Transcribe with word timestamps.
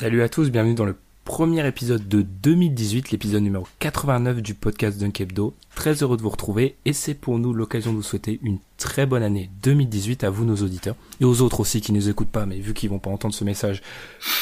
Salut 0.00 0.22
à 0.22 0.30
tous, 0.30 0.50
bienvenue 0.50 0.74
dans 0.74 0.86
le 0.86 0.96
premier 1.26 1.66
épisode 1.66 2.08
de 2.08 2.22
2018, 2.22 3.10
l'épisode 3.10 3.42
numéro 3.42 3.66
89 3.80 4.40
du 4.40 4.54
podcast 4.54 4.98
Dunk 4.98 5.20
Hebdo. 5.20 5.54
Très 5.74 6.02
heureux 6.02 6.16
de 6.16 6.22
vous 6.22 6.30
retrouver 6.30 6.76
et 6.86 6.94
c'est 6.94 7.12
pour 7.12 7.38
nous 7.38 7.52
l'occasion 7.52 7.90
de 7.92 7.96
vous 7.96 8.02
souhaiter 8.02 8.40
une 8.42 8.58
très 8.78 9.04
bonne 9.04 9.22
année 9.22 9.50
2018 9.62 10.24
à 10.24 10.30
vous 10.30 10.46
nos 10.46 10.56
auditeurs 10.56 10.96
et 11.20 11.26
aux 11.26 11.42
autres 11.42 11.60
aussi 11.60 11.82
qui 11.82 11.92
ne 11.92 11.98
nous 11.98 12.08
écoutent 12.08 12.30
pas 12.30 12.46
mais 12.46 12.58
vu 12.60 12.72
qu'ils 12.72 12.88
vont 12.88 12.98
pas 12.98 13.10
entendre 13.10 13.34
ce 13.34 13.44
message, 13.44 13.82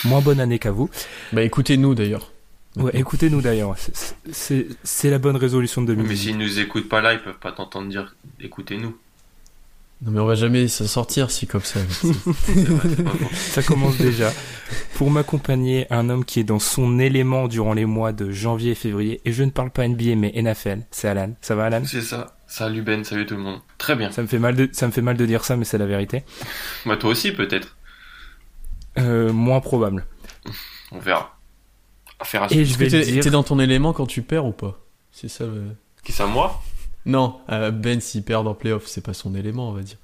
moins 0.04 0.20
bonne 0.20 0.38
année 0.38 0.60
qu'à 0.60 0.70
vous. 0.70 0.88
Bah 1.32 1.42
écoutez-nous 1.42 1.94
d'ailleurs. 1.96 2.32
Ouais, 2.76 2.92
écoutez-nous 2.94 3.40
d'ailleurs, 3.40 3.74
c'est- 4.30 5.08
la 5.10 5.18
bonne 5.18 5.34
résolution 5.36 5.82
de 5.82 5.90
Mais 5.90 5.96
2018. 6.02 6.22
s'ils 6.28 6.38
nous 6.38 6.60
écoutent 6.60 6.88
pas 6.88 7.00
là, 7.00 7.14
ils 7.14 7.20
peuvent 7.20 7.38
pas 7.40 7.50
t'entendre 7.50 7.88
dire 7.88 8.14
écoutez-nous. 8.40 8.94
Non 10.00 10.12
mais 10.12 10.20
on 10.20 10.26
va 10.26 10.36
jamais 10.36 10.68
s'en 10.68 10.86
sortir 10.86 11.30
si 11.32 11.46
comme 11.48 11.62
ça. 11.64 11.80
C'est 11.90 12.12
c'est. 12.12 13.34
Ça 13.34 13.62
commence 13.64 13.96
déjà. 13.98 14.30
Pour 14.94 15.10
m'accompagner, 15.10 15.86
un 15.90 16.08
homme 16.08 16.24
qui 16.24 16.38
est 16.38 16.44
dans 16.44 16.60
son 16.60 17.00
élément 17.00 17.48
durant 17.48 17.72
les 17.72 17.84
mois 17.84 18.12
de 18.12 18.30
janvier 18.30 18.72
et 18.72 18.74
février, 18.76 19.20
et 19.24 19.32
je 19.32 19.42
ne 19.42 19.50
parle 19.50 19.70
pas 19.70 19.88
NBA 19.88 20.14
mais 20.14 20.32
NFL, 20.40 20.82
c'est 20.92 21.08
Alan. 21.08 21.32
Ça 21.40 21.56
va 21.56 21.64
Alan? 21.66 21.82
C'est 21.84 22.00
ça. 22.02 22.36
Salut 22.46 22.82
Ben, 22.82 23.02
salut 23.02 23.26
tout 23.26 23.34
le 23.34 23.42
monde. 23.42 23.60
Très 23.76 23.96
bien. 23.96 24.12
ça 24.12 24.22
me 24.22 24.28
fait 24.28 24.38
mal 24.38 24.54
de 24.54 24.68
ça 24.72 24.86
me 24.86 24.92
fait 24.92 25.02
mal 25.02 25.16
de 25.16 25.26
dire 25.26 25.44
ça 25.44 25.56
mais 25.56 25.64
c'est 25.64 25.78
la 25.78 25.86
vérité. 25.86 26.22
Moi, 26.84 26.96
toi 26.96 27.10
aussi 27.10 27.32
peut-être. 27.32 27.76
Euh, 28.98 29.32
moins 29.32 29.60
probable. 29.60 30.06
On 30.92 30.98
verra. 31.00 31.36
Affaire 32.20 32.44
à 32.44 32.52
Et 32.52 32.64
je 32.64 32.76
vais 32.78 32.88
t'es 32.88 33.02
dire. 33.02 33.30
dans 33.32 33.42
ton 33.42 33.58
élément 33.58 33.92
quand 33.92 34.06
tu 34.06 34.22
perds 34.22 34.46
ou 34.46 34.52
pas? 34.52 34.78
C'est 35.12 35.28
ça. 35.28 35.44
le- 35.44 35.74
Qui 36.04 36.12
ça, 36.12 36.26
moi? 36.26 36.62
Non, 37.08 37.40
euh, 37.50 37.70
Ben 37.72 38.00
s'il 38.00 38.22
perd 38.22 38.46
en 38.46 38.54
playoff, 38.54 38.86
c'est 38.86 39.00
pas 39.04 39.14
son 39.14 39.34
élément 39.34 39.70
on 39.70 39.72
va 39.72 39.82
dire. 39.82 39.96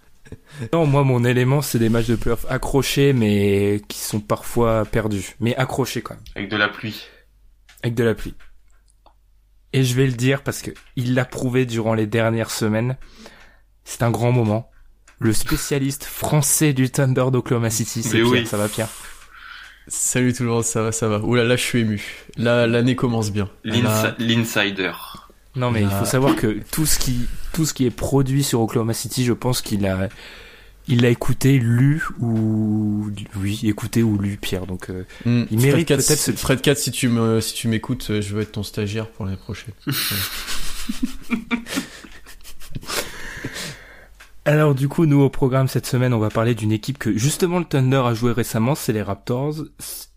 Non, 0.72 0.86
moi 0.86 1.04
mon 1.04 1.22
élément 1.24 1.60
c'est 1.62 1.78
des 1.78 1.88
matchs 1.90 2.06
de 2.08 2.16
playoff 2.16 2.46
accrochés 2.48 3.12
mais 3.12 3.80
qui 3.88 3.98
sont 3.98 4.20
parfois 4.20 4.84
perdus, 4.86 5.36
mais 5.38 5.54
accrochés 5.56 6.00
quand 6.02 6.14
même, 6.14 6.22
Avec 6.34 6.48
de 6.50 6.56
la 6.56 6.68
pluie. 6.68 7.04
avec 7.82 7.94
de 7.94 8.02
la 8.04 8.14
pluie. 8.14 8.34
Et 9.74 9.84
je 9.84 9.94
vais 9.94 10.06
le 10.06 10.12
dire 10.14 10.42
parce 10.42 10.62
que 10.62 10.70
il 10.96 11.14
l'a 11.14 11.24
prouvé 11.24 11.66
durant 11.66 11.94
les 11.94 12.06
dernières 12.06 12.50
semaines. 12.50 12.96
C'est 13.84 14.02
un 14.02 14.10
grand 14.10 14.32
moment. 14.32 14.70
Le 15.18 15.32
spécialiste 15.32 16.04
français 16.04 16.72
du 16.72 16.90
Thunder 16.90 17.26
d'Oklahoma 17.30 17.70
City, 17.70 18.02
c'est 18.02 18.10
Pierre. 18.18 18.26
oui. 18.28 18.46
Ça 18.46 18.56
va 18.56 18.68
Pierre? 18.68 18.88
Salut 19.88 20.32
tout 20.32 20.44
le 20.44 20.48
monde, 20.48 20.64
ça 20.64 20.80
va, 20.82 20.92
ça 20.92 21.08
va. 21.08 21.18
Oula 21.18 21.44
là 21.44 21.56
je 21.56 21.62
suis 21.62 21.80
ému. 21.80 22.02
Là 22.38 22.66
l'année 22.66 22.96
commence 22.96 23.30
bien. 23.30 23.50
L'insi- 23.64 23.82
Là- 23.82 24.14
L'insider. 24.18 24.92
Non 25.56 25.70
mais 25.70 25.82
il 25.82 25.90
faut 25.90 26.04
savoir 26.04 26.34
que 26.36 26.58
tout 26.70 26.86
ce 26.86 26.98
qui 26.98 27.26
tout 27.52 27.64
ce 27.66 27.72
qui 27.74 27.86
est 27.86 27.90
produit 27.90 28.42
sur 28.42 28.60
Oklahoma 28.60 28.92
City, 28.94 29.24
je 29.24 29.32
pense 29.32 29.62
qu'il 29.62 29.86
a 29.86 30.08
il 30.86 31.00
l'a 31.02 31.08
écouté, 31.08 31.58
lu 31.58 32.02
ou 32.20 33.08
oui, 33.36 33.60
écouté 33.64 34.02
ou 34.02 34.18
lu 34.18 34.36
Pierre. 34.36 34.66
Donc 34.66 34.90
euh, 34.90 35.04
Hmm, 35.24 35.44
Il 35.50 35.58
mérite 35.60 35.88
peut-être 35.88 36.02
ce- 36.18 36.32
Fred 36.32 36.60
4 36.60 36.76
si 36.76 36.90
tu 36.90 37.08
me 37.08 37.40
si 37.40 37.54
tu 37.54 37.68
m'écoutes, 37.68 38.06
euh, 38.10 38.20
je 38.20 38.34
veux 38.34 38.42
être 38.42 38.52
ton 38.52 38.62
stagiaire 38.62 39.08
pour 39.08 39.24
l'année 39.24 39.38
prochaine. 39.38 39.72
Alors 44.46 44.74
du 44.74 44.88
coup, 44.88 45.06
nous 45.06 45.20
au 45.22 45.30
programme 45.30 45.68
cette 45.68 45.86
semaine, 45.86 46.12
on 46.12 46.18
va 46.18 46.28
parler 46.28 46.54
d'une 46.54 46.72
équipe 46.72 46.98
que 46.98 47.16
justement 47.16 47.58
le 47.58 47.64
Thunder 47.64 48.02
a 48.04 48.12
joué 48.12 48.32
récemment, 48.32 48.74
c'est 48.74 48.92
les 48.92 49.00
Raptors. 49.02 49.54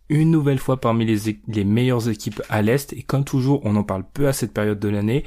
Une 0.09 0.31
nouvelle 0.31 0.59
fois 0.59 0.79
parmi 0.79 1.05
les, 1.05 1.63
meilleures 1.65 2.07
équipes 2.07 2.41
à 2.49 2.61
l'Est, 2.61 2.93
et 2.93 3.03
comme 3.03 3.25
toujours, 3.25 3.59
on 3.65 3.75
en 3.75 3.83
parle 3.83 4.05
peu 4.13 4.27
à 4.27 4.33
cette 4.33 4.53
période 4.53 4.79
de 4.79 4.87
l'année. 4.87 5.25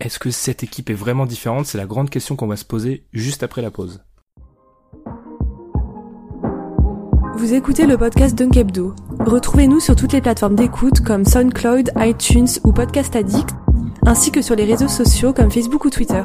Est-ce 0.00 0.18
que 0.18 0.30
cette 0.30 0.62
équipe 0.62 0.88
est 0.88 0.94
vraiment 0.94 1.26
différente? 1.26 1.66
C'est 1.66 1.76
la 1.76 1.86
grande 1.86 2.08
question 2.08 2.34
qu'on 2.34 2.46
va 2.46 2.56
se 2.56 2.64
poser 2.64 3.04
juste 3.12 3.42
après 3.42 3.60
la 3.60 3.70
pause. 3.70 4.02
Vous 7.34 7.52
écoutez 7.52 7.86
le 7.86 7.98
podcast 7.98 8.34
Dunk 8.36 8.56
Hebdo. 8.56 8.94
Retrouvez-nous 9.20 9.80
sur 9.80 9.94
toutes 9.94 10.12
les 10.12 10.22
plateformes 10.22 10.54
d'écoute 10.56 11.00
comme 11.00 11.24
SoundCloud, 11.24 11.92
iTunes 11.96 12.48
ou 12.64 12.72
Podcast 12.72 13.14
Addict, 13.16 13.50
ainsi 14.06 14.32
que 14.32 14.40
sur 14.40 14.56
les 14.56 14.64
réseaux 14.64 14.88
sociaux 14.88 15.34
comme 15.34 15.50
Facebook 15.50 15.84
ou 15.84 15.90
Twitter. 15.90 16.22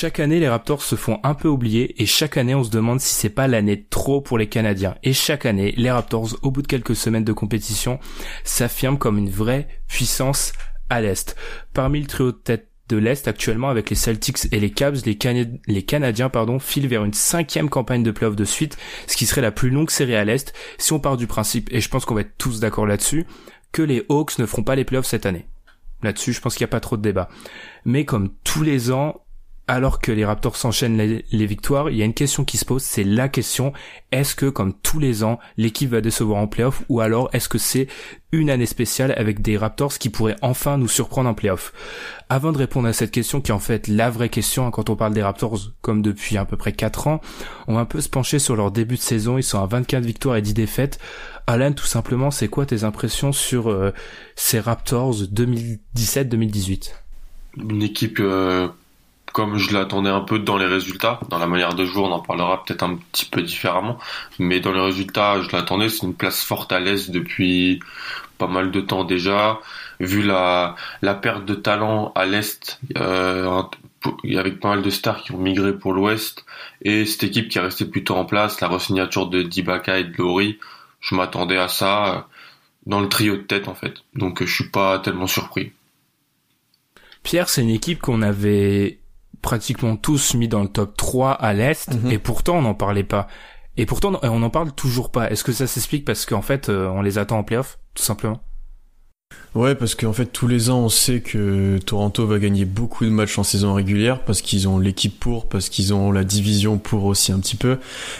Chaque 0.00 0.18
année, 0.18 0.40
les 0.40 0.48
Raptors 0.48 0.80
se 0.82 0.96
font 0.96 1.20
un 1.24 1.34
peu 1.34 1.46
oublier 1.46 2.02
et 2.02 2.06
chaque 2.06 2.38
année, 2.38 2.54
on 2.54 2.64
se 2.64 2.70
demande 2.70 3.00
si 3.00 3.12
c'est 3.12 3.28
pas 3.28 3.48
l'année 3.48 3.84
trop 3.84 4.22
pour 4.22 4.38
les 4.38 4.48
Canadiens. 4.48 4.94
Et 5.02 5.12
chaque 5.12 5.44
année, 5.44 5.74
les 5.76 5.90
Raptors, 5.90 6.38
au 6.40 6.50
bout 6.50 6.62
de 6.62 6.66
quelques 6.66 6.96
semaines 6.96 7.22
de 7.22 7.34
compétition, 7.34 8.00
s'affirment 8.42 8.96
comme 8.96 9.18
une 9.18 9.28
vraie 9.28 9.68
puissance 9.88 10.54
à 10.88 11.02
l'Est. 11.02 11.36
Parmi 11.74 12.00
le 12.00 12.06
trio 12.06 12.32
de 12.32 12.38
tête 12.38 12.70
de 12.88 12.96
l'Est 12.96 13.28
actuellement 13.28 13.68
avec 13.68 13.90
les 13.90 13.94
Celtics 13.94 14.50
et 14.50 14.58
les 14.58 14.70
Cavs, 14.70 15.02
les, 15.04 15.18
les 15.66 15.82
Canadiens 15.82 16.30
pardon, 16.30 16.58
filent 16.58 16.88
vers 16.88 17.04
une 17.04 17.12
cinquième 17.12 17.68
campagne 17.68 18.02
de 18.02 18.10
playoff 18.10 18.36
de 18.36 18.46
suite, 18.46 18.78
ce 19.06 19.18
qui 19.18 19.26
serait 19.26 19.42
la 19.42 19.52
plus 19.52 19.68
longue 19.68 19.90
série 19.90 20.16
à 20.16 20.24
l'Est 20.24 20.54
si 20.78 20.94
on 20.94 20.98
part 20.98 21.18
du 21.18 21.26
principe, 21.26 21.68
et 21.74 21.82
je 21.82 21.90
pense 21.90 22.06
qu'on 22.06 22.14
va 22.14 22.22
être 22.22 22.38
tous 22.38 22.58
d'accord 22.58 22.86
là-dessus, 22.86 23.26
que 23.70 23.82
les 23.82 24.06
Hawks 24.08 24.38
ne 24.38 24.46
feront 24.46 24.64
pas 24.64 24.76
les 24.76 24.86
playoffs 24.86 25.04
cette 25.04 25.26
année. 25.26 25.44
Là-dessus, 26.02 26.32
je 26.32 26.40
pense 26.40 26.54
qu'il 26.54 26.64
n'y 26.64 26.70
a 26.70 26.72
pas 26.72 26.80
trop 26.80 26.96
de 26.96 27.02
débat. 27.02 27.28
Mais 27.84 28.06
comme 28.06 28.30
tous 28.44 28.62
les 28.62 28.92
ans, 28.92 29.20
alors 29.70 30.00
que 30.00 30.10
les 30.10 30.24
Raptors 30.24 30.56
s'enchaînent 30.56 31.22
les, 31.30 31.46
victoires, 31.46 31.90
il 31.90 31.96
y 31.96 32.02
a 32.02 32.04
une 32.04 32.12
question 32.12 32.44
qui 32.44 32.56
se 32.56 32.64
pose, 32.64 32.82
c'est 32.82 33.04
la 33.04 33.28
question, 33.28 33.72
est-ce 34.10 34.34
que 34.34 34.46
comme 34.46 34.74
tous 34.74 34.98
les 34.98 35.22
ans, 35.22 35.38
l'équipe 35.56 35.90
va 35.90 36.00
décevoir 36.00 36.40
en 36.40 36.48
playoff 36.48 36.82
ou 36.88 36.98
alors 36.98 37.30
est-ce 37.32 37.48
que 37.48 37.56
c'est 37.56 37.86
une 38.32 38.50
année 38.50 38.66
spéciale 38.66 39.14
avec 39.16 39.42
des 39.42 39.56
Raptors 39.56 39.96
qui 39.98 40.10
pourraient 40.10 40.34
enfin 40.42 40.76
nous 40.76 40.88
surprendre 40.88 41.30
en 41.30 41.34
playoff? 41.34 41.72
Avant 42.28 42.50
de 42.50 42.58
répondre 42.58 42.88
à 42.88 42.92
cette 42.92 43.12
question 43.12 43.40
qui 43.40 43.52
est 43.52 43.54
en 43.54 43.60
fait 43.60 43.86
la 43.86 44.10
vraie 44.10 44.28
question 44.28 44.66
hein, 44.66 44.72
quand 44.72 44.90
on 44.90 44.96
parle 44.96 45.14
des 45.14 45.22
Raptors 45.22 45.60
comme 45.82 46.02
depuis 46.02 46.36
à 46.36 46.44
peu 46.44 46.56
près 46.56 46.72
4 46.72 47.06
ans, 47.06 47.20
on 47.68 47.74
va 47.74 47.80
un 47.82 47.84
peu 47.84 48.00
se 48.00 48.08
pencher 48.08 48.40
sur 48.40 48.56
leur 48.56 48.72
début 48.72 48.96
de 48.96 49.00
saison, 49.00 49.38
ils 49.38 49.44
sont 49.44 49.62
à 49.62 49.66
24 49.66 50.04
victoires 50.04 50.34
et 50.34 50.42
10 50.42 50.52
défaites. 50.52 50.98
Alan, 51.46 51.70
tout 51.70 51.86
simplement, 51.86 52.32
c'est 52.32 52.48
quoi 52.48 52.66
tes 52.66 52.82
impressions 52.82 53.30
sur 53.30 53.70
euh, 53.70 53.92
ces 54.34 54.58
Raptors 54.58 55.14
2017-2018 55.14 56.90
Une 57.56 57.82
équipe 57.84 58.18
euh, 58.18 58.66
comme 59.32 59.58
je 59.58 59.72
l'attendais 59.72 60.10
un 60.10 60.20
peu 60.20 60.38
dans 60.38 60.56
les 60.56 60.66
résultats. 60.66 61.20
Dans 61.28 61.38
la 61.38 61.46
manière 61.46 61.74
de 61.74 61.84
jouer, 61.84 62.02
on 62.02 62.12
en 62.12 62.20
parlera 62.20 62.64
peut-être 62.64 62.82
un 62.82 62.96
petit 62.96 63.26
peu 63.26 63.42
différemment. 63.42 63.98
Mais 64.38 64.60
dans 64.60 64.72
les 64.72 64.80
résultats, 64.80 65.40
je 65.40 65.54
l'attendais. 65.54 65.88
C'est 65.88 66.06
une 66.06 66.14
place 66.14 66.42
forte 66.42 66.72
à 66.72 66.80
l'Est 66.80 67.10
depuis 67.10 67.80
pas 68.38 68.46
mal 68.46 68.70
de 68.70 68.80
temps 68.80 69.04
déjà. 69.04 69.60
Vu 70.00 70.22
la, 70.22 70.76
la 71.02 71.14
perte 71.14 71.44
de 71.44 71.54
talent 71.54 72.12
à 72.14 72.24
l'Est, 72.24 72.80
euh, 72.96 73.62
avait 74.24 74.52
pas 74.52 74.70
mal 74.70 74.82
de 74.82 74.90
stars 74.90 75.22
qui 75.22 75.32
ont 75.32 75.38
migré 75.38 75.76
pour 75.76 75.92
l'Ouest. 75.92 76.44
Et 76.82 77.04
cette 77.04 77.24
équipe 77.24 77.48
qui 77.48 77.58
est 77.58 77.62
restée 77.62 77.84
plutôt 77.84 78.16
en 78.16 78.24
place, 78.24 78.60
la 78.60 78.68
resignature 78.68 79.26
de 79.26 79.42
Dibaka 79.42 79.98
et 79.98 80.04
de 80.04 80.16
Laurie, 80.16 80.58
je 81.00 81.14
m'attendais 81.14 81.58
à 81.58 81.68
ça 81.68 82.28
dans 82.86 83.00
le 83.00 83.08
trio 83.08 83.36
de 83.36 83.42
tête 83.42 83.68
en 83.68 83.74
fait. 83.74 83.94
Donc 84.14 84.42
je 84.42 84.52
suis 84.52 84.68
pas 84.68 84.98
tellement 84.98 85.26
surpris. 85.26 85.72
Pierre, 87.22 87.48
c'est 87.48 87.62
une 87.62 87.70
équipe 87.70 88.00
qu'on 88.00 88.22
avait 88.22 88.99
pratiquement 89.42 89.96
tous 89.96 90.34
mis 90.34 90.48
dans 90.48 90.62
le 90.62 90.68
top 90.68 90.96
3 90.96 91.32
à 91.32 91.52
l'Est, 91.52 91.92
Mhm. 91.94 92.10
et 92.12 92.18
pourtant 92.18 92.58
on 92.58 92.62
n'en 92.62 92.74
parlait 92.74 93.04
pas. 93.04 93.26
Et 93.76 93.86
pourtant 93.86 94.18
on 94.22 94.38
n'en 94.40 94.50
parle 94.50 94.72
toujours 94.72 95.10
pas. 95.10 95.30
Est-ce 95.30 95.44
que 95.44 95.52
ça 95.52 95.66
s'explique 95.66 96.04
parce 96.04 96.26
qu'en 96.26 96.42
fait 96.42 96.68
euh, 96.68 96.88
on 96.88 97.02
les 97.02 97.18
attend 97.18 97.38
en 97.38 97.44
playoff, 97.44 97.78
tout 97.94 98.02
simplement? 98.02 98.40
Ouais, 99.54 99.74
parce 99.74 99.94
qu'en 99.96 100.12
fait, 100.12 100.26
tous 100.26 100.46
les 100.48 100.70
ans, 100.70 100.80
on 100.80 100.88
sait 100.88 101.20
que 101.20 101.78
Toronto 101.84 102.24
va 102.26 102.38
gagner 102.38 102.64
beaucoup 102.64 103.04
de 103.04 103.10
matchs 103.10 103.36
en 103.38 103.42
saison 103.44 103.74
régulière 103.74 104.24
parce 104.24 104.42
qu'ils 104.42 104.68
ont 104.68 104.78
l'équipe 104.78 105.18
pour, 105.18 105.48
parce 105.48 105.68
qu'ils 105.68 105.92
ont 105.92 106.12
la 106.12 106.22
division 106.24 106.78
pour 106.78 107.04
aussi 107.04 107.32
un 107.32 107.38
petit 107.40 107.56
peu. 107.56 107.78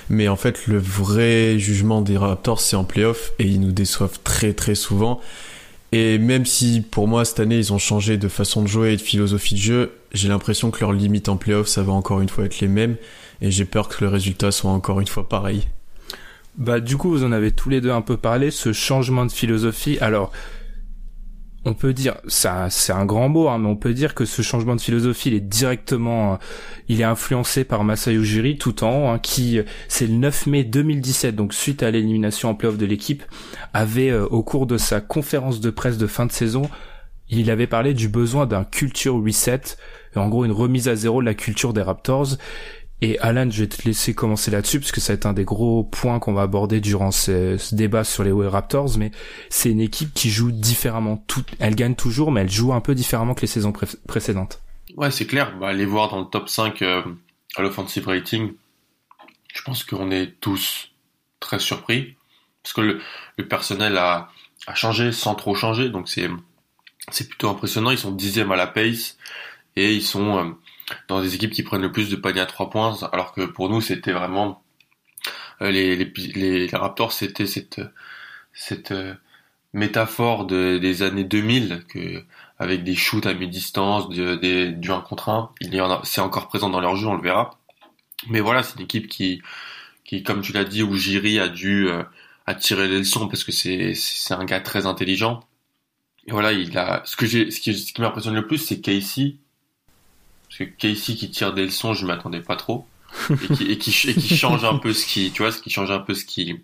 Mais 0.08 0.26
en 0.28 0.34
fait, 0.36 0.66
le 0.66 0.78
vrai 0.78 1.58
jugement 1.58 2.00
des 2.00 2.16
Raptors, 2.16 2.60
c'est 2.60 2.74
en 2.76 2.84
playoff 2.84 3.32
et 3.38 3.44
ils 3.46 3.60
nous 3.60 3.70
déçoivent 3.72 4.18
très 4.24 4.52
très 4.54 4.74
souvent. 4.76 5.20
Et 5.92 6.18
même 6.18 6.46
si 6.46 6.82
pour 6.82 7.08
moi 7.08 7.24
cette 7.24 7.40
année 7.40 7.58
ils 7.58 7.72
ont 7.72 7.78
changé 7.78 8.16
de 8.16 8.28
façon 8.28 8.62
de 8.62 8.68
jouer 8.68 8.92
et 8.92 8.96
de 8.96 9.02
philosophie 9.02 9.54
de 9.54 9.60
jeu, 9.60 9.92
j'ai 10.12 10.28
l'impression 10.28 10.70
que 10.70 10.80
leurs 10.80 10.92
limites 10.92 11.28
en 11.28 11.36
playoff 11.36 11.66
ça 11.66 11.82
va 11.82 11.92
encore 11.92 12.20
une 12.20 12.28
fois 12.28 12.44
être 12.44 12.60
les 12.60 12.68
mêmes 12.68 12.96
et 13.40 13.50
j'ai 13.50 13.64
peur 13.64 13.88
que 13.88 14.04
le 14.04 14.08
résultat 14.08 14.52
soit 14.52 14.70
encore 14.70 15.00
une 15.00 15.08
fois 15.08 15.28
pareil. 15.28 15.66
Bah 16.56 16.78
du 16.78 16.96
coup 16.96 17.10
vous 17.10 17.24
en 17.24 17.32
avez 17.32 17.50
tous 17.50 17.70
les 17.70 17.80
deux 17.80 17.90
un 17.90 18.02
peu 18.02 18.16
parlé, 18.16 18.50
ce 18.50 18.72
changement 18.72 19.26
de 19.26 19.32
philosophie. 19.32 19.98
Alors 20.00 20.30
on 21.64 21.74
peut 21.74 21.92
dire, 21.92 22.16
ça 22.26 22.68
c'est 22.70 22.92
un 22.92 23.04
grand 23.04 23.28
mot, 23.28 23.48
hein, 23.48 23.58
mais 23.58 23.68
on 23.68 23.76
peut 23.76 23.92
dire 23.92 24.14
que 24.14 24.24
ce 24.24 24.40
changement 24.40 24.76
de 24.76 24.80
philosophie, 24.80 25.28
il 25.28 25.34
est 25.34 25.40
directement, 25.40 26.34
euh, 26.34 26.36
il 26.88 27.00
est 27.00 27.04
influencé 27.04 27.64
par 27.64 27.84
Masayu 27.84 28.20
Ujiri 28.20 28.56
tout 28.56 28.82
en 28.82 29.12
hein, 29.12 29.18
qui 29.18 29.58
euh, 29.58 29.64
c'est 29.88 30.06
le 30.06 30.14
9 30.14 30.46
mai 30.46 30.64
2017, 30.64 31.36
donc 31.36 31.52
suite 31.52 31.82
à 31.82 31.90
l'élimination 31.90 32.48
en 32.48 32.54
playoff 32.54 32.78
de 32.78 32.86
l'équipe, 32.86 33.24
avait 33.74 34.10
euh, 34.10 34.26
au 34.26 34.42
cours 34.42 34.66
de 34.66 34.78
sa 34.78 35.00
conférence 35.00 35.60
de 35.60 35.70
presse 35.70 35.98
de 35.98 36.06
fin 36.06 36.24
de 36.24 36.32
saison, 36.32 36.62
il 37.28 37.50
avait 37.50 37.66
parlé 37.66 37.94
du 37.94 38.08
besoin 38.08 38.46
d'un 38.46 38.64
culture 38.64 39.22
reset, 39.22 39.60
en 40.16 40.28
gros 40.28 40.44
une 40.44 40.52
remise 40.52 40.88
à 40.88 40.96
zéro 40.96 41.20
de 41.20 41.26
la 41.26 41.34
culture 41.34 41.72
des 41.72 41.82
Raptors. 41.82 42.36
Et 43.02 43.18
Alan, 43.20 43.48
je 43.50 43.62
vais 43.62 43.68
te 43.68 43.82
laisser 43.86 44.14
commencer 44.14 44.50
là-dessus 44.50 44.78
parce 44.78 44.92
que 44.92 45.00
ça 45.00 45.12
va 45.12 45.14
être 45.14 45.26
un 45.26 45.32
des 45.32 45.44
gros 45.44 45.84
points 45.84 46.18
qu'on 46.18 46.34
va 46.34 46.42
aborder 46.42 46.80
durant 46.80 47.10
ce, 47.10 47.56
débat 47.74 48.04
sur 48.04 48.24
les 48.24 48.32
Raptors. 48.32 48.98
Mais 48.98 49.10
c'est 49.48 49.70
une 49.70 49.80
équipe 49.80 50.12
qui 50.12 50.30
joue 50.30 50.52
différemment. 50.52 51.24
Elle 51.58 51.74
gagne 51.74 51.94
toujours, 51.94 52.30
mais 52.30 52.42
elle 52.42 52.50
joue 52.50 52.72
un 52.72 52.80
peu 52.80 52.94
différemment 52.94 53.34
que 53.34 53.40
les 53.42 53.46
saisons 53.46 53.72
pré- 53.72 53.86
précédentes. 54.06 54.60
Ouais, 54.96 55.10
c'est 55.10 55.26
clair. 55.26 55.56
Bah, 55.58 55.68
aller 55.68 55.86
voir 55.86 56.10
dans 56.10 56.20
le 56.20 56.26
top 56.26 56.48
5 56.48 56.82
euh, 56.82 57.02
à 57.56 57.62
l'offensive 57.62 58.06
rating, 58.06 58.52
je 59.54 59.62
pense 59.62 59.84
qu'on 59.84 60.10
est 60.10 60.38
tous 60.40 60.90
très 61.40 61.58
surpris 61.58 62.16
parce 62.62 62.74
que 62.74 63.00
le, 63.36 63.48
personnel 63.48 63.96
a, 63.96 64.28
changé 64.74 65.10
sans 65.12 65.34
trop 65.34 65.54
changer, 65.54 65.88
donc 65.88 66.08
c'est 66.08 67.28
plutôt 67.28 67.48
impressionnant. 67.48 67.90
Ils 67.90 67.98
sont 67.98 68.12
dixièmes 68.12 68.52
à 68.52 68.56
la 68.56 68.66
pace 68.66 69.16
et 69.74 69.94
ils 69.94 70.02
sont 70.02 70.38
euh, 70.38 70.50
dans 71.08 71.20
des 71.22 71.34
équipes 71.34 71.52
qui 71.52 71.62
prennent 71.62 71.82
le 71.82 71.92
plus 71.92 72.10
de 72.10 72.16
paniers 72.16 72.40
à 72.40 72.46
trois 72.46 72.70
points, 72.70 72.96
alors 73.12 73.32
que 73.32 73.42
pour 73.42 73.68
nous 73.70 73.80
c'était 73.80 74.12
vraiment 74.12 74.62
euh, 75.62 75.70
les, 75.70 75.96
les, 75.96 76.12
les, 76.66 76.76
Raptors, 76.76 77.12
c'était 77.12 77.46
cette 77.46 77.80
cette 78.54 78.92
euh, 78.92 79.14
métaphore 79.74 80.46
de, 80.46 80.78
des 80.78 81.02
années 81.02 81.24
2000 81.24 81.84
que 81.88 82.24
avec 82.58 82.84
des 82.84 82.94
shoots 82.96 83.26
à 83.26 83.34
mi-distance, 83.34 84.08
de, 84.10 84.36
des- 84.36 84.72
du 84.72 84.90
1 84.92 85.02
contre 85.02 85.28
1. 85.30 85.52
Il 85.62 85.74
y 85.74 85.80
en 85.82 85.90
a, 85.90 86.02
c'est 86.04 86.20
encore 86.22 86.48
présent 86.48 86.70
dans 86.70 86.80
leur 86.80 86.96
jeu, 86.96 87.08
on 87.08 87.16
le 87.16 87.22
verra. 87.22 87.58
Mais 88.28 88.40
voilà, 88.40 88.62
c'est 88.62 88.76
une 88.78 88.84
équipe 88.84 89.08
qui, 89.08 89.42
qui, 90.04 90.22
comme 90.24 90.42
tu 90.42 90.52
l'as 90.52 90.64
dit, 90.64 90.82
où 90.82 90.94
Jiri 90.96 91.40
a 91.40 91.48
dû 91.48 91.88
euh, 91.88 92.04
a 92.46 92.54
tiré 92.54 92.88
les 92.88 92.98
leçons 93.00 93.28
parce 93.28 93.44
que 93.44 93.52
c'est, 93.52 93.94
c'est 93.94 94.34
un 94.34 94.44
gars 94.44 94.60
très 94.60 94.86
intelligent. 94.86 95.40
Et 96.26 96.32
voilà, 96.32 96.52
il 96.52 96.76
a, 96.78 97.02
ce 97.04 97.16
que 97.16 97.26
j'ai, 97.26 97.50
ce 97.50 97.60
qui, 97.60 97.74
ce 97.74 97.92
qui 97.92 98.00
m'impressionne 98.00 98.34
le 98.34 98.46
plus, 98.46 98.58
c'est 98.58 98.80
Casey. 98.80 99.36
Parce 100.50 100.58
que 100.58 100.64
Casey 100.64 101.14
qui 101.14 101.30
tire 101.30 101.54
des 101.54 101.64
leçons, 101.64 101.94
je 101.94 102.04
m'attendais 102.04 102.40
pas 102.40 102.56
trop. 102.56 102.86
Et 103.30 103.54
qui, 103.54 103.64
et 103.64 103.78
qui, 103.78 104.10
et 104.10 104.14
qui 104.14 104.36
change 104.36 104.64
un 104.64 104.76
peu 104.76 104.92
ce 104.92 105.06
qui, 105.06 105.30
tu 105.32 105.42
vois, 105.42 105.50
ce 105.50 105.62
qui 105.62 105.70
change 105.70 105.90
un 105.90 106.00
peu 106.00 106.12
ce 106.14 106.24
qui, 106.24 106.60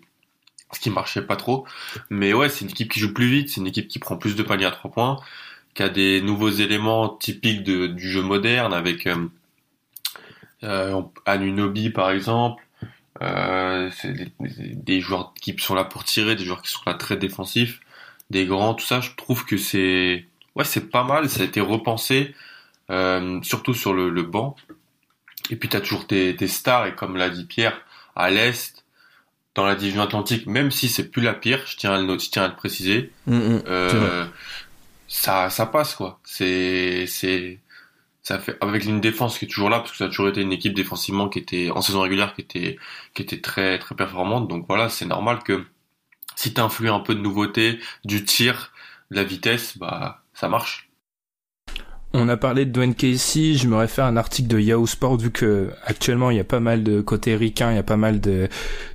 ce 0.71 0.79
qui 0.79 0.89
marchait 0.89 1.21
pas 1.21 1.35
trop. 1.35 1.65
Mais 2.09 2.33
ouais, 2.33 2.49
c'est 2.49 2.63
une 2.65 2.71
équipe 2.71 2.91
qui 2.91 2.99
joue 2.99 3.13
plus 3.13 3.27
vite, 3.29 3.49
c'est 3.49 3.61
une 3.61 3.67
équipe 3.67 3.87
qui 3.87 3.99
prend 3.99 4.17
plus 4.17 4.35
de 4.35 4.43
paniers 4.43 4.65
à 4.65 4.71
trois 4.71 4.91
points, 4.91 5.19
qui 5.73 5.83
a 5.83 5.89
des 5.89 6.21
nouveaux 6.21 6.49
éléments 6.49 7.09
typiques 7.09 7.63
de, 7.63 7.87
du 7.87 8.09
jeu 8.09 8.21
moderne 8.21 8.73
avec 8.73 9.07
euh, 9.07 9.27
euh, 10.63 11.01
Anunobi 11.25 11.89
par 11.89 12.11
exemple. 12.11 12.63
Euh, 13.21 13.89
c'est 13.99 14.13
des, 14.13 14.31
des 14.39 15.01
joueurs 15.01 15.33
qui 15.41 15.55
sont 15.57 15.75
là 15.75 15.83
pour 15.83 16.03
tirer, 16.03 16.35
des 16.35 16.45
joueurs 16.45 16.61
qui 16.61 16.71
sont 16.71 16.81
là 16.85 16.93
très 16.93 17.17
défensifs, 17.17 17.79
des 18.29 18.45
grands, 18.45 18.73
tout 18.73 18.85
ça. 18.85 19.01
Je 19.01 19.11
trouve 19.15 19.43
que 19.45 19.57
c'est 19.57 20.25
ouais, 20.55 20.63
c'est 20.63 20.89
pas 20.89 21.03
mal. 21.03 21.29
Ça 21.29 21.41
a 21.41 21.45
été 21.45 21.61
repensé, 21.61 22.35
surtout 23.43 23.73
sur 23.73 23.93
le, 23.93 24.09
le 24.09 24.23
banc. 24.23 24.55
Et 25.49 25.55
puis 25.55 25.69
t'as 25.69 25.81
toujours 25.81 26.07
tes, 26.07 26.35
tes 26.35 26.47
stars 26.47 26.87
et 26.87 26.95
comme 26.95 27.15
l'a 27.17 27.29
dit 27.29 27.45
Pierre, 27.45 27.81
à 28.15 28.29
l'est, 28.29 28.85
dans 29.55 29.65
la 29.65 29.75
division 29.75 30.01
Atlantique, 30.03 30.47
même 30.47 30.71
si 30.71 30.89
c'est 30.89 31.09
plus 31.09 31.21
la 31.21 31.33
pire, 31.33 31.63
je 31.67 31.77
tiens 31.77 31.93
à 31.93 32.01
le, 32.01 32.19
je 32.19 32.29
tiens 32.29 32.43
à 32.45 32.47
le 32.49 32.55
préciser, 32.55 33.13
Mm, 33.25 33.59
euh, 33.67 33.89
vrai. 33.89 34.31
ça, 35.07 35.49
ça 35.49 35.65
passe 35.65 35.95
quoi. 35.95 36.19
C'est, 36.23 37.05
c'est, 37.07 37.59
ça 38.23 38.39
fait 38.39 38.57
avec 38.61 38.85
une 38.85 39.01
défense 39.01 39.39
qui 39.39 39.45
est 39.45 39.47
toujours 39.47 39.69
là 39.69 39.79
parce 39.79 39.91
que 39.91 39.97
ça 39.97 40.05
a 40.05 40.07
toujours 40.09 40.29
été 40.29 40.41
une 40.41 40.51
équipe 40.53 40.73
défensivement 40.73 41.29
qui 41.29 41.39
était 41.39 41.71
en 41.71 41.81
saison 41.81 42.01
régulière 42.01 42.33
qui 42.35 42.41
était, 42.41 42.77
qui 43.13 43.21
était 43.23 43.41
très 43.41 43.79
très 43.79 43.95
performante. 43.95 44.47
Donc 44.47 44.65
voilà, 44.67 44.89
c'est 44.89 45.05
normal 45.05 45.43
que 45.43 45.65
si 46.35 46.53
t'influes 46.53 46.89
un 46.89 46.99
peu 46.99 47.15
de 47.15 47.21
nouveauté, 47.21 47.79
du 48.05 48.23
tir, 48.25 48.71
de 49.11 49.17
la 49.17 49.23
vitesse, 49.23 49.77
bah 49.77 50.23
ça 50.33 50.49
marche. 50.49 50.86
On 52.19 52.29
a 52.29 52.37
parlé 52.37 52.65
de 52.65 52.71
Dwayne 52.71 52.95
Casey, 52.95 53.53
je 53.53 53.67
me 53.67 53.75
réfère 53.75 54.05
à 54.05 54.07
un 54.07 54.17
article 54.17 54.47
de 54.49 54.59
Yahoo 54.59 54.87
Sport 54.87 55.17
vu 55.17 55.31
que 55.31 55.69
actuellement 55.85 56.31
il 56.31 56.37
y 56.37 56.39
a 56.39 56.43
pas 56.43 56.59
mal 56.59 56.83
de 56.83 57.01
côté 57.01 57.35
ricain, 57.35 57.71
il 57.71 57.75
y 57.75 57.79
a 57.79 57.83
pas 57.83 57.97
mal 57.97 58.19
de, 58.19 58.47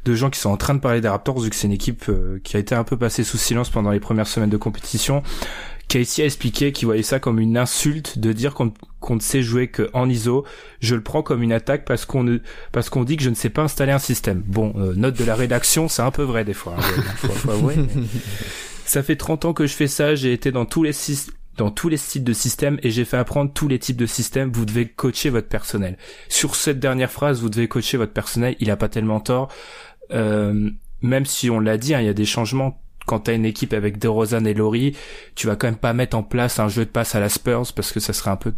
de 0.04 0.14
gens 0.14 0.28
qui 0.30 0.40
sont 0.40 0.50
en 0.50 0.56
train 0.56 0.74
de 0.74 0.80
parler 0.80 1.00
des 1.00 1.08
Raptors 1.08 1.38
vu 1.40 1.50
que 1.50 1.56
c'est 1.56 1.66
une 1.66 1.72
équipe 1.72 2.04
euh, 2.08 2.40
qui 2.42 2.56
a 2.56 2.60
été 2.60 2.74
un 2.74 2.84
peu 2.84 2.96
passée 2.96 3.24
sous 3.24 3.38
silence 3.38 3.70
pendant 3.70 3.90
les 3.90 4.00
premières 4.00 4.26
semaines 4.26 4.50
de 4.50 4.56
compétition. 4.56 5.22
Casey 5.88 6.22
a 6.22 6.24
expliqué 6.26 6.72
qu'il 6.72 6.86
voyait 6.86 7.02
ça 7.02 7.18
comme 7.20 7.38
une 7.38 7.58
insulte 7.58 8.18
de 8.18 8.32
dire 8.32 8.54
qu'on 8.54 9.14
ne 9.14 9.20
sait 9.20 9.42
jouer 9.42 9.68
qu'en 9.68 10.08
ISO. 10.08 10.44
Je 10.80 10.94
le 10.94 11.02
prends 11.02 11.22
comme 11.22 11.42
une 11.42 11.52
attaque 11.52 11.84
parce 11.84 12.06
qu'on 12.06 12.38
parce 12.70 12.88
qu'on 12.88 13.04
dit 13.04 13.16
que 13.18 13.22
je 13.22 13.28
ne 13.30 13.34
sais 13.34 13.50
pas 13.50 13.62
installer 13.62 13.92
un 13.92 13.98
système. 13.98 14.42
Bon, 14.46 14.72
euh, 14.78 14.94
note 14.96 15.18
de 15.18 15.24
la 15.24 15.34
rédaction, 15.34 15.88
c'est 15.88 16.00
un 16.02 16.10
peu 16.10 16.22
vrai 16.22 16.44
des 16.44 16.54
fois. 16.54 16.76
hein, 16.78 16.82
faut, 17.16 17.28
faut 17.28 17.50
avouer, 17.50 17.76
mais- 17.76 17.86
Ça 18.84 19.02
fait 19.02 19.16
30 19.16 19.44
ans 19.44 19.52
que 19.52 19.66
je 19.66 19.74
fais 19.74 19.86
ça, 19.86 20.14
j'ai 20.14 20.32
été 20.32 20.50
dans 20.50 20.64
tous 20.66 20.82
les 20.82 20.92
sys- 20.92 21.30
dans 21.56 21.70
tous 21.70 21.88
les 21.88 21.96
styles 21.96 22.24
de 22.24 22.32
systèmes 22.32 22.78
et 22.82 22.90
j'ai 22.90 23.04
fait 23.04 23.16
apprendre 23.16 23.52
tous 23.52 23.68
les 23.68 23.78
types 23.78 23.96
de 23.96 24.06
systèmes. 24.06 24.50
Vous 24.52 24.64
devez 24.64 24.88
coacher 24.88 25.30
votre 25.30 25.48
personnel. 25.48 25.98
Sur 26.28 26.56
cette 26.56 26.80
dernière 26.80 27.10
phrase, 27.10 27.40
vous 27.40 27.50
devez 27.50 27.68
coacher 27.68 27.96
votre 27.96 28.12
personnel. 28.12 28.56
Il 28.60 28.70
a 28.70 28.76
pas 28.76 28.88
tellement 28.88 29.20
tort. 29.20 29.48
Euh, 30.12 30.70
même 31.02 31.26
si 31.26 31.50
on 31.50 31.60
l'a 31.60 31.78
dit, 31.78 31.94
hein, 31.94 32.00
il 32.00 32.06
y 32.06 32.10
a 32.10 32.14
des 32.14 32.24
changements. 32.24 32.80
Quand 33.06 33.20
t'as 33.20 33.34
une 33.34 33.44
équipe 33.44 33.72
avec 33.72 33.98
DeRozan 33.98 34.44
et 34.44 34.54
Laurie, 34.54 34.96
tu 35.34 35.48
vas 35.48 35.56
quand 35.56 35.66
même 35.66 35.76
pas 35.76 35.92
mettre 35.92 36.16
en 36.16 36.22
place 36.22 36.60
un 36.60 36.68
jeu 36.68 36.84
de 36.84 36.90
passe 36.90 37.14
à 37.14 37.20
la 37.20 37.28
Spurs 37.28 37.72
parce 37.74 37.90
que 37.92 37.98
ça 37.98 38.12
serait 38.12 38.30
un 38.30 38.36
peu 38.36 38.52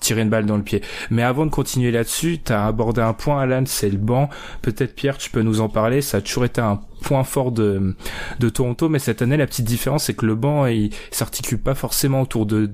tirer 0.00 0.22
une 0.22 0.30
balle 0.30 0.46
dans 0.46 0.56
le 0.56 0.62
pied. 0.62 0.82
Mais 1.10 1.22
avant 1.22 1.46
de 1.46 1.50
continuer 1.50 1.90
là-dessus, 1.90 2.38
t'as 2.42 2.66
abordé 2.66 3.00
un 3.00 3.12
point, 3.12 3.40
Alan, 3.40 3.64
c'est 3.66 3.90
le 3.90 3.98
banc. 3.98 4.28
Peut-être 4.62 4.94
Pierre, 4.94 5.18
tu 5.18 5.30
peux 5.30 5.42
nous 5.42 5.60
en 5.60 5.68
parler. 5.68 6.00
Ça 6.02 6.18
a 6.18 6.20
toujours 6.20 6.44
été 6.44 6.60
un 6.60 6.80
point 7.02 7.24
fort 7.24 7.52
de 7.52 7.94
de 8.38 8.48
Toronto, 8.48 8.88
mais 8.88 8.98
cette 8.98 9.22
année, 9.22 9.36
la 9.36 9.46
petite 9.46 9.66
différence, 9.66 10.04
c'est 10.04 10.14
que 10.14 10.26
le 10.26 10.34
banc, 10.34 10.66
il 10.66 10.90
s'articule 11.10 11.58
pas 11.58 11.74
forcément 11.74 12.22
autour 12.22 12.46
de 12.46 12.70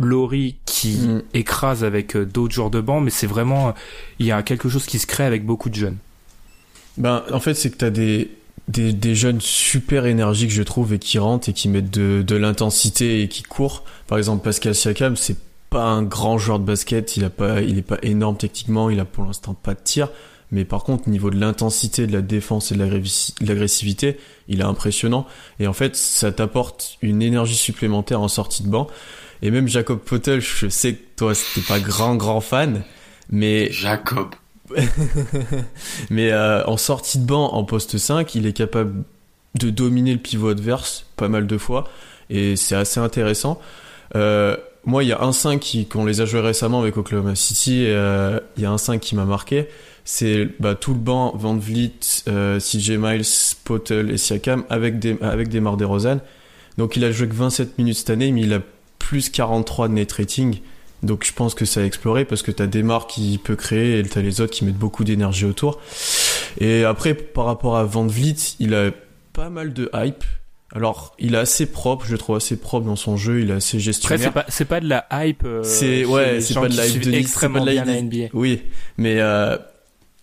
Laurie 0.00 0.56
qui 0.64 0.96
Mm. 0.98 1.22
écrase 1.34 1.84
avec 1.84 2.16
euh, 2.16 2.24
d'autres 2.24 2.54
joueurs 2.54 2.70
de 2.70 2.80
banc, 2.80 3.00
mais 3.00 3.10
c'est 3.10 3.26
vraiment, 3.26 3.74
il 4.18 4.26
y 4.26 4.32
a 4.32 4.42
quelque 4.42 4.68
chose 4.68 4.86
qui 4.86 4.98
se 4.98 5.06
crée 5.06 5.24
avec 5.24 5.44
beaucoup 5.46 5.68
de 5.70 5.74
jeunes. 5.74 5.96
Ben, 6.98 7.22
en 7.32 7.40
fait, 7.40 7.54
c'est 7.54 7.70
que 7.70 7.76
t'as 7.76 7.90
des, 7.90 8.30
des, 8.68 8.92
des 8.92 9.14
jeunes 9.14 9.40
super 9.40 10.06
énergiques, 10.06 10.50
je 10.50 10.62
trouve, 10.62 10.94
et 10.94 10.98
qui 10.98 11.18
rentrent 11.18 11.48
et 11.48 11.52
qui 11.52 11.68
mettent 11.68 11.90
de, 11.90 12.22
de 12.26 12.36
l'intensité 12.36 13.22
et 13.22 13.28
qui 13.28 13.42
courent. 13.42 13.84
Par 14.06 14.18
exemple, 14.18 14.42
Pascal 14.42 14.74
Siakam, 14.74 15.16
c'est 15.16 15.36
pas 15.70 15.84
un 15.84 16.02
grand 16.02 16.38
joueur 16.38 16.58
de 16.58 16.64
basket, 16.64 17.16
il 17.16 17.24
a 17.24 17.30
pas, 17.30 17.60
il 17.60 17.78
est 17.78 17.82
pas 17.82 17.98
énorme 18.02 18.36
techniquement, 18.36 18.90
il 18.90 19.00
a 19.00 19.04
pour 19.04 19.24
l'instant 19.24 19.54
pas 19.54 19.74
de 19.74 19.80
tir. 19.82 20.08
Mais 20.52 20.64
par 20.64 20.84
contre, 20.84 21.08
niveau 21.08 21.30
de 21.30 21.38
l'intensité, 21.40 22.06
de 22.06 22.12
la 22.12 22.22
défense 22.22 22.70
et 22.70 22.76
de 22.76 22.84
l'agressi- 22.84 23.34
de 23.40 23.48
l'agressivité, 23.48 24.16
il 24.48 24.60
est 24.60 24.64
impressionnant. 24.64 25.26
Et 25.58 25.66
en 25.66 25.72
fait, 25.72 25.96
ça 25.96 26.30
t'apporte 26.30 26.98
une 27.02 27.20
énergie 27.20 27.56
supplémentaire 27.56 28.20
en 28.20 28.28
sortie 28.28 28.62
de 28.62 28.68
banc. 28.68 28.86
Et 29.42 29.50
même 29.50 29.66
Jacob 29.66 29.98
Potel, 29.98 30.40
je 30.40 30.68
sais 30.68 30.94
que 30.94 31.02
toi, 31.16 31.34
c'était 31.34 31.66
pas 31.66 31.80
grand, 31.80 32.14
grand 32.14 32.40
fan. 32.40 32.84
Mais 33.28 33.70
Jacob. 33.72 34.28
mais 36.10 36.30
euh, 36.32 36.64
en 36.66 36.76
sortie 36.76 37.18
de 37.18 37.26
banc, 37.26 37.52
en 37.52 37.64
poste 37.64 37.98
5, 37.98 38.34
il 38.34 38.46
est 38.46 38.52
capable 38.52 39.04
de 39.58 39.70
dominer 39.70 40.12
le 40.12 40.18
pivot 40.18 40.48
adverse 40.50 41.06
pas 41.16 41.28
mal 41.28 41.46
de 41.46 41.58
fois. 41.58 41.88
Et 42.30 42.56
c'est 42.56 42.76
assez 42.76 43.00
intéressant. 43.00 43.60
Euh, 44.14 44.56
moi, 44.86 45.02
il 45.02 45.08
y 45.08 45.12
a 45.12 45.20
un 45.20 45.32
5 45.32 45.58
qui, 45.58 45.86
qu'on 45.86 46.04
les 46.04 46.20
a 46.20 46.24
joués 46.24 46.40
récemment 46.40 46.80
avec 46.80 46.96
Oklahoma 46.96 47.34
City, 47.34 47.84
euh, 47.86 48.38
il 48.56 48.62
y 48.62 48.66
a 48.66 48.70
un 48.70 48.78
5 48.78 49.00
qui 49.00 49.16
m'a 49.16 49.24
marqué. 49.24 49.66
C'est 50.04 50.48
bah, 50.60 50.76
tout 50.76 50.94
le 50.94 51.00
banc, 51.00 51.32
Van 51.36 51.56
Vliet, 51.56 51.90
euh, 52.28 52.60
CJ 52.60 52.92
Miles, 52.92 53.24
Potel 53.64 54.12
et 54.12 54.16
Siakam 54.16 54.64
avec 54.70 55.00
des, 55.00 55.18
avec 55.20 55.48
des 55.48 55.60
DeRozan. 55.60 56.20
Donc 56.78 56.94
il 56.96 57.04
a 57.04 57.10
joué 57.10 57.28
que 57.28 57.34
27 57.34 57.78
minutes 57.78 57.96
cette 57.96 58.10
année, 58.10 58.30
mais 58.30 58.42
il 58.42 58.54
a 58.54 58.60
plus 59.00 59.28
43 59.28 59.88
de 59.88 59.94
net 59.94 60.12
rating. 60.12 60.60
Donc 61.02 61.24
je 61.26 61.32
pense 61.32 61.54
que 61.54 61.64
ça 61.64 61.80
a 61.80 61.84
exploré 61.84 62.24
parce 62.24 62.42
que 62.42 62.52
t'as 62.52 62.68
Demar 62.68 63.08
qui 63.08 63.38
peut 63.42 63.56
créer 63.56 63.98
et 63.98 64.02
t'as 64.04 64.22
les 64.22 64.40
autres 64.40 64.52
qui 64.52 64.64
mettent 64.64 64.78
beaucoup 64.78 65.02
d'énergie 65.02 65.44
autour. 65.44 65.80
Et 66.58 66.84
après, 66.84 67.14
par 67.14 67.46
rapport 67.46 67.76
à 67.76 67.82
Van 67.82 68.06
Vliet, 68.06 68.36
il 68.60 68.74
a 68.74 68.92
pas 69.32 69.50
mal 69.50 69.72
de 69.72 69.90
hype. 69.92 70.24
Alors, 70.74 71.14
il 71.18 71.34
est 71.34 71.38
assez 71.38 71.66
propre, 71.66 72.04
je 72.06 72.12
le 72.12 72.18
trouve 72.18 72.36
assez 72.36 72.56
propre 72.56 72.86
dans 72.86 72.96
son 72.96 73.16
jeu, 73.16 73.40
il 73.40 73.50
est 73.50 73.54
assez 73.54 73.76
Après, 73.76 73.84
gestionnaire. 73.84 74.20
c'est 74.26 74.32
pas, 74.32 74.44
c'est 74.48 74.64
pas 74.64 74.80
de 74.80 74.88
la 74.88 75.06
hype. 75.12 75.44
euh, 75.44 75.62
C'est 75.62 76.04
ouais, 76.04 76.40
c'est 76.40 76.54
pas 76.54 76.68
de 76.68 76.76
la 76.76 76.86
hype 76.86 77.02
de 77.02 77.12
extrêmement 77.12 77.64
pas 77.64 77.70
de 77.70 77.76
la 77.76 77.84
bien 77.84 78.02
NBA. 78.02 78.26
Oui, 78.34 78.62
mais 78.98 79.20
euh, 79.20 79.56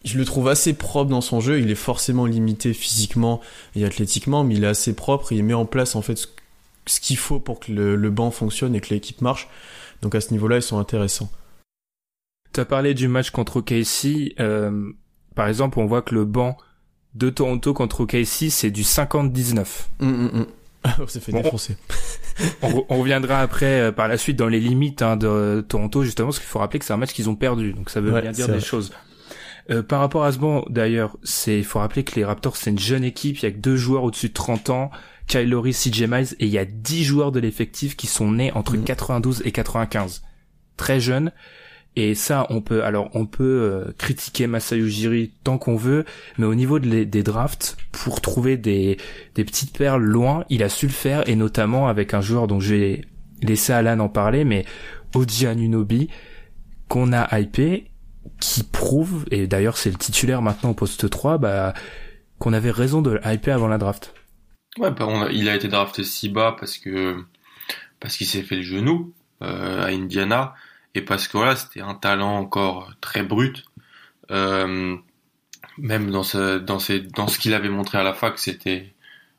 je 0.04 0.18
le 0.18 0.26
trouve 0.26 0.50
assez 0.50 0.74
propre 0.74 1.10
dans 1.10 1.22
son 1.22 1.40
jeu. 1.40 1.60
Il 1.62 1.72
est 1.72 1.76
forcément 1.76 2.26
limité 2.26 2.74
physiquement 2.74 3.40
et 3.76 3.86
athlétiquement, 3.86 4.44
mais 4.44 4.56
il 4.56 4.64
est 4.66 4.68
assez 4.68 4.94
propre. 4.94 5.32
Et 5.32 5.38
il 5.38 5.44
met 5.46 5.54
en 5.54 5.66
place 5.66 5.96
en 5.96 6.02
fait 6.02 6.18
ce, 6.18 6.28
ce 6.88 7.00
qu'il 7.00 7.18
faut 7.18 7.40
pour 7.40 7.62
que 7.62 7.72
le, 7.72 7.96
le 7.96 8.10
banc 8.10 8.30
fonctionne 8.30 8.76
et 8.76 8.82
que 8.82 8.94
l'équipe 8.94 9.22
marche. 9.22 9.48
Donc 10.02 10.14
à 10.14 10.20
ce 10.22 10.32
niveau-là, 10.32 10.58
ils 10.58 10.62
sont 10.62 10.78
intéressants. 10.78 11.32
T'as 12.52 12.66
parlé 12.66 12.94
du 12.94 13.08
match 13.08 13.30
contre 13.32 13.58
OKC. 13.58 14.36
Euh, 14.42 14.92
par 15.36 15.48
exemple, 15.48 15.80
on 15.80 15.86
voit 15.86 16.02
que 16.02 16.14
le 16.14 16.26
banc 16.26 16.58
de 17.16 17.30
Toronto 17.30 17.74
contre 17.74 18.02
OKC, 18.02 18.50
c'est 18.50 18.72
du 18.72 18.84
50-19. 18.84 19.60
Hum, 20.02 20.08
hum, 20.08 20.32
hum. 20.34 20.46
Ah, 20.86 20.98
on 21.00 21.08
s'est 21.08 21.20
fait 21.22 21.32
Bon. 21.32 21.42
défoncer. 21.42 21.78
on, 22.62 22.70
re- 22.70 22.86
on 22.90 23.00
reviendra 23.00 23.40
après 23.40 23.80
euh, 23.80 23.92
par 23.94 24.08
la 24.10 24.18
suite 24.18 24.36
dans 24.38 24.50
les 24.50 24.60
limites 24.60 25.02
hein, 25.02 25.16
de 25.16 25.64
Toronto 25.68 26.04
justement 26.04 26.28
parce 26.28 26.40
qu'il 26.40 26.48
faut 26.48 26.60
rappeler 26.60 26.80
que 26.80 26.86
c'est 26.86 26.92
un 26.94 26.98
match 26.98 27.14
qu'ils 27.14 27.30
ont 27.30 27.36
perdu 27.36 27.72
donc 27.74 27.90
ça 27.90 28.02
veut 28.02 28.12
Ouais, 28.12 28.22
bien 28.22 28.32
dire 28.32 28.48
des 28.48 28.54
vrai. 28.54 28.62
choses. 28.62 28.92
Euh, 29.72 29.82
par 29.82 30.02
rapport 30.02 30.26
à 30.26 30.32
ce 30.34 30.40
banc 30.40 30.66
d'ailleurs, 30.70 31.16
c'est 31.24 31.58
il 31.60 31.64
faut 31.64 31.80
rappeler 31.80 32.04
que 32.04 32.16
les 32.16 32.26
Raptors 32.26 32.58
c'est 32.58 32.70
une 32.72 32.80
jeune 32.80 33.06
équipe, 33.06 33.38
il 33.38 33.44
y 33.44 33.46
a 33.46 33.52
que 33.52 33.60
deux 33.60 33.78
joueurs 33.78 34.04
au-dessus 34.04 34.28
de 34.28 34.34
30 34.34 34.72
ans, 34.72 34.92
Kyle 35.28 35.48
Lowry, 35.50 35.72
CJ 35.72 36.02
Miles 36.02 36.28
et 36.40 36.48
il 36.48 36.50
y 36.52 36.58
a 36.58 36.66
10 36.66 37.06
joueurs 37.06 37.32
de 37.32 37.40
l'effectif 37.40 37.96
qui 37.96 38.08
sont 38.08 38.30
nés 38.32 38.52
entre 38.52 38.76
Mhm. 38.76 38.84
92 38.84 39.42
et 39.46 39.54
95. 39.54 40.22
Très 40.76 41.00
jeunes 41.00 41.32
et 41.96 42.16
ça 42.16 42.48
on 42.50 42.62
peut 42.62 42.84
alors 42.84 43.10
on 43.14 43.26
peut 43.26 43.44
euh, 43.44 43.92
critiquer 43.98 44.48
Masai 44.48 44.78
Ujiri 44.78 45.32
tant 45.44 45.60
qu'on 45.60 45.76
veut 45.76 46.06
mais 46.38 46.46
au 46.46 46.56
niveau 46.56 46.80
de 46.80 47.04
des 47.04 47.24
drafts 47.24 47.78
pour 47.92 48.20
trouver 48.20 48.58
des 48.58 48.98
des 49.36 49.44
petites 49.44 49.78
perles 49.78 50.04
loin, 50.04 50.46
il 50.50 50.64
a 50.64 50.70
su 50.70 50.88
le 50.88 50.92
faire 50.92 51.28
et 51.28 51.36
notamment 51.36 51.88
avec 51.88 52.14
un 52.14 52.22
joueur 52.22 52.48
dont 52.48 52.60
je 52.60 52.76
vais 52.76 53.02
laisser 53.42 53.74
Alan 53.74 54.00
en 54.00 54.10
parler, 54.10 54.44
mais 54.44 54.66
Oji 55.14 55.48
Anunobi 55.48 56.10
qu'on 56.88 57.14
a 57.14 57.40
hypé, 57.40 57.92
qui 58.40 58.64
prouve 58.64 59.26
et 59.32 59.48
d'ailleurs 59.48 59.78
c'est 59.78 59.90
le 59.90 59.98
titulaire 59.98 60.42
maintenant 60.42 60.72
au 60.72 60.74
poste 60.74 61.10
3, 61.10 61.38
bah 61.38 61.74
qu'on 62.40 62.54
avait 62.54 62.72
raison 62.72 63.02
de 63.02 63.20
hyper 63.26 63.56
avant 63.56 63.68
la 63.68 63.78
draft. 63.78 64.14
Ouais, 64.78 64.92
bah, 64.92 65.08
il 65.32 65.48
a 65.50 65.56
été 65.56 65.68
drafté 65.68 66.04
si 66.04 66.30
bas 66.30 66.56
parce 66.60 66.78
que 66.78 67.24
parce 68.00 68.18
qu'il 68.18 68.28
s'est 68.28 68.42
fait 68.42 68.58
le 68.58 68.64
genou 68.64 69.14
euh, 69.42 69.84
à 69.84 69.88
Indiana 69.88 70.54
et 70.96 71.02
parce 71.02 71.28
que 71.28 71.38
voilà, 71.38 71.56
c'était 71.56 71.82
un 71.82 71.96
talent 71.96 72.38
encore 72.38 72.92
très 73.02 73.24
brut. 73.24 73.66
Euh, 74.32 74.96
même 75.78 76.12
dans 76.12 76.24
ce 76.24 76.60
dans 76.60 76.80
ses 76.80 77.02
dans 77.02 77.28
ce 77.28 77.40
qu'il 77.40 77.54
avait 77.54 77.70
montré 77.70 77.98
à 77.98 78.04
la 78.04 78.14
fac, 78.14 78.38
c'était 78.40 78.94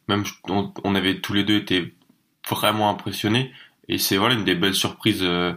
même 0.09 0.25
on, 0.49 0.95
avait 0.95 1.21
tous 1.21 1.33
les 1.33 1.45
deux 1.45 1.57
été 1.57 1.95
vraiment 2.51 2.91
impressionnés 2.91 3.53
et 3.89 3.99
c'est 3.99 4.17
voilà 4.17 4.35
une 4.35 4.45
des 4.45 4.55
belles 4.55 4.75
surprises 4.75 5.23
euh, 5.23 5.55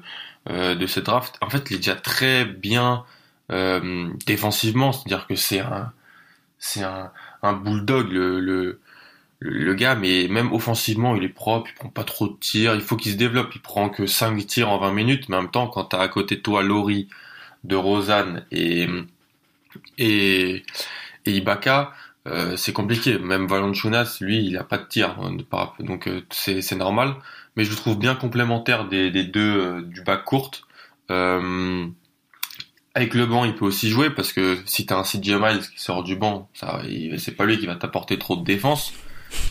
euh, 0.50 0.75
de 0.75 0.88
cette 0.88 1.06
draft. 1.06 1.38
En 1.42 1.50
fait, 1.50 1.70
il 1.70 1.75
est 1.75 1.77
déjà 1.77 1.96
très 1.96 2.46
bien 2.46 3.06
défensivement, 4.25 4.92
c'est-à-dire 4.92 5.25
que 5.25 5.36
c'est 5.36 5.60
un 5.60 5.94
c'est 6.60 6.84
un 6.84 7.54
bulldog 7.54 8.12
le 8.12 8.82
le, 9.39 9.74
gars, 9.75 9.96
mais 9.96 10.27
même 10.27 10.51
offensivement, 10.51 11.15
il 11.15 11.24
est 11.24 11.29
propre, 11.29 11.70
il 11.72 11.75
prend 11.75 11.89
pas 11.89 12.03
trop 12.03 12.27
de 12.27 12.36
tirs, 12.39 12.75
il 12.75 12.82
faut 12.82 12.98
qu'il 12.98 13.12
se 13.12 13.17
développe, 13.17 13.53
il 13.56 13.62
prend 13.62 13.89
que 13.89 14.08
5 14.08 14.46
tirs 14.48 14.70
en 14.70 14.79
20 14.79 14.91
minutes, 14.94 15.29
mais 15.29 15.38
en 15.38 15.44
même 15.44 15.51
temps, 15.51 15.67
quand 15.67 15.86
t'as 15.86 16.00
à 16.00 16.08
côté 16.08 16.38
de 16.38 16.41
toi 16.41 16.63
Laurie, 16.63 17.08
de 17.63 17.75
Rosanne 17.75 18.46
et, 18.51 18.88
et, 19.98 20.63
Ibaka, 21.25 21.94
euh, 22.27 22.56
c'est 22.58 22.74
compliqué. 22.74 23.17
Même 23.20 23.48
Valanciunas, 23.48 24.17
lui, 24.22 24.46
il 24.46 24.58
a 24.58 24.63
pas 24.63 24.77
de 24.77 24.86
tir, 24.86 25.17
hein, 25.20 25.36
donc 25.79 26.08
euh, 26.08 26.22
c'est 26.32 26.75
normal. 26.75 27.15
Mais 27.56 27.63
je 27.63 27.72
le 27.72 27.75
trouve 27.75 27.98
bien 27.98 28.15
complémentaire 28.15 28.88
des, 28.88 29.12
deux 29.24 29.58
euh, 29.58 29.82
du 29.82 30.01
bac 30.01 30.24
courte. 30.24 30.63
Avec 31.10 31.94
le 33.13 33.27
banc, 33.27 33.46
il 33.46 33.53
peut 33.53 33.65
aussi 33.65 33.89
jouer 33.89 34.10
parce 34.10 34.34
que 34.34 34.58
si 34.65 34.88
t'as 34.88 34.98
un 34.98 35.03
CJ 35.03 35.34
Miles 35.34 35.62
qui 35.72 35.79
sort 35.79 36.03
du 36.03 36.15
banc, 36.15 36.50
c'est 37.17 37.36
pas 37.36 37.46
lui 37.46 37.60
qui 37.60 37.67
va 37.67 37.75
t'apporter 37.75 38.17
trop 38.17 38.36
de 38.36 38.44
défense, 38.44 38.91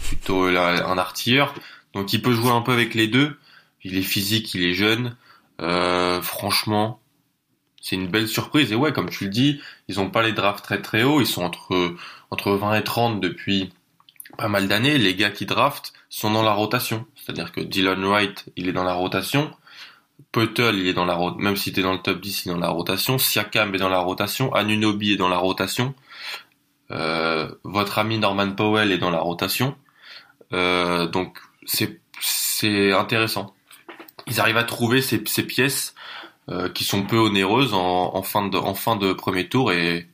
plutôt 0.07 0.51
là, 0.51 0.87
un 0.89 0.99
artilleur. 0.99 1.55
Donc 1.95 2.13
il 2.13 2.23
peut 2.23 2.33
jouer 2.33 2.51
un 2.51 2.63
peu 2.63 2.73
avec 2.73 2.95
les 2.95 3.09
deux. 3.09 3.39
Il 3.83 3.97
est 3.97 4.03
physique, 4.03 4.55
il 4.55 4.63
est 4.65 4.75
jeune. 4.75 5.17
Euh, 5.61 6.21
franchement, 6.21 7.01
c'est 7.81 7.97
une 7.97 8.09
belle 8.09 8.29
surprise. 8.29 8.73
Et 8.73 8.75
ouais, 8.75 8.93
comme 8.93 9.09
tu 9.09 9.25
le 9.25 9.31
dis, 9.31 9.61
ils 9.89 10.01
ont 10.01 10.11
pas 10.11 10.23
les 10.23 10.33
drafts 10.33 10.65
très 10.65 10.83
très 10.83 11.03
hauts. 11.05 11.21
Ils 11.21 11.27
sont 11.27 11.43
entre 11.43 11.95
entre 12.31 12.53
20 12.53 12.75
et 12.75 12.85
30 12.85 13.21
depuis 13.21 13.73
pas 14.37 14.49
mal 14.49 14.69
d'années. 14.69 14.99
Les 14.99 15.15
gars 15.15 15.31
qui 15.31 15.47
draftent 15.47 15.93
sont 16.11 16.31
dans 16.31 16.43
la 16.43 16.53
rotation. 16.53 17.07
C'est-à-dire 17.15 17.53
que 17.53 17.61
Dylan 17.61 18.05
Wright, 18.05 18.47
il 18.57 18.69
est 18.69 18.73
dans 18.73 18.85
la 18.85 18.95
rotation. 18.95 19.51
Puttle, 20.33 20.75
il 20.75 20.87
est 20.87 20.95
dans 20.95 21.05
la 21.05 21.15
rotation. 21.15 21.43
Même 21.43 21.57
si 21.57 21.73
t'es 21.73 21.83
dans 21.83 21.93
le 21.93 21.99
top 21.99 22.21
10, 22.21 22.45
il 22.45 22.49
est 22.51 22.55
dans 22.55 22.61
la 22.61 22.69
rotation. 22.69 23.19
Siakam 23.19 23.75
est 23.75 23.79
dans 23.79 23.89
la 23.89 24.01
rotation. 24.01 24.53
Anunobi 24.55 25.13
est 25.13 25.17
dans 25.17 25.29
la 25.29 25.39
rotation. 25.39 25.95
Euh, 26.91 27.49
votre 27.65 27.99
ami 27.99 28.19
Norman 28.19 28.53
Powell 28.53 28.93
est 28.93 28.99
dans 28.99 29.11
la 29.11 29.21
rotation. 29.21 29.75
Euh, 30.53 31.07
donc 31.07 31.39
c'est 31.67 32.93
intéressant. 32.93 33.55
Ils 34.27 34.41
arrivent 34.41 34.57
à 34.57 34.65
trouver 34.65 35.03
ces, 35.03 35.23
ces 35.27 35.43
pièces 35.43 35.95
euh, 36.49 36.69
qui 36.69 36.85
sont 36.85 37.03
peu 37.03 37.19
onéreuses 37.19 37.75
en, 37.75 38.15
en 38.15 38.23
fin 38.23 38.47
de 38.47 38.57
en 38.57 38.75
fin 38.75 38.97
de 38.97 39.13
premier 39.13 39.49
tour 39.49 39.73
et 39.73 40.07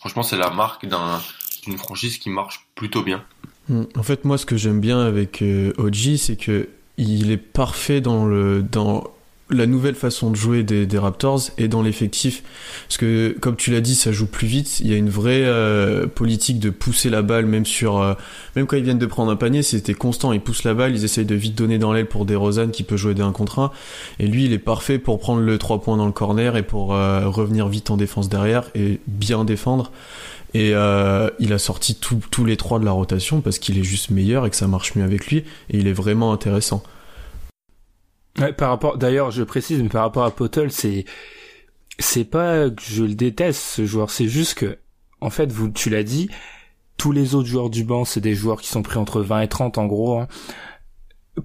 franchement 0.00 0.22
c'est 0.22 0.38
la 0.38 0.50
marque 0.50 0.86
d'un 0.86 1.20
d'une 1.64 1.78
franchise 1.78 2.18
qui 2.18 2.30
marche 2.30 2.68
plutôt 2.74 3.02
bien. 3.02 3.24
Hmm. 3.68 3.84
En 3.96 4.02
fait, 4.02 4.24
moi, 4.24 4.38
ce 4.38 4.46
que 4.46 4.56
j'aime 4.56 4.80
bien 4.80 5.00
avec 5.00 5.42
euh, 5.42 5.72
OG, 5.78 6.16
c'est 6.16 6.36
que 6.36 6.68
il 6.96 7.30
est 7.30 7.38
parfait 7.38 8.00
dans 8.00 8.24
le 8.24 8.62
dans 8.62 9.04
la 9.50 9.66
nouvelle 9.66 9.94
façon 9.94 10.30
de 10.30 10.36
jouer 10.36 10.62
des, 10.62 10.86
des 10.86 10.98
Raptors 10.98 11.42
et 11.58 11.68
dans 11.68 11.82
l'effectif. 11.82 12.42
Parce 12.88 12.96
que, 12.96 13.36
comme 13.40 13.56
tu 13.56 13.70
l'as 13.72 13.82
dit, 13.82 13.94
ça 13.94 14.10
joue 14.10 14.26
plus 14.26 14.46
vite. 14.46 14.80
Il 14.80 14.88
y 14.88 14.94
a 14.94 14.96
une 14.96 15.10
vraie 15.10 15.42
euh, 15.44 16.06
politique 16.06 16.58
de 16.58 16.70
pousser 16.70 17.10
la 17.10 17.20
balle, 17.20 17.44
même 17.44 17.66
sur, 17.66 18.00
euh, 18.00 18.14
même 18.56 18.66
quand 18.66 18.76
ils 18.76 18.82
viennent 18.82 18.98
de 18.98 19.06
prendre 19.06 19.30
un 19.30 19.36
panier, 19.36 19.62
c'était 19.62 19.92
constant. 19.92 20.32
Ils 20.32 20.40
poussent 20.40 20.64
la 20.64 20.72
balle, 20.72 20.94
ils 20.94 21.04
essayent 21.04 21.26
de 21.26 21.34
vite 21.34 21.54
donner 21.54 21.78
dans 21.78 21.92
l'aile 21.92 22.06
pour 22.06 22.24
DeRozan 22.24 22.70
qui 22.70 22.84
peut 22.84 22.96
jouer 22.96 23.12
des 23.12 23.22
1 23.22 23.32
contre 23.32 23.58
1. 23.58 23.70
Et 24.18 24.26
lui, 24.26 24.46
il 24.46 24.52
est 24.54 24.58
parfait 24.58 24.98
pour 24.98 25.18
prendre 25.18 25.42
le 25.42 25.58
3 25.58 25.82
points 25.82 25.98
dans 25.98 26.06
le 26.06 26.12
corner 26.12 26.56
et 26.56 26.62
pour 26.62 26.94
euh, 26.94 27.28
revenir 27.28 27.68
vite 27.68 27.90
en 27.90 27.98
défense 27.98 28.30
derrière 28.30 28.70
et 28.74 29.00
bien 29.06 29.44
défendre. 29.44 29.92
Et 30.56 30.68
il 30.68 31.52
a 31.52 31.58
sorti 31.58 31.96
tous 31.96 32.44
les 32.44 32.56
trois 32.56 32.78
de 32.78 32.84
la 32.84 32.92
rotation 32.92 33.40
parce 33.40 33.58
qu'il 33.58 33.76
est 33.76 33.82
juste 33.82 34.10
meilleur 34.10 34.46
et 34.46 34.50
que 34.50 34.54
ça 34.54 34.68
marche 34.68 34.94
mieux 34.94 35.02
avec 35.02 35.26
lui. 35.26 35.38
Et 35.68 35.78
il 35.78 35.88
est 35.88 35.92
vraiment 35.92 36.32
intéressant. 36.32 36.84
Ouais, 38.38 38.52
par 38.52 38.70
rapport, 38.70 38.98
d'ailleurs, 38.98 39.30
je 39.30 39.42
précise, 39.42 39.82
mais 39.82 39.88
par 39.88 40.02
rapport 40.02 40.24
à 40.24 40.30
Potel, 40.30 40.72
c'est, 40.72 41.04
c'est 41.98 42.24
pas 42.24 42.68
que 42.68 42.82
je 42.82 43.04
le 43.04 43.14
déteste, 43.14 43.60
ce 43.60 43.86
joueur, 43.86 44.10
c'est 44.10 44.28
juste 44.28 44.54
que, 44.54 44.78
en 45.20 45.30
fait, 45.30 45.52
vous, 45.52 45.68
tu 45.70 45.88
l'as 45.88 46.02
dit, 46.02 46.28
tous 46.96 47.12
les 47.12 47.34
autres 47.34 47.48
joueurs 47.48 47.70
du 47.70 47.84
banc, 47.84 48.04
c'est 48.04 48.20
des 48.20 48.34
joueurs 48.34 48.60
qui 48.60 48.68
sont 48.68 48.82
pris 48.82 48.98
entre 48.98 49.20
20 49.20 49.42
et 49.42 49.48
30, 49.48 49.78
en 49.78 49.86
gros, 49.86 50.18
hein. 50.18 50.28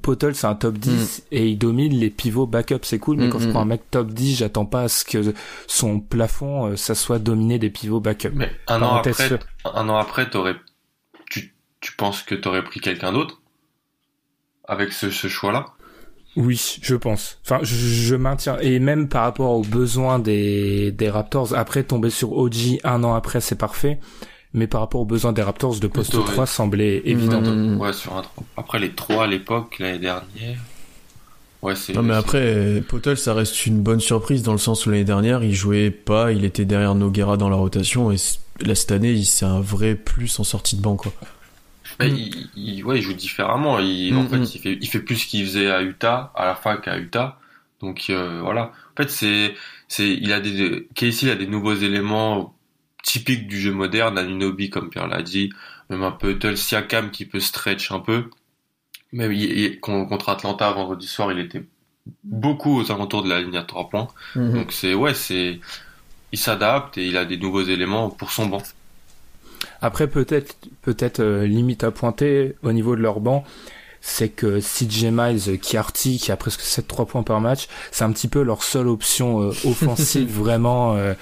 Potel, 0.02 0.36
c'est 0.36 0.46
un 0.46 0.54
top 0.54 0.78
10 0.78 1.26
et 1.32 1.48
il 1.48 1.58
domine 1.58 1.98
les 1.98 2.12
pivots 2.12 2.46
backup, 2.46 2.82
c'est 2.84 3.00
cool, 3.00 3.18
mais 3.18 3.26
Mm, 3.28 3.30
quand 3.32 3.40
je 3.40 3.48
mm, 3.48 3.52
prends 3.52 3.62
un 3.62 3.66
mm. 3.66 3.70
mec 3.70 3.90
top 3.90 4.10
10, 4.10 4.38
j'attends 4.38 4.66
pas 4.66 4.84
à 4.84 4.88
ce 4.88 5.04
que 5.04 5.34
son 5.66 6.00
plafond, 6.00 6.68
euh, 6.68 6.76
ça 6.76 6.94
soit 6.94 7.18
dominé 7.18 7.58
des 7.58 7.72
pivots 7.72 8.00
backup. 8.00 8.30
Mais 8.34 8.52
un 8.68 8.84
an 8.84 8.98
après, 8.98 9.40
un 9.66 9.90
an 9.90 9.98
après, 9.98 10.30
t'aurais, 10.30 10.56
tu, 11.32 11.56
tu 11.82 11.96
penses 11.96 12.22
que 12.22 12.36
t'aurais 12.36 12.64
pris 12.64 12.80
quelqu'un 12.80 13.12
d'autre 13.12 13.42
avec 14.68 14.94
ce, 14.94 15.10
ce 15.10 15.28
choix-là? 15.28 15.74
Oui, 16.36 16.78
je 16.82 16.96
pense. 16.96 17.40
Enfin, 17.44 17.60
je, 17.64 17.76
je 17.76 18.16
maintiens. 18.16 18.58
Et 18.62 18.80
même 18.80 19.08
par 19.10 19.24
rapport 19.24 19.52
aux 19.52 19.64
besoins 19.64 20.20
des, 20.20 20.92
des 20.92 21.10
Raptors, 21.10 21.54
après 21.56 21.84
tomber 21.84 22.10
sur 22.10 22.38
OG 22.38 22.80
un 22.84 23.04
an 23.04 23.14
après, 23.14 23.42
c'est 23.42 23.58
parfait. 23.58 24.00
Mais 24.54 24.68
par 24.68 24.82
rapport 24.82 25.02
aux 25.02 25.06
besoins 25.06 25.34
des 25.34 25.42
Raptors, 25.42 25.80
de 25.80 25.88
poste 25.88 26.12
Plutôt, 26.12 26.26
ouais. 26.26 26.34
3 26.34 26.46
semblait 26.46 27.02
évident. 27.06 27.42
Mm, 27.42 27.76
mm. 27.76 27.82
Ouais, 27.82 27.94
sur 27.94 28.16
un 28.18 28.22
trois. 28.22 28.44
Après 28.58 28.80
les 28.80 28.92
trois 28.92 29.26
à 29.26 29.28
l'époque 29.28 29.78
l'année 29.80 30.00
dernière. 30.00 30.58
Ouais, 31.62 31.76
c'est. 31.76 31.94
Non 31.94 32.04
mais 32.04 32.14
après, 32.16 32.82
Potel, 32.88 33.18
ça 33.18 33.34
reste 33.34 33.66
une 33.66 33.82
bonne 33.82 34.00
surprise 34.00 34.44
dans 34.44 34.54
le 34.54 34.58
sens 34.58 34.86
où 34.86 34.92
l'année 34.92 35.04
dernière, 35.04 35.44
il 35.44 35.54
jouait 35.54 35.92
pas, 35.92 36.32
il 36.32 36.46
était 36.46 36.66
derrière 36.66 36.96
Noguera 36.96 37.38
dans 37.38 37.50
la 37.50 37.58
rotation 37.58 38.12
et 38.12 38.16
là 38.62 38.76
cette 38.76 38.92
année, 38.92 39.22
c'est 39.24 39.46
un 39.46 39.60
vrai 39.60 39.96
plus 39.96 40.40
en 40.40 40.44
sortie 40.44 40.78
de 40.78 40.82
banc 40.82 40.96
quoi. 40.96 41.12
Bah, 42.00 42.08
Mm. 42.08 42.16
il, 42.16 42.50
il- 42.56 42.84
ouais, 42.86 42.98
il 43.00 43.02
joue 43.02 43.14
différemment. 43.14 43.80
Il, 43.80 44.14
Mm, 44.14 44.18
en 44.18 44.28
fait, 44.28 44.38
mm. 44.38 44.44
il 44.56 44.60
fait, 44.62 44.78
il 44.82 44.88
fait 44.88 45.00
plus 45.02 45.18
ce 45.18 45.28
qu'il 45.28 45.46
faisait 45.46 45.70
à 45.70 45.82
Utah, 45.84 46.32
à 46.36 46.46
la 46.46 46.56
fac 46.56 46.88
à 46.88 46.98
Utah. 46.98 47.38
Donc 47.82 48.06
euh, 48.10 48.42
voilà. 48.42 48.72
En 48.94 49.04
fait, 49.04 49.10
c'est, 49.10 49.56
c'est, 49.88 50.10
il 50.10 50.32
a 50.34 50.40
des, 50.40 50.88
Casey 50.96 51.28
il 51.28 51.30
a 51.32 51.36
des 51.36 51.48
nouveaux 51.48 51.76
éléments 51.76 52.56
typiques 53.04 53.48
du 53.48 53.60
jeu 53.60 53.72
moderne. 53.74 54.18
Anunobi, 54.18 54.70
comme 54.70 54.90
Pierre 54.90 55.08
l'a 55.08 55.22
dit, 55.22 55.52
même 55.90 56.04
un 56.04 56.12
peu 56.12 56.38
Tull 56.40 56.58
Siakam 56.58 57.12
qui 57.12 57.26
peut 57.26 57.40
stretch 57.40 57.92
un 57.92 58.00
peu. 58.00 58.30
Même 59.12 59.32
il- 59.34 59.58
il- 59.60 59.80
con- 59.80 60.06
contre 60.06 60.30
Atlanta 60.30 60.72
vendredi 60.72 61.08
soir, 61.08 61.32
il 61.32 61.40
était 61.40 61.64
beaucoup 62.24 62.80
aux 62.80 62.92
alentours 62.92 63.24
de 63.24 63.30
la 63.30 63.42
ligne 63.42 63.58
à 63.58 63.64
trois 63.64 63.90
points. 63.90 64.08
Mhm. 64.36 64.54
Donc 64.54 64.72
c'est 64.72 64.94
ouais, 64.94 65.14
c'est 65.14 65.60
il 66.32 66.38
s'adapte 66.40 66.98
et 66.98 67.08
il 67.08 67.18
a 67.18 67.26
des 67.26 67.38
nouveaux 67.38 67.64
éléments 67.64 68.10
pour 68.10 68.32
son 68.32 68.48
banc. 68.48 68.62
Après, 69.82 70.08
peut-être, 70.08 70.56
peut-être 70.82 71.20
euh, 71.22 71.46
limite 71.48 71.84
à 71.84 71.92
pointer 71.92 72.56
au 72.64 72.72
niveau 72.72 72.96
de 72.96 73.02
leur 73.02 73.20
banc, 73.20 73.44
c'est 74.02 74.30
que 74.30 74.60
CJ 74.60 75.06
Miles, 75.12 75.60
Kiarty, 75.60 76.18
qui 76.20 76.32
a 76.32 76.38
presque 76.38 76.62
7-3 76.62 77.06
points 77.06 77.24
par 77.24 77.42
match, 77.42 77.68
c'est 77.92 78.04
un 78.04 78.12
petit 78.12 78.28
peu 78.28 78.42
leur 78.42 78.64
seule 78.64 78.88
option 78.88 79.42
euh, 79.42 79.50
offensive 79.66 80.30
vraiment 80.38 80.96
euh, 80.96 81.14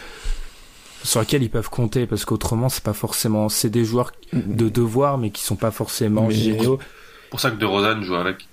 sur 1.04 1.20
laquelle 1.20 1.44
ils 1.44 1.50
peuvent 1.50 1.70
compter 1.70 2.06
parce 2.06 2.26
qu'autrement 2.26 2.70
c'est 2.70 2.84
pas 2.84 2.94
forcément 2.94 3.50
c'est 3.50 3.70
des 3.70 3.86
joueurs 3.86 4.12
de 4.34 4.68
devoir 4.68 5.18
mais 5.18 5.30
qui 5.30 5.42
sont 5.44 5.56
pas 5.56 5.72
forcément 5.72 6.28
Mais- 6.28 6.34
géniaux. 6.36 6.80
C'est 6.82 7.30
pour 7.32 7.40
ça 7.40 7.52
que 7.52 7.58
De 7.58 7.66
Rozan 7.66 8.02
joue 8.04 8.16
avec. 8.16 8.48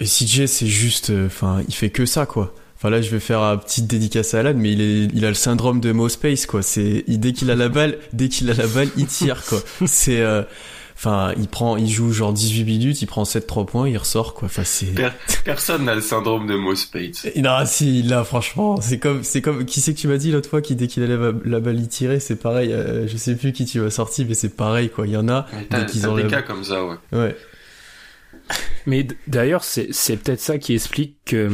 Et 0.00 0.04
CJ, 0.04 0.46
c'est 0.46 0.66
juste, 0.66 1.10
euh, 1.10 1.26
enfin, 1.26 1.62
il 1.66 1.74
fait 1.74 1.88
que 1.88 2.04
ça, 2.04 2.26
quoi. 2.26 2.52
Enfin 2.76 2.90
là, 2.90 3.00
je 3.00 3.08
vais 3.10 3.20
faire 3.20 3.40
une 3.40 3.58
petite 3.60 3.86
dédicace 3.86 4.34
à 4.34 4.40
Alan, 4.40 4.52
mais 4.54 4.72
il 4.72 4.80
est, 4.80 5.08
il 5.14 5.24
a 5.24 5.28
le 5.28 5.34
syndrome 5.34 5.80
de 5.80 5.92
Mo 5.92 6.08
Space, 6.08 6.44
quoi. 6.46 6.60
C'est, 6.62 7.04
il- 7.06 7.18
dès 7.18 7.32
qu'il 7.32 7.50
a 7.50 7.54
la 7.54 7.68
balle, 7.70 7.96
dès 8.12 8.28
qu'il 8.28 8.50
a 8.50 8.54
la 8.54 8.66
balle, 8.66 8.88
il 8.98 9.06
tire, 9.06 9.42
quoi. 9.46 9.60
C'est, 9.86 10.20
euh, 10.20 10.42
enfin, 10.94 11.32
il 11.38 11.48
prend, 11.48 11.78
il 11.78 11.88
joue 11.88 12.12
genre 12.12 12.34
18 12.34 12.64
minutes, 12.64 13.00
il 13.00 13.06
prend 13.06 13.24
7-3 13.24 13.64
points, 13.64 13.88
il 13.88 13.96
ressort, 13.96 14.34
quoi. 14.34 14.44
Enfin, 14.46 14.62
c'est. 14.64 14.94
Per- 14.94 15.08
Personne 15.46 15.86
n'a 15.86 15.94
le 15.94 16.02
syndrome 16.02 16.46
de 16.46 16.54
Mo 16.54 16.74
Spates. 16.74 17.26
Non, 17.36 17.64
si, 17.64 18.02
là, 18.02 18.24
franchement, 18.24 18.78
c'est 18.82 18.98
comme, 18.98 19.22
c'est 19.24 19.40
comme, 19.40 19.64
qui 19.64 19.80
c'est 19.80 19.94
que 19.94 19.98
tu 19.98 20.06
m'as 20.08 20.18
dit 20.18 20.30
l'autre 20.30 20.50
fois 20.50 20.60
qui, 20.60 20.74
dès 20.76 20.86
qu'il 20.86 21.02
a 21.02 21.06
la, 21.06 21.32
la 21.46 21.60
balle, 21.60 21.80
il 21.80 21.88
tirait, 21.88 22.20
c'est 22.20 22.36
pareil, 22.36 22.74
euh, 22.74 23.08
je 23.08 23.16
sais 23.16 23.36
plus 23.36 23.52
qui 23.52 23.64
tu 23.64 23.80
m'as 23.80 23.88
sorti, 23.88 24.26
mais 24.26 24.34
c'est 24.34 24.54
pareil, 24.54 24.90
quoi. 24.90 25.06
Il 25.06 25.14
y 25.14 25.16
en 25.16 25.30
a, 25.30 25.46
dès 25.70 25.86
qu'ils 25.86 26.06
ont 26.08 26.14
des 26.14 26.24
la- 26.24 26.28
cas 26.28 26.42
comme 26.42 26.62
ça, 26.62 26.84
ouais. 26.84 26.96
ouais. 27.12 27.36
Mais 28.84 29.06
d'ailleurs, 29.26 29.64
c'est 29.64 29.88
c'est 29.92 30.16
peut-être 30.18 30.40
ça 30.40 30.58
qui 30.58 30.74
explique 30.74 31.16
que 31.24 31.50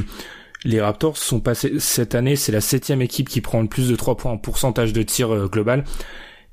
les 0.65 0.81
Raptors 0.81 1.17
sont 1.17 1.41
passés 1.41 1.73
cette 1.79 2.15
année, 2.15 2.37
c'est 2.37 2.53
la 2.53 2.61
septième 2.61 3.03
équipe 3.03 3.29
qui 3.29 3.41
prend 3.41 3.61
le 3.63 3.69
plus 3.69 3.89
de 3.89 3.97
3 3.97 4.17
points 4.17 4.33
en 4.33 4.39
pourcentage 4.39 4.93
de 4.93 5.03
tir 5.03 5.33
euh, 5.33 5.49
global. 5.49 5.85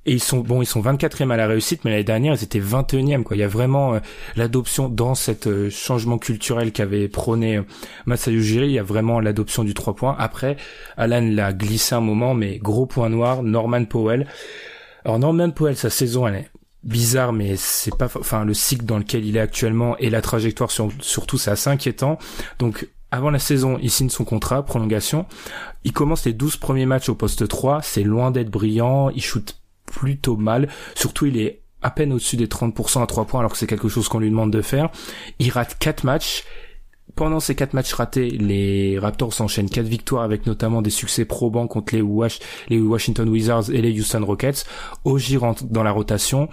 Et 0.06 0.13
ils 0.13 0.24
sont 0.24 0.39
bon, 0.39 0.62
ils 0.62 0.66
sont 0.66 0.82
24e 0.82 1.30
à 1.30 1.38
la 1.38 1.46
réussite, 1.46 1.84
mais 1.84 1.92
l'année 1.92 2.06
dernière 2.06 2.34
ils 2.34 2.44
étaient 2.44 2.60
21e. 2.62 3.22
Quoi, 3.24 3.36
il 3.36 3.42
y 3.42 3.44
a 3.44 3.48
vraiment 3.50 3.96
euh, 3.96 4.00
l'adoption 4.38 4.88
dans 4.89 5.13
cet 5.13 5.46
euh, 5.46 5.70
changement 5.70 6.18
culturel 6.18 6.72
qu'avait 6.72 7.08
prôné 7.10 7.62
Masai 8.06 8.32
Ujiri. 8.32 8.68
Il 8.68 8.72
y 8.72 8.80
a 8.80 8.84
vraiment 8.84 9.20
l'adoption 9.20 9.63
du 9.63 9.74
3 9.74 9.96
points. 9.96 10.16
Après, 10.18 10.56
Alan 10.98 11.22
l'a 11.22 11.54
glissé 11.54 11.94
un 11.96 12.01
moment, 12.01 12.34
mais 12.34 12.58
gros 12.58 12.86
point 12.86 13.10
noir, 13.10 13.44
Norman 13.44 13.86
Powell. 13.86 14.25
Alors 15.06 15.20
Norman 15.20 15.51
Powell, 15.51 15.75
sa 15.75 15.89
saison, 15.89 16.28
elle 16.28 16.36
est 16.36 16.50
bizarre, 16.84 17.34
mais 17.34 17.56
c'est 17.58 17.96
pas, 17.96 18.06
enfin 18.18 18.46
le 18.46 18.54
cycle 18.54 18.86
dans 18.86 18.98
lequel 18.98 19.25
il 19.25 19.36
est 19.36 19.42
actuellement 19.42 19.98
et 19.98 20.10
la 20.10 20.22
trajectoire 20.22 20.72
sur- 20.72 20.92
surtout, 21.01 21.38
c'est 21.38 21.51
assez 21.51 21.70
inquiétant. 21.70 22.18
Donc 22.58 22.88
avant 23.12 23.30
la 23.30 23.39
saison, 23.39 23.78
il 23.82 23.89
signe 23.89 24.10
son 24.10 24.25
contrat, 24.25 24.63
prolongation. 24.63 25.25
Il 25.84 25.94
commence 25.94 26.25
les 26.25 26.34
12 26.34 26.58
premiers 26.58 26.86
matchs 26.86 27.10
au 27.10 27.16
poste 27.16 27.48
3, 27.48 27.82
c'est 27.82 28.04
loin 28.04 28.32
d'être 28.32 28.50
brillant, 28.50 29.10
il 29.10 29.22
shoot 29.22 29.60
plutôt 29.86 30.38
mal, 30.38 30.70
surtout 30.96 31.25
il 31.25 31.38
est 31.38 31.62
à 31.82 31.89
peine 31.89 32.13
au-dessus 32.13 32.38
des 32.38 32.48
30% 32.48 33.01
à 33.01 33.08
3 33.08 33.25
points 33.25 33.39
alors 33.39 33.51
que 33.54 33.58
c'est 33.58 33.68
quelque 33.68 33.88
chose 33.88 34.10
qu'on 34.10 34.20
lui 34.20 34.30
demande 34.30 34.51
de 34.51 34.62
faire. 34.62 34.89
Il 35.39 35.50
rate 35.50 35.78
4 35.80 36.04
matchs. 36.04 36.44
Pendant 37.16 37.39
ces 37.39 37.56
4 37.56 37.74
matchs 37.74 37.94
ratés, 37.94 38.30
les 38.30 39.00
Raptors 39.00 39.34
s'enchaînent 39.34 39.70
4 39.70 39.86
victoires 39.88 40.24
avec 40.24 40.46
notamment 40.46 40.82
des 40.82 40.92
succès 40.92 41.25
probants 41.25 41.68
contre 41.68 41.96
les 41.96 42.80
Washington 42.80 43.28
Wizards 43.28 43.72
et 43.72 43.82
les 43.82 44.00
Houston 44.00 44.24
Rockets. 44.24 44.66
Oji 45.06 45.36
rentre 45.38 45.63
dans 45.66 45.84
la 45.84 45.92
rotation. 45.92 46.50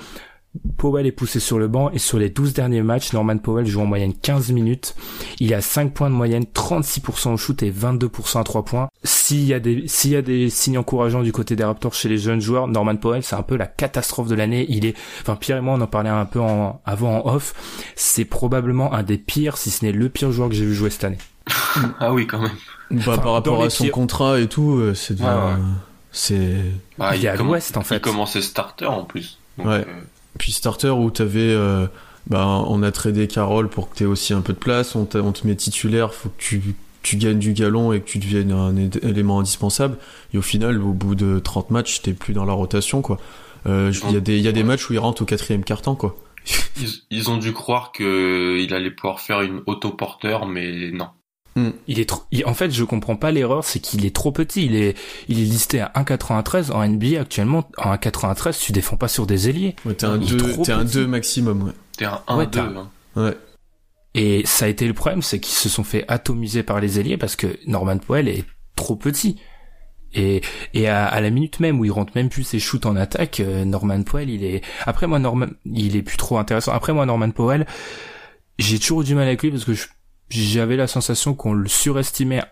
Powell 0.77 1.07
est 1.07 1.13
poussé 1.13 1.41
sur 1.41 1.59
le 1.59 1.69
banc 1.69 1.91
et 1.91 1.99
sur 1.99 2.19
les 2.19 2.31
12 2.31 2.53
derniers 2.55 2.83
matchs, 2.83 3.13
Norman 3.13 3.39
Powell 3.39 3.67
joue 3.67 3.81
en 3.81 3.87
moyenne 3.87 4.13
15 4.15 4.53
minutes. 4.53 4.95
Il 5.41 5.53
a 5.55 5.61
5 5.61 5.93
points 5.95 6.11
de 6.11 6.15
moyenne, 6.15 6.45
36% 6.55 7.33
au 7.35 7.37
shoot 7.37 7.63
et 7.63 7.71
22% 7.71 8.41
à 8.41 8.45
3 8.45 8.65
points. 8.65 8.89
S'il 9.05 9.45
y 9.45 9.55
a 9.55 9.61
des, 9.61 9.85
s'il 9.89 10.11
y 10.13 10.17
a 10.17 10.23
des 10.23 10.51
signes 10.51 10.79
encourageants 10.79 11.23
du 11.23 11.33
côté 11.33 11.57
des 11.57 11.65
Raptors 11.65 11.95
chez 11.95 12.09
les 12.09 12.19
jeunes 12.19 12.41
joueurs, 12.41 12.69
Norman 12.69 12.97
Powell, 12.97 13.23
c'est 13.23 13.37
un 13.37 13.43
peu 13.43 13.57
la 13.57 13.67
catastrophe 13.67 14.29
de 14.29 14.35
l'année. 14.35 14.67
Il 14.69 14.87
est, 14.87 14.95
enfin, 15.23 15.37
Pierre 15.37 15.59
et 15.59 15.61
moi, 15.61 15.75
on 15.75 15.81
en 15.81 15.87
parlait 15.87 16.11
un 16.11 16.25
peu 16.27 16.41
en, 16.41 16.81
avant 16.85 17.19
en 17.25 17.35
off. 17.35 17.55
C'est 17.97 18.25
probablement 18.25 18.93
un 18.93 19.03
des 19.03 19.19
pires, 19.19 19.57
si 19.57 19.71
ce 19.71 19.85
n'est 19.85 19.93
le 19.93 20.09
pire 20.09 20.33
joueur 20.33 20.49
que 20.49 20.55
j'ai 20.55 20.65
vu 20.67 20.75
jouer 20.75 20.91
cette 20.91 21.05
année. 21.05 21.19
Ah 22.01 22.13
oui, 22.13 22.27
quand 22.27 22.41
même. 22.41 22.51
Bah, 22.91 22.97
Enfin, 22.99 23.19
par 23.19 23.33
rapport 23.33 23.63
à 23.63 23.71
son 23.71 23.89
contrat 23.89 24.41
et 24.41 24.49
tout, 24.49 24.77
euh, 24.79 24.95
c'est, 24.95 25.21
ouais. 25.21 25.27
c'est, 26.13 26.57
Bah, 26.99 27.15
Il 27.17 27.25
est 27.25 27.29
à 27.29 27.37
l'ouest, 27.37 27.77
en 27.77 27.83
fait. 27.83 27.97
Il 27.97 28.01
commençait 28.01 28.41
starter 28.43 28.87
en 28.87 29.05
plus. 29.05 29.39
Donc, 29.59 29.67
Ouais. 29.67 29.73
euh, 29.75 29.85
Puis 30.39 30.53
starter 30.53 30.91
où 30.91 31.11
t'avais, 31.11 31.41
euh, 31.41 31.87
bah, 32.29 32.47
on 32.47 32.83
a 32.83 32.93
tradé 32.93 33.27
Carole 33.27 33.69
pour 33.69 33.91
que 33.91 33.97
t'aies 33.97 34.05
aussi 34.05 34.33
un 34.35 34.41
peu 34.41 34.53
de 34.53 34.59
place, 34.59 34.95
on, 34.95 35.05
te 35.05 35.47
met 35.47 35.55
titulaire, 35.55 36.13
faut 36.15 36.29
que 36.29 36.39
tu, 36.39 36.75
tu 37.03 37.17
gagnes 37.17 37.39
du 37.39 37.53
galon 37.53 37.93
et 37.93 38.01
que 38.01 38.07
tu 38.07 38.19
deviennes 38.19 38.53
un 38.53 38.77
élément 38.77 39.41
indispensable. 39.41 39.97
Et 40.35 40.39
au 40.39 40.43
final, 40.43 40.83
au 40.83 40.93
bout 40.93 41.15
de 41.15 41.39
30 41.39 41.71
matchs, 41.71 42.03
t'es 42.03 42.13
plus 42.13 42.35
dans 42.35 42.45
la 42.45 42.53
rotation, 42.53 43.03
quoi. 43.03 43.19
Euh, 43.67 43.93
Il 44.09 44.13
y 44.13 44.17
a 44.17 44.21
des, 44.21 44.39
y 44.39 44.49
a 44.49 44.53
des 44.53 44.63
matchs 44.63 44.89
où 44.89 44.93
il 44.93 44.99
rentre 44.99 45.23
au 45.23 45.25
quatrième 45.25 45.65
carton, 45.65 45.97
quoi. 45.97 46.17
ils, 46.77 46.89
ils 47.11 47.31
ont 47.31 47.37
dû 47.37 47.53
croire 47.53 47.91
que 47.91 48.59
il 48.61 48.73
allait 48.75 48.91
pouvoir 48.91 49.21
faire 49.21 49.41
une 49.43 49.63
autoporteur, 49.67 50.47
mais 50.47 50.91
non. 50.93 51.09
Il 51.87 51.99
est 51.99 52.07
trop, 52.09 52.23
il- 52.33 52.45
en 52.45 52.53
fait, 52.53 52.71
je 52.71 52.85
comprends 52.85 53.17
pas 53.17 53.33
l'erreur, 53.33 53.65
c'est 53.65 53.81
qu'il 53.81 54.05
est 54.05 54.15
trop 54.15 54.31
petit. 54.31 54.67
Il 54.67 54.77
est, 54.77 54.95
il 55.29 55.39
est 55.41 55.45
listé 55.45 55.81
à 55.81 55.91
1,93 55.95 56.71
en 56.71 56.83
NBA 56.87 57.19
actuellement. 57.21 57.69
En 57.79 57.93
1,93, 57.95 58.59
tu 58.61 58.73
défends 58.73 58.97
pas 58.99 59.09
sur 59.09 59.27
des 59.27 59.49
ailiers. 59.49 59.75
Ouais, 59.87 59.95
t'es 59.95 60.05
un 60.05 60.21
Il 60.21 60.25
est 60.35 60.37
2, 60.37 60.53
trop 60.53 60.65
t'es 60.65 60.73
un 60.73 60.85
petit. 60.85 60.95
2 60.95 61.07
maximum, 61.07 61.63
ouais. 61.63 61.73
T'es 61.97 62.05
un 62.05 62.21
1-2. 62.29 62.61
Ouais, 62.61 62.77
hein. 62.77 62.91
Ouais. 63.17 63.37
Et 64.15 64.43
ça 64.45 64.67
a 64.67 64.69
été 64.69 64.87
le 64.87 64.93
problème, 64.95 65.23
c'est 65.23 65.41
qu'ils 65.41 65.55
se 65.55 65.69
sont 65.71 65.85
fait 65.85 66.05
atomiser 66.09 66.63
par 66.63 66.79
les 66.81 67.01
ailiers 67.01 67.17
parce 67.17 67.37
que 67.37 67.59
Norman 67.67 67.99
Powell 67.99 68.29
est 68.29 68.45
trop 68.75 68.97
petit. 68.97 69.41
Et, 70.15 70.41
et 70.75 70.89
à, 70.89 71.07
à 71.07 71.21
la 71.21 71.31
minute 71.31 71.61
même 71.61 71.79
où 71.81 71.85
il 71.85 71.91
rentre 71.91 72.13
même 72.15 72.29
plus 72.31 72.45
ses 72.45 72.59
shoots 72.59 72.87
en 72.87 72.97
attaque, 72.97 73.41
euh, 73.41 73.65
Norman 73.65 74.03
Powell, 74.03 74.31
il 74.31 74.45
est, 74.45 74.63
après 74.87 75.07
moi, 75.07 75.19
Norman, 75.19 75.47
il 75.67 75.97
est 75.97 76.03
plus 76.03 76.17
trop 76.19 76.39
intéressant. 76.39 76.73
Après 76.73 76.93
moi, 76.93 77.05
Norman 77.07 77.31
Powell, 77.31 77.67
j'ai 78.59 78.79
toujours 78.79 79.03
eu 79.03 79.05
du 79.05 79.15
mal 79.15 79.27
avec 79.27 79.43
lui 79.43 79.51
parce 79.51 79.65
que 79.65 79.75
je- 79.75 79.89
j'avais 80.29 80.77
la 80.77 80.87
sensation 80.87 81.35
qu'on 81.35 81.53
le 81.53 81.69
surestimait 81.69 82.43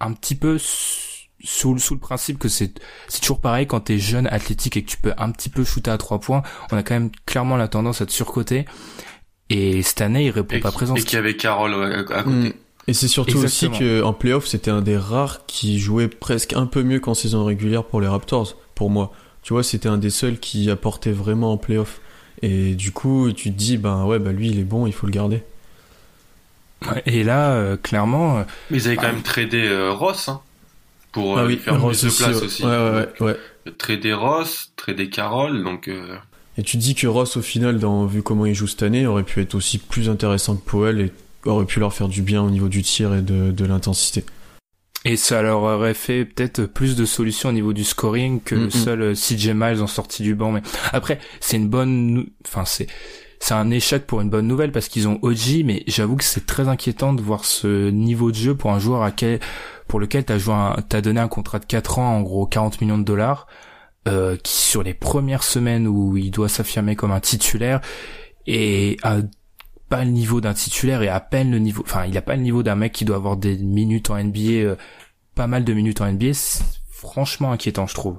un 0.00 0.12
petit 0.12 0.34
peu 0.34 0.58
sous, 0.58 1.74
le- 1.74 1.80
sous 1.80 1.94
le 1.94 2.00
principe 2.00 2.38
que 2.38 2.48
c'est, 2.48 2.72
c'est 3.08 3.20
toujours 3.20 3.40
pareil 3.40 3.66
quand 3.66 3.80
t'es 3.80 3.98
jeune, 3.98 4.26
athlétique 4.28 4.76
et 4.76 4.82
que 4.82 4.90
tu 4.90 4.96
peux 4.98 5.12
un 5.18 5.30
petit 5.30 5.48
peu 5.48 5.64
shooter 5.64 5.90
à 5.90 5.98
trois 5.98 6.20
points. 6.20 6.42
On 6.72 6.76
a 6.76 6.82
quand 6.82 6.94
même 6.94 7.10
clairement 7.26 7.56
la 7.56 7.68
tendance 7.68 8.00
à 8.00 8.06
te 8.06 8.12
surcoter. 8.12 8.64
Et 9.50 9.82
cette 9.82 10.00
année, 10.00 10.26
il 10.26 10.30
répond 10.30 10.56
Et, 10.56 10.60
pas 10.60 10.70
qui- 10.70 10.76
présent. 10.76 10.94
et 10.94 11.00
qu'il 11.02 11.14
y 11.14 11.16
avait 11.16 11.36
Carole 11.36 11.74
à, 11.92 12.02
côté. 12.02 12.28
Mm. 12.28 12.52
Et 12.86 12.94
c'est 12.94 13.08
surtout 13.08 13.40
Exactement. 13.42 13.72
aussi 13.72 13.78
que 13.80 14.02
en 14.02 14.12
playoff, 14.14 14.46
c'était 14.46 14.70
un 14.70 14.80
des 14.82 14.96
rares 14.96 15.44
qui 15.46 15.78
jouait 15.78 16.08
presque 16.08 16.54
un 16.54 16.66
peu 16.66 16.82
mieux 16.82 17.00
qu'en 17.00 17.14
saison 17.14 17.44
régulière 17.44 17.84
pour 17.84 18.00
les 18.00 18.08
Raptors, 18.08 18.56
pour 18.74 18.88
moi. 18.90 19.12
Tu 19.42 19.52
vois, 19.52 19.62
c'était 19.62 19.88
un 19.88 19.98
des 19.98 20.10
seuls 20.10 20.38
qui 20.38 20.70
apportait 20.70 21.12
vraiment 21.12 21.52
en 21.52 21.56
playoff. 21.58 22.00
Et 22.42 22.74
du 22.74 22.92
coup, 22.92 23.30
tu 23.32 23.50
te 23.52 23.56
dis, 23.56 23.76
ben 23.78 24.04
ouais, 24.04 24.18
bah 24.18 24.32
lui, 24.32 24.48
il 24.48 24.58
est 24.58 24.64
bon, 24.64 24.86
il 24.86 24.92
faut 24.92 25.06
le 25.06 25.12
garder. 25.12 25.42
Et 27.06 27.24
là, 27.24 27.52
euh, 27.52 27.76
clairement, 27.76 28.38
euh, 28.38 28.42
Mais 28.70 28.78
ils 28.78 28.86
avaient 28.86 28.96
quand 28.96 29.12
même 29.12 29.22
tradé 29.22 29.66
euh, 29.66 29.90
Ross 29.92 30.28
hein, 30.28 30.40
pour 31.12 31.38
euh, 31.38 31.46
lui 31.48 31.56
faire 31.56 31.80
Ross 31.80 32.00
plus 32.00 32.08
de 32.08 32.24
place 32.24 32.36
ouais. 32.36 32.44
aussi. 32.44 32.62
Ouais, 32.64 32.70
ouais, 32.70 33.06
ouais, 33.20 33.26
ouais. 33.26 33.72
Trader 33.78 34.12
Ross, 34.14 34.72
trader 34.76 35.08
Carole, 35.10 35.62
donc 35.64 35.88
euh, 35.88 36.16
Et 36.56 36.62
tu 36.62 36.76
dis 36.76 36.94
que 36.94 37.06
Ross, 37.06 37.36
au 37.36 37.42
final, 37.42 37.78
dans, 37.78 38.06
vu 38.06 38.22
comment 38.22 38.46
il 38.46 38.54
joue 38.54 38.66
cette 38.66 38.82
année, 38.82 39.06
aurait 39.06 39.24
pu 39.24 39.40
être 39.40 39.54
aussi 39.54 39.78
plus 39.78 40.08
intéressant 40.08 40.56
que 40.56 40.64
Powell 40.64 41.00
et 41.00 41.12
aurait 41.44 41.66
pu 41.66 41.80
leur 41.80 41.92
faire 41.92 42.08
du 42.08 42.22
bien 42.22 42.42
au 42.42 42.50
niveau 42.50 42.68
du 42.68 42.82
tir 42.82 43.14
et 43.14 43.22
de, 43.22 43.50
de 43.50 43.64
l'intensité. 43.64 44.24
et 45.04 45.16
ça 45.16 45.40
leur 45.42 45.62
aurait 45.62 45.94
fait 45.94 46.24
peut-être 46.24 46.64
plus 46.66 46.96
de 46.96 47.04
solutions 47.04 47.48
au 47.48 47.52
niveau 47.52 47.72
du 47.72 47.84
scoring 47.84 48.40
que 48.42 48.54
le 48.54 48.70
seul 48.70 49.14
CJ 49.14 49.50
Miles 49.54 49.80
en 49.80 49.86
sortie 49.86 50.22
du 50.22 50.34
banc. 50.34 50.52
Mais 50.52 50.62
après, 50.92 51.18
c'est 51.40 51.56
une 51.56 51.68
bonne, 51.68 52.26
enfin 52.46 52.64
c'est 52.64 52.86
c'est 53.40 53.54
un 53.54 53.70
échec 53.70 54.06
pour 54.06 54.20
une 54.20 54.30
bonne 54.30 54.46
nouvelle 54.46 54.72
parce 54.72 54.88
qu'ils 54.88 55.08
ont 55.08 55.18
OG, 55.22 55.62
mais 55.64 55.84
j'avoue 55.86 56.16
que 56.16 56.24
c'est 56.24 56.46
très 56.46 56.68
inquiétant 56.68 57.12
de 57.12 57.22
voir 57.22 57.44
ce 57.44 57.90
niveau 57.90 58.30
de 58.30 58.36
jeu 58.36 58.54
pour 58.54 58.72
un 58.72 58.78
joueur 58.78 59.02
à 59.02 59.10
quel, 59.10 59.40
pour 59.86 60.00
lequel 60.00 60.24
t'as 60.24 60.38
joué, 60.38 60.54
t'as 60.88 61.00
donné 61.00 61.20
un 61.20 61.28
contrat 61.28 61.58
de 61.58 61.64
4 61.64 61.98
ans, 61.98 62.16
en 62.16 62.22
gros 62.22 62.46
40 62.46 62.80
millions 62.80 62.98
de 62.98 63.04
dollars, 63.04 63.46
euh, 64.08 64.36
qui 64.36 64.52
sur 64.52 64.82
les 64.82 64.94
premières 64.94 65.42
semaines 65.42 65.86
où 65.86 66.16
il 66.16 66.30
doit 66.30 66.48
s'affirmer 66.48 66.96
comme 66.96 67.12
un 67.12 67.20
titulaire 67.20 67.80
et 68.46 68.96
a 69.02 69.18
pas 69.88 70.04
le 70.04 70.10
niveau 70.10 70.40
d'un 70.40 70.54
titulaire 70.54 71.02
et 71.02 71.08
à 71.08 71.20
peine 71.20 71.50
le 71.50 71.58
niveau, 71.58 71.82
enfin 71.82 72.04
il 72.06 72.16
a 72.16 72.22
pas 72.22 72.36
le 72.36 72.42
niveau 72.42 72.62
d'un 72.62 72.74
mec 72.74 72.92
qui 72.92 73.04
doit 73.04 73.16
avoir 73.16 73.36
des 73.36 73.56
minutes 73.56 74.10
en 74.10 74.22
NBA, 74.22 74.40
euh, 74.40 74.76
pas 75.34 75.46
mal 75.46 75.64
de 75.64 75.72
minutes 75.72 76.00
en 76.00 76.12
NBA, 76.12 76.34
c'est 76.34 76.62
franchement 76.90 77.52
inquiétant 77.52 77.86
je 77.86 77.94
trouve. 77.94 78.18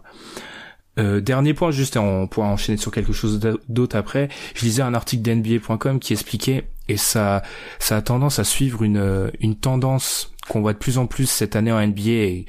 Euh, 1.00 1.22
dernier 1.22 1.54
point, 1.54 1.72
juste, 1.72 1.98
on 1.98 2.28
pourra 2.28 2.48
enchaîner 2.48 2.78
sur 2.78 2.92
quelque 2.92 3.14
chose 3.14 3.40
d'autre 3.68 3.96
après. 3.96 4.30
Je 4.56 4.66
lisais 4.66 4.82
un 4.82 4.94
article 4.94 5.24
d'NBA.com 5.24 6.00
qui 6.00 6.14
expliquait, 6.14 6.68
et 6.88 6.98
ça, 6.98 7.42
ça 7.80 7.98
a 7.98 8.02
tendance 8.02 8.40
à 8.40 8.44
suivre 8.44 8.84
une, 8.84 8.98
euh, 8.98 9.30
une 9.40 9.56
tendance 9.56 10.34
qu'on 10.50 10.62
voit 10.62 10.74
de 10.74 10.78
plus 10.78 10.98
en 10.98 11.06
plus 11.06 11.30
cette 11.30 11.56
année 11.56 11.72
en 11.72 11.80
NBA 11.80 12.46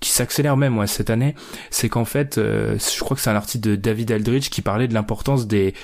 qui 0.00 0.10
s'accélère 0.10 0.56
même 0.56 0.78
ouais, 0.78 0.86
cette 0.86 1.10
année, 1.10 1.34
c'est 1.70 1.90
qu'en 1.90 2.06
fait, 2.06 2.38
euh, 2.38 2.78
je 2.78 3.00
crois 3.00 3.16
que 3.16 3.22
c'est 3.22 3.30
un 3.30 3.36
article 3.36 3.68
de 3.68 3.76
David 3.76 4.10
Aldridge 4.10 4.48
qui 4.48 4.62
parlait 4.62 4.88
de 4.88 4.94
l'importance 4.94 5.46
des 5.46 5.74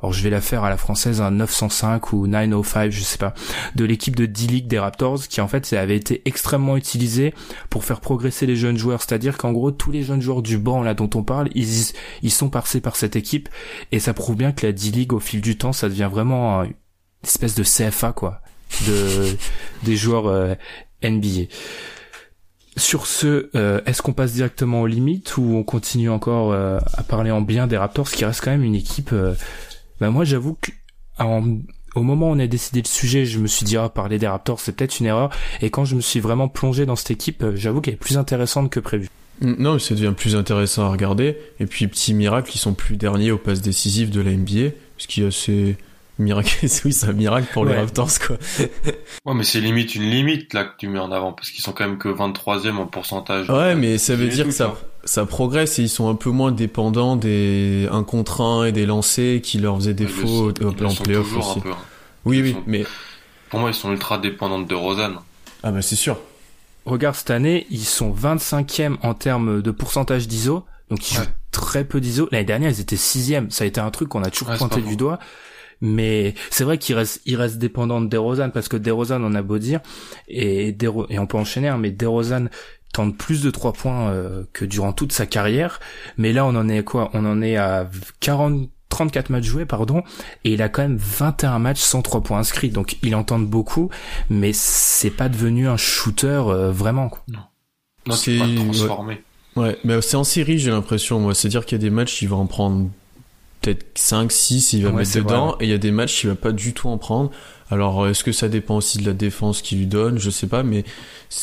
alors 0.00 0.12
je 0.12 0.22
vais 0.22 0.30
la 0.30 0.40
faire 0.40 0.64
à 0.64 0.70
la 0.70 0.76
française 0.76 1.20
un 1.20 1.30
905 1.30 2.12
ou 2.12 2.26
905 2.26 2.90
je 2.90 3.02
sais 3.02 3.18
pas 3.18 3.34
de 3.74 3.84
l'équipe 3.84 4.14
de 4.14 4.26
D-League 4.26 4.66
des 4.66 4.78
Raptors 4.78 5.26
qui 5.28 5.40
en 5.40 5.48
fait 5.48 5.72
avait 5.72 5.96
été 5.96 6.22
extrêmement 6.26 6.76
utilisé 6.76 7.34
pour 7.70 7.84
faire 7.84 8.00
progresser 8.00 8.46
les 8.46 8.56
jeunes 8.56 8.76
joueurs. 8.76 9.02
C'est-à-dire 9.02 9.38
qu'en 9.38 9.52
gros 9.52 9.70
tous 9.70 9.90
les 9.90 10.02
jeunes 10.02 10.20
joueurs 10.20 10.42
du 10.42 10.58
banc 10.58 10.82
là 10.82 10.94
dont 10.94 11.10
on 11.14 11.22
parle 11.22 11.48
ils 11.54 11.92
ils 12.22 12.30
sont 12.30 12.50
passés 12.50 12.80
par 12.80 12.96
cette 12.96 13.16
équipe. 13.16 13.48
Et 13.92 14.00
ça 14.00 14.14
prouve 14.14 14.36
bien 14.36 14.52
que 14.52 14.66
la 14.66 14.72
D-League 14.72 15.12
au 15.12 15.20
fil 15.20 15.40
du 15.40 15.56
temps 15.56 15.72
ça 15.72 15.88
devient 15.88 16.08
vraiment 16.10 16.62
une 16.64 16.74
espèce 17.24 17.54
de 17.54 17.62
CFA 17.62 18.12
quoi 18.12 18.40
de 18.86 19.36
des 19.84 19.96
joueurs 19.96 20.26
euh, 20.26 20.54
NBA 21.02 21.52
sur 22.78 23.06
ce, 23.06 23.48
euh, 23.54 23.80
est-ce 23.86 24.02
qu'on 24.02 24.12
passe 24.12 24.34
directement 24.34 24.82
aux 24.82 24.86
limites 24.86 25.38
ou 25.38 25.42
on 25.54 25.62
continue 25.62 26.10
encore 26.10 26.52
euh, 26.52 26.78
à 26.92 27.02
parler 27.02 27.30
en 27.30 27.40
bien 27.40 27.66
des 27.66 27.78
Raptors, 27.78 28.10
qui 28.10 28.26
reste 28.26 28.42
quand 28.44 28.50
même 28.50 28.64
une 28.64 28.74
équipe 28.74 29.14
ben 30.00 30.10
moi 30.10 30.24
j'avoue 30.24 30.56
que 30.60 30.70
au 31.94 32.02
moment 32.02 32.28
où 32.28 32.34
on 32.34 32.38
a 32.38 32.46
décidé 32.46 32.82
le 32.82 32.88
sujet, 32.88 33.24
je 33.24 33.38
me 33.38 33.46
suis 33.46 33.64
dit 33.64 33.76
ah 33.76 33.88
parler 33.88 34.18
des 34.18 34.26
Raptors 34.26 34.60
c'est 34.60 34.72
peut-être 34.72 35.00
une 35.00 35.06
erreur 35.06 35.30
et 35.62 35.70
quand 35.70 35.84
je 35.84 35.96
me 35.96 36.00
suis 36.00 36.20
vraiment 36.20 36.48
plongé 36.48 36.86
dans 36.86 36.96
cette 36.96 37.10
équipe, 37.10 37.42
euh, 37.42 37.56
j'avoue 37.56 37.80
qu'elle 37.80 37.94
est 37.94 37.98
plus 37.98 38.18
intéressante 38.18 38.70
que 38.70 38.80
prévu. 38.80 39.08
Non, 39.40 39.74
mais 39.74 39.78
ça 39.78 39.94
devient 39.94 40.14
plus 40.16 40.34
intéressant 40.34 40.86
à 40.86 40.88
regarder. 40.88 41.36
Et 41.60 41.66
puis, 41.66 41.86
petit 41.88 42.14
miracle, 42.14 42.50
ils 42.54 42.58
sont 42.58 42.74
plus 42.74 42.96
derniers 42.96 43.30
aux 43.30 43.38
passes 43.38 43.60
décisives 43.60 44.10
de 44.10 44.20
la 44.20 44.30
NBA, 44.32 44.74
ce 44.96 45.06
qui 45.06 45.22
est 45.22 45.26
assez 45.26 45.76
miracle. 46.18 46.56
oui, 46.84 46.92
c'est 46.92 47.08
un 47.08 47.12
miracle 47.12 47.48
pour 47.52 47.66
les 47.66 47.74
Raptors, 47.74 48.18
quoi. 48.26 48.36
ouais, 49.26 49.34
mais 49.34 49.44
c'est 49.44 49.60
limite 49.60 49.94
une 49.94 50.08
limite 50.08 50.54
là 50.54 50.64
que 50.64 50.76
tu 50.78 50.88
mets 50.88 50.98
en 50.98 51.12
avant, 51.12 51.32
parce 51.32 51.50
qu'ils 51.50 51.62
sont 51.62 51.72
quand 51.72 51.86
même 51.86 51.98
que 51.98 52.08
23e 52.08 52.76
en 52.76 52.86
pourcentage. 52.86 53.50
Ouais, 53.50 53.74
mais 53.74 53.98
ça 53.98 54.16
veut 54.16 54.28
dire 54.28 54.46
que 54.46 54.52
ça, 54.52 54.74
ça 55.06 55.24
progresse 55.24 55.78
et 55.78 55.82
ils 55.82 55.88
sont 55.88 56.08
un 56.08 56.14
peu 56.14 56.30
moins 56.30 56.52
dépendants 56.52 57.16
des 57.16 57.88
1 57.90 58.02
contre 58.04 58.42
1 58.42 58.66
et 58.66 58.72
des 58.72 58.86
lancers 58.86 59.40
qui 59.40 59.58
leur 59.58 59.76
faisaient 59.76 59.94
défaut 59.94 60.52
en 60.62 60.72
playoff 60.94 61.36
aussi. 61.36 61.60
Hein. 61.66 61.76
Oui, 62.24 62.42
oui, 62.42 62.56
mais. 62.66 62.84
Pour 63.48 63.60
moi, 63.60 63.70
ils 63.70 63.74
sont 63.74 63.92
ultra 63.92 64.18
dépendants 64.18 64.60
de 64.60 64.74
Rosanne. 64.74 65.16
Ah, 65.62 65.70
bah 65.70 65.80
c'est 65.80 65.96
sûr. 65.96 66.18
Regarde, 66.84 67.14
cette 67.14 67.30
année, 67.30 67.66
ils 67.70 67.84
sont 67.84 68.12
25e 68.12 68.96
en 69.02 69.14
termes 69.14 69.62
de 69.62 69.70
pourcentage 69.70 70.28
d'ISO. 70.28 70.64
Donc, 70.90 71.10
ils 71.10 71.16
jouent 71.16 71.22
très 71.52 71.84
peu 71.84 72.00
d'ISO. 72.00 72.28
L'année 72.32 72.44
dernière, 72.44 72.70
ils 72.70 72.80
étaient 72.80 72.96
6e. 72.96 73.50
Ça 73.50 73.64
a 73.64 73.66
été 73.66 73.80
un 73.80 73.90
truc 73.90 74.08
qu'on 74.08 74.22
a 74.22 74.30
toujours 74.30 74.54
pointé 74.56 74.82
du 74.82 74.96
doigt. 74.96 75.18
Mais 75.80 76.34
c'est 76.50 76.64
vrai 76.64 76.78
qu'il 76.78 76.94
reste, 76.94 77.20
il 77.26 77.36
reste 77.36 77.58
dépendant 77.58 78.00
de 78.00 78.06
DeRozan 78.06 78.50
parce 78.50 78.68
que 78.68 78.76
DeRozan, 78.76 79.22
on 79.22 79.34
a 79.34 79.42
beau 79.42 79.58
dire, 79.58 79.80
et, 80.26 80.68
et 80.68 81.18
on 81.18 81.26
peut 81.26 81.36
enchaîner, 81.36 81.68
hein, 81.68 81.76
mais 81.76 81.90
DeRozan, 81.90 82.48
tente 82.92 83.16
plus 83.16 83.42
de 83.42 83.50
3 83.50 83.72
points 83.72 84.08
euh, 84.08 84.44
que 84.52 84.64
durant 84.64 84.92
toute 84.92 85.12
sa 85.12 85.26
carrière. 85.26 85.80
Mais 86.16 86.32
là, 86.32 86.44
on 86.44 86.54
en 86.56 86.68
est 86.68 86.82
quoi? 86.82 87.10
On 87.12 87.24
en 87.26 87.42
est 87.42 87.56
à 87.56 87.88
40, 88.20 88.68
34 88.88 89.30
matchs 89.30 89.44
joués, 89.44 89.66
pardon, 89.66 90.02
et 90.44 90.52
il 90.52 90.62
a 90.62 90.68
quand 90.68 90.82
même 90.82 90.96
21 90.96 91.58
matchs 91.58 91.80
sans 91.80 92.02
3 92.02 92.22
points 92.22 92.38
inscrits. 92.38 92.70
Donc 92.70 92.96
il 93.02 93.14
en 93.14 93.24
tente 93.24 93.46
beaucoup, 93.46 93.90
mais 94.30 94.52
c'est 94.52 95.10
pas 95.10 95.28
devenu 95.28 95.68
un 95.68 95.76
shooter 95.76 96.42
euh, 96.48 96.70
vraiment. 96.70 97.08
Quoi. 97.08 97.22
Non. 97.28 97.40
Non, 98.06 98.14
c'est 98.14 98.38
pas 98.38 98.46
transformé. 98.46 99.22
Ouais. 99.56 99.78
mais 99.84 100.00
c'est 100.00 100.16
en 100.16 100.24
série, 100.24 100.58
j'ai 100.58 100.70
l'impression, 100.70 101.18
moi. 101.18 101.34
C'est-à-dire 101.34 101.64
qu'il 101.64 101.78
y 101.78 101.80
a 101.80 101.82
des 101.82 101.90
matchs, 101.90 102.22
il 102.22 102.28
va 102.28 102.36
en 102.36 102.46
prendre 102.46 102.88
peut-être 103.60 103.86
5, 103.94 104.30
6, 104.30 104.74
il 104.74 104.84
va 104.84 104.92
mettre 104.92 105.14
dedans, 105.14 105.56
et 105.60 105.64
il 105.64 105.70
y 105.70 105.74
a 105.74 105.78
des 105.78 105.90
matchs, 105.90 106.24
il 106.24 106.28
va 106.28 106.36
pas 106.36 106.52
du 106.52 106.72
tout 106.72 106.88
en 106.88 106.98
prendre. 106.98 107.30
Alors, 107.70 108.06
est-ce 108.06 108.22
que 108.22 108.32
ça 108.32 108.48
dépend 108.48 108.76
aussi 108.76 108.98
de 108.98 109.06
la 109.06 109.12
défense 109.12 109.60
qu'il 109.60 109.78
lui 109.78 109.86
donne? 109.86 110.18
Je 110.18 110.30
sais 110.30 110.46
pas, 110.46 110.62
mais 110.62 110.84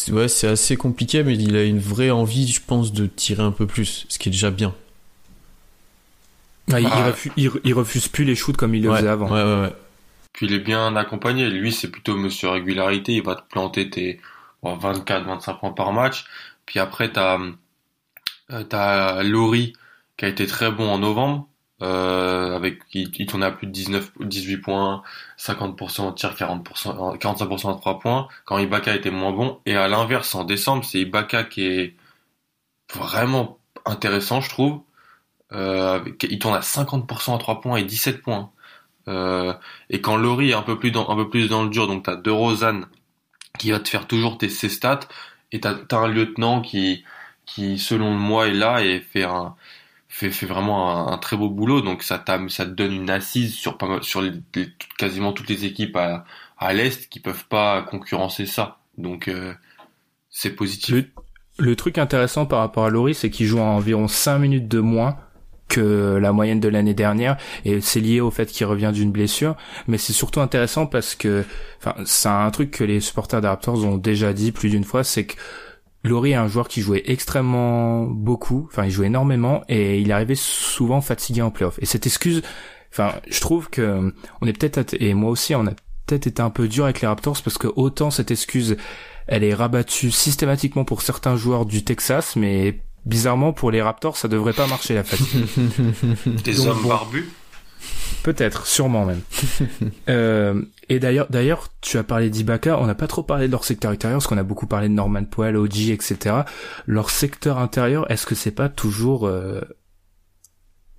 ouais, 0.10 0.28
c'est 0.28 0.48
assez 0.48 0.78
compliqué, 0.78 1.24
mais 1.24 1.36
il 1.36 1.56
a 1.56 1.64
une 1.64 1.80
vraie 1.80 2.12
envie, 2.12 2.48
je 2.48 2.62
pense, 2.66 2.94
de 2.94 3.08
tirer 3.08 3.44
un 3.44 3.52
peu 3.52 3.68
plus, 3.68 4.06
ce 4.08 4.20
qui 4.20 4.30
est 4.30 4.32
déjà 4.32 4.52
bien. 4.52 4.74
Ah, 6.72 6.80
il, 6.80 7.74
refuse, 7.74 8.08
plus 8.08 8.24
les 8.24 8.36
shoots 8.36 8.56
comme 8.56 8.74
il 8.74 8.84
le 8.84 8.96
faisait 8.96 9.08
avant. 9.08 9.30
Ouais, 9.30 9.44
ouais, 9.44 9.62
ouais. 9.64 9.76
Puis 10.32 10.48
il 10.48 10.54
est 10.54 10.60
bien 10.60 10.96
accompagné. 10.96 11.50
Lui, 11.50 11.72
c'est 11.72 11.90
plutôt 11.90 12.16
monsieur 12.16 12.50
régularité. 12.50 13.14
Il 13.14 13.24
va 13.24 13.36
te 13.36 13.48
planter 13.50 13.90
tes 13.90 14.22
24, 14.64 15.26
25 15.26 15.60
points 15.60 15.72
par 15.72 15.92
match. 15.92 16.26
Puis 16.66 16.80
après, 16.80 17.12
t'as 17.12 17.38
euh, 18.52 18.64
t'as 18.64 19.24
Laurie 19.24 19.74
qui 20.18 20.26
a 20.26 20.28
été 20.28 20.48
très 20.48 20.72
bon 20.72 20.90
en 20.90 21.00
novembre. 21.00 21.48
Euh, 21.84 22.56
avec 22.56 22.80
il, 22.94 23.12
il 23.18 23.26
tournait 23.26 23.46
à 23.48 23.52
plus 23.52 23.68
de 23.68 23.74
19 23.74 24.12
18 24.22 24.58
points 24.60 25.04
50% 25.38 26.02
en 26.02 26.14
tir 26.14 26.34
40% 26.34 27.18
45% 27.18 27.68
en 27.68 27.76
3 27.76 28.00
points. 28.00 28.28
Quand 28.46 28.58
Ibaka 28.58 28.96
était 28.96 29.12
moins 29.12 29.34
bon 29.34 29.60
et 29.66 29.76
à 29.76 29.90
l'inverse 29.90 30.34
en 30.34 30.46
décembre 30.46 30.86
c'est 30.86 31.00
Ibaka 31.02 31.44
qui 31.44 31.66
est 31.66 31.96
vraiment 32.94 33.60
intéressant 33.86 34.40
je 34.40 34.50
trouve. 34.50 34.82
Euh, 35.52 36.00
il 36.22 36.40
tourne 36.40 36.56
à 36.56 36.62
50% 36.62 37.32
en 37.32 37.38
3 37.38 37.62
points 37.62 37.78
et 37.78 37.84
17 37.84 38.22
points. 38.22 38.52
Euh, 39.10 39.54
et 39.90 40.00
quand 40.00 40.16
Laurie 40.16 40.52
est 40.52 40.54
un 40.54 40.62
peu 40.62 40.80
plus 40.80 40.92
dans 40.92 41.10
un 41.10 41.16
peu 41.16 41.30
plus 41.30 41.50
dans 41.50 41.64
le 41.64 41.70
dur 41.70 41.88
donc 41.88 42.04
t'as 42.04 42.16
De 42.16 42.32
Rosanne 42.32 42.88
qui 43.60 43.72
va 43.72 43.80
te 43.80 43.90
faire 43.90 44.08
toujours 44.08 44.38
tes 44.38 44.50
ses 44.50 44.70
stats 44.70 45.02
et 45.52 45.60
t'as 45.60 45.76
as 45.92 45.96
un 45.98 46.08
lieutenant 46.08 46.62
qui 46.62 47.04
qui 47.46 47.78
selon 47.78 48.12
moi 48.12 48.48
est 48.48 48.54
là 48.54 48.82
et 48.84 49.02
fait 49.02 49.24
un 49.24 49.56
fait, 50.14 50.30
fait 50.30 50.46
vraiment 50.46 51.12
un, 51.12 51.18
très 51.18 51.36
beau 51.36 51.50
boulot. 51.50 51.82
Donc 51.82 52.04
ça, 52.04 52.24
ça 52.48 52.66
te 52.66 52.70
donne 52.70 52.94
une 52.94 53.10
assise 53.10 53.56
sur, 53.56 53.78
sur 54.02 54.22
les, 54.22 54.32
quasiment 54.98 55.34
toutes 55.34 55.50
les 55.50 55.66
équipes 55.66 55.98
à, 55.98 56.24
à 56.60 56.74
l'Est 56.74 57.10
qui 57.10 57.20
peuvent 57.20 57.46
pas 57.48 57.82
concurrencer 57.82 58.46
ça. 58.46 58.78
Donc 58.98 59.28
euh, 59.28 59.54
c'est 60.30 60.52
positif. 60.52 61.04
Le, 61.58 61.76
truc 61.76 61.98
intéressant 61.98 62.46
par 62.46 62.60
rapport 62.60 62.86
à 62.86 62.92
Laurie, 62.92 63.16
c'est 63.16 63.32
qu'il 63.32 63.48
joue 63.48 63.60
à 63.60 63.64
environ 63.64 64.08
5 64.08 64.38
minutes 64.38 64.68
de 64.68 64.80
moins 64.80 65.18
que 65.68 66.18
la 66.22 66.32
moyenne 66.32 66.60
de 66.60 66.68
l'année 66.68 66.94
dernière 66.94 67.38
et 67.66 67.82
c'est 67.82 68.02
lié 68.02 68.22
au 68.22 68.30
fait 68.30 68.46
qu'il 68.46 68.68
revient 68.68 68.92
d'une 68.94 69.12
blessure 69.12 69.56
mais 69.88 69.98
c'est 69.98 70.14
surtout 70.14 70.42
intéressant 70.42 70.86
parce 70.86 71.16
que 71.16 71.46
enfin 71.80 71.96
c'est 72.06 72.28
un 72.30 72.52
truc 72.52 72.70
que 72.70 72.84
les 72.84 73.00
supporters 73.00 73.42
des 73.42 73.48
Raptors 73.48 73.84
ont 73.84 73.98
déjà 73.98 74.34
dit 74.34 74.52
plus 74.52 74.70
d'une 74.70 74.84
fois 74.84 75.04
c'est 75.04 75.26
que 75.26 75.36
Laurie 76.04 76.32
est 76.32 76.36
un 76.36 76.48
joueur 76.48 76.68
qui 76.68 76.82
jouait 76.82 77.04
extrêmement 77.06 78.04
beaucoup, 78.04 78.68
enfin 78.70 78.86
il 78.86 78.92
jouait 78.92 79.08
énormément 79.08 79.64
et 79.70 80.00
il 80.00 80.12
arrivait 80.12 80.36
souvent 80.36 81.02
fatigué 81.02 81.42
en 81.42 81.50
playoff. 81.50 81.80
Et 81.82 81.86
cette 81.86 82.06
excuse, 82.06 82.42
enfin 82.92 83.14
je 83.30 83.40
trouve 83.40 83.70
que 83.70 84.14
on 84.42 84.48
est 84.48 84.58
peut-être 84.58 84.96
et 85.00 85.14
moi 85.14 85.32
aussi 85.32 85.56
on 85.56 85.66
a 85.66 85.72
peut-être 86.06 86.28
été 86.28 86.42
un 86.42 86.50
peu 86.50 86.68
dur 86.68 86.84
avec 86.84 87.00
les 87.02 87.08
Raptors 87.08 87.42
parce 87.42 87.58
que 87.58 87.68
autant 87.76 88.12
cette 88.12 88.32
excuse 88.32 88.76
elle 89.28 89.46
est 89.46 89.54
rabattue 89.54 90.12
systématiquement 90.12 90.84
pour 90.84 91.02
certains 91.02 91.38
joueurs 91.38 91.66
du 91.66 91.86
Texas, 91.86 92.36
mais 92.36 92.82
bizarrement 93.06 93.54
pour 93.54 93.72
les 93.72 93.82
Raptors 93.82 94.18
ça 94.18 94.28
devrait 94.28 94.54
pas 94.54 94.68
marcher 94.68 94.96
la 94.96 95.06
fatigue. 95.06 95.46
Des 96.44 96.68
hommes 96.68 96.86
barbus. 96.86 97.30
Peut-être, 98.24 98.66
sûrement 98.66 99.06
même. 99.06 99.22
euh, 100.10 100.62
et 100.88 101.00
d'ailleurs, 101.00 101.28
d'ailleurs, 101.30 101.68
tu 101.82 101.98
as 101.98 102.04
parlé 102.04 102.30
d'Ibaka. 102.30 102.80
On 102.80 102.88
n'a 102.88 102.96
pas 102.96 103.08
trop 103.08 103.22
parlé 103.22 103.48
de 103.48 103.52
leur 103.52 103.66
secteur 103.66 103.92
intérieur, 103.92 104.20
parce 104.20 104.28
qu'on 104.28 104.38
a 104.38 104.44
beaucoup 104.44 104.66
parlé 104.66 104.88
de 104.88 104.94
Norman 104.94 105.26
Powell, 105.26 105.58
OG, 105.58 105.90
etc. 105.90 106.38
Leur 106.88 107.10
secteur 107.10 107.58
intérieur, 107.58 108.10
est-ce 108.10 108.26
que 108.26 108.34
c'est 108.34 108.52
pas 108.52 108.70
toujours 108.70 109.28
euh, 109.28 109.60